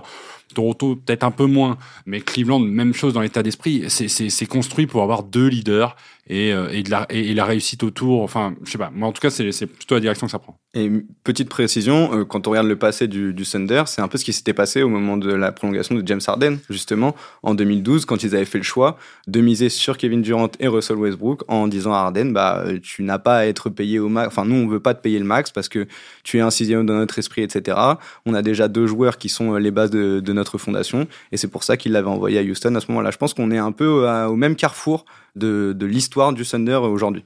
Toronto, 0.53 0.95
peut-être 0.95 1.23
un 1.23 1.31
peu 1.31 1.45
moins, 1.45 1.77
mais 2.05 2.21
Cleveland, 2.21 2.59
même 2.59 2.93
chose 2.93 3.13
dans 3.13 3.21
l'état 3.21 3.43
d'esprit, 3.43 3.85
c'est 3.87 4.45
construit 4.45 4.87
pour 4.87 5.03
avoir 5.03 5.23
deux 5.23 5.47
leaders 5.47 5.95
et, 6.29 6.51
euh, 6.53 6.69
et, 6.71 6.83
la, 6.83 7.05
et, 7.09 7.33
la 7.33 7.45
réussite 7.45 7.83
autour. 7.83 8.21
Enfin, 8.21 8.55
je 8.63 8.71
sais 8.71 8.77
pas. 8.77 8.91
Moi, 8.93 9.07
en 9.07 9.11
tout 9.11 9.21
cas, 9.21 9.29
c'est 9.29 9.65
plutôt 9.65 9.95
la 9.95 10.01
direction 10.01 10.27
que 10.27 10.31
ça 10.31 10.39
prend. 10.39 10.59
Et 10.73 10.91
petite 11.23 11.49
précision, 11.49 12.13
euh, 12.13 12.25
quand 12.25 12.47
on 12.47 12.51
regarde 12.51 12.67
le 12.67 12.77
passé 12.77 13.07
du, 13.07 13.33
du 13.33 13.43
Thunder, 13.43 13.83
c'est 13.85 14.01
un 14.01 14.07
peu 14.07 14.17
ce 14.17 14.25
qui 14.25 14.33
s'était 14.33 14.53
passé 14.53 14.83
au 14.83 14.89
moment 14.89 15.17
de 15.17 15.31
la 15.31 15.51
prolongation 15.51 15.95
de 15.95 16.05
James 16.05 16.21
Harden, 16.25 16.57
justement, 16.69 17.15
en 17.43 17.55
2012, 17.55 18.05
quand 18.05 18.23
ils 18.23 18.35
avaient 18.35 18.45
fait 18.45 18.57
le 18.57 18.63
choix 18.63 18.97
de 19.27 19.41
miser 19.41 19.69
sur 19.69 19.97
Kevin 19.97 20.21
Durant 20.21 20.49
et 20.59 20.67
Russell 20.67 20.97
Westbrook 20.97 21.43
en 21.47 21.66
disant 21.67 21.93
à 21.93 21.97
Harden, 21.97 22.31
bah, 22.31 22.63
tu 22.81 23.03
n'as 23.03 23.19
pas 23.19 23.37
à 23.37 23.45
être 23.45 23.69
payé 23.69 23.99
au 23.99 24.09
max. 24.09 24.27
Enfin, 24.27 24.45
nous, 24.45 24.55
on 24.55 24.67
veut 24.67 24.79
pas 24.79 24.93
te 24.93 25.01
payer 25.01 25.19
le 25.19 25.25
max 25.25 25.51
parce 25.51 25.69
que 25.69 25.87
tu 26.23 26.37
es 26.37 26.41
un 26.41 26.49
sixième 26.49 26.85
dans 26.85 26.95
notre 26.95 27.19
esprit, 27.19 27.43
etc. 27.43 27.77
On 28.25 28.33
a 28.33 28.41
déjà 28.41 28.67
deux 28.67 28.87
joueurs 28.87 29.17
qui 29.17 29.29
sont 29.29 29.53
euh, 29.53 29.59
les 29.59 29.71
bases 29.71 29.91
de, 29.91 30.33
notre 30.33 30.57
fondation, 30.57 31.07
et 31.31 31.37
c'est 31.37 31.47
pour 31.47 31.63
ça 31.63 31.77
qu'il 31.77 31.93
l'avait 31.93 32.09
envoyé 32.09 32.37
à 32.37 32.43
Houston 32.43 32.75
à 32.75 32.79
ce 32.79 32.87
moment-là. 32.89 33.11
Je 33.11 33.17
pense 33.17 33.33
qu'on 33.33 33.49
est 33.49 33.57
un 33.57 33.71
peu 33.71 34.07
au 34.07 34.35
même 34.35 34.55
carrefour 34.55 35.05
de, 35.35 35.75
l'histoire 35.85 36.33
du 36.33 36.45
Thunder 36.45 36.75
aujourd'hui. 36.75 37.23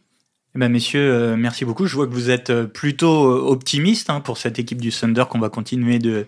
Eh 0.54 0.60
ben 0.60 0.70
messieurs, 0.70 1.14
euh, 1.14 1.36
merci 1.38 1.64
beaucoup. 1.64 1.86
Je 1.86 1.96
vois 1.96 2.08
que 2.08 2.12
vous 2.12 2.30
êtes 2.30 2.50
euh, 2.50 2.66
plutôt 2.66 3.32
euh, 3.32 3.40
optimiste 3.40 4.10
hein, 4.10 4.20
pour 4.20 4.38
cette 4.38 4.60
équipe 4.60 4.82
du 4.82 4.92
Thunder 4.92 5.24
qu'on 5.30 5.40
va 5.40 5.48
continuer 5.48 5.98
de, 5.98 6.26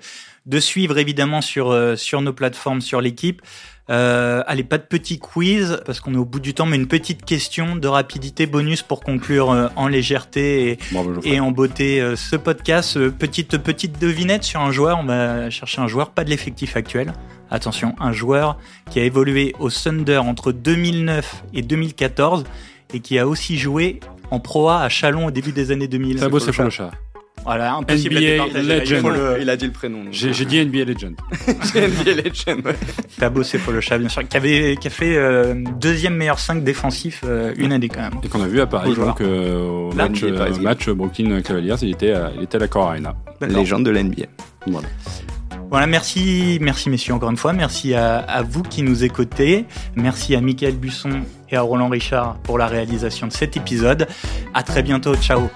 suivre 0.59 0.97
évidemment 0.97 1.41
sur 1.41 2.21
nos 2.21 2.33
plateformes, 2.33 2.79
sur 2.79 3.01
l'équipe. 3.01 3.41
Euh, 3.89 4.43
allez, 4.47 4.63
pas 4.63 4.77
de 4.77 4.83
petit 4.83 5.19
quiz 5.19 5.81
parce 5.85 5.99
qu'on 5.99 6.13
est 6.13 6.17
au 6.17 6.25
bout 6.25 6.39
du 6.39 6.53
temps, 6.53 6.65
mais 6.65 6.77
une 6.77 6.87
petite 6.87 7.25
question 7.25 7.75
de 7.75 7.87
rapidité 7.87 8.45
bonus 8.45 8.81
pour 8.81 9.01
conclure 9.01 9.71
en 9.75 9.87
légèreté 9.87 10.71
et, 10.71 10.79
et 11.25 11.39
en 11.39 11.51
beauté 11.51 12.13
ce 12.15 12.35
podcast. 12.35 13.09
petite 13.09 13.57
petite 13.57 13.99
devinette 13.99 14.43
sur 14.43 14.61
un 14.61 14.71
joueur. 14.71 14.99
On 14.99 15.05
va 15.05 15.49
chercher 15.49 15.81
un 15.81 15.87
joueur, 15.87 16.11
pas 16.11 16.23
de 16.23 16.29
l'effectif 16.29 16.77
actuel. 16.77 17.13
Attention, 17.51 17.93
un 17.99 18.11
joueur 18.11 18.57
qui 18.89 18.99
a 18.99 19.03
évolué 19.03 19.53
au 19.59 19.69
Thunder 19.69 20.17
entre 20.17 20.51
2009 20.51 21.43
et 21.53 21.61
2014 21.61 22.45
et 22.93 22.99
qui 22.99 23.19
a 23.19 23.27
aussi 23.27 23.57
joué 23.57 23.99
en 24.31 24.39
Pro 24.39 24.69
A 24.69 24.81
à 24.81 24.89
Chalon 24.89 25.27
au 25.27 25.31
début 25.31 25.51
des 25.51 25.71
années 25.71 25.87
2000. 25.87 26.19
Sabo 26.19 26.39
Sefolosha. 26.39 26.89
Voilà, 26.89 26.89
impossible 26.89 27.12
NBA 27.45 28.17
à 28.17 28.21
départager. 28.21 28.67
Là, 28.67 28.75
il 28.75 28.79
legend. 28.81 29.01
faut 29.01 29.09
le- 29.09 29.37
Il 29.41 29.49
a 29.49 29.55
dit 29.57 29.65
le 29.65 29.71
prénom. 29.71 29.99
J'ai 30.11 30.45
dit 30.45 30.59
NBA 30.65 30.85
Legend. 30.85 31.15
C'est 31.63 31.87
NBA 31.87 32.11
Legend. 32.23 32.65
ouais. 32.65 32.75
T'as 33.17 33.29
bossé 33.29 33.57
pour 33.57 33.73
le 33.73 33.81
chat, 33.81 33.97
bien 33.97 34.09
sûr, 34.09 34.27
qui, 34.27 34.37
avait, 34.37 34.77
qui 34.79 34.87
a 34.87 34.91
fait 34.91 35.15
euh, 35.15 35.53
deuxième 35.79 36.15
meilleur 36.15 36.39
5 36.39 36.63
défensif 36.63 37.21
euh, 37.25 37.53
une 37.57 37.71
année 37.71 37.89
quand 37.89 38.01
même. 38.01 38.13
Et 38.23 38.27
qu'on 38.27 38.41
a 38.41 38.47
vu 38.47 38.61
à 38.61 38.67
Paris, 38.67 38.93
donc 38.95 39.21
euh, 39.21 39.89
au 39.89 39.91
match, 39.93 40.23
NBA 40.23 40.41
euh, 40.43 40.59
match 40.59 40.89
Brooklyn 40.89 41.41
Cavaliers, 41.41 41.75
il 41.81 41.89
était, 41.91 42.11
à- 42.13 42.31
il 42.37 42.43
était 42.43 42.55
à 42.57 42.59
la 42.59 42.67
Core 42.67 42.89
Arena. 42.89 43.15
Légende 43.41 43.85
de 43.85 43.91
la 43.91 44.03
NBA. 44.03 44.25
Voilà. 44.67 44.87
Voilà, 45.69 45.87
merci, 45.87 46.59
merci 46.61 46.89
messieurs 46.91 47.15
encore 47.15 47.31
une 47.31 47.37
fois. 47.37 47.51
Merci 47.51 47.95
à, 47.95 48.17
à 48.19 48.43
vous 48.43 48.61
qui 48.61 48.83
nous 48.83 49.03
écoutez. 49.03 49.65
Merci 49.95 50.35
à 50.35 50.41
Michael 50.41 50.75
Busson 50.75 51.21
et 51.49 51.55
à 51.55 51.61
Roland 51.61 51.89
Richard 51.89 52.35
pour 52.43 52.57
la 52.59 52.67
réalisation 52.67 53.25
de 53.27 53.31
cet 53.33 53.57
épisode. 53.57 54.07
À 54.53 54.61
très 54.61 54.83
bientôt. 54.83 55.15
Ciao. 55.15 55.49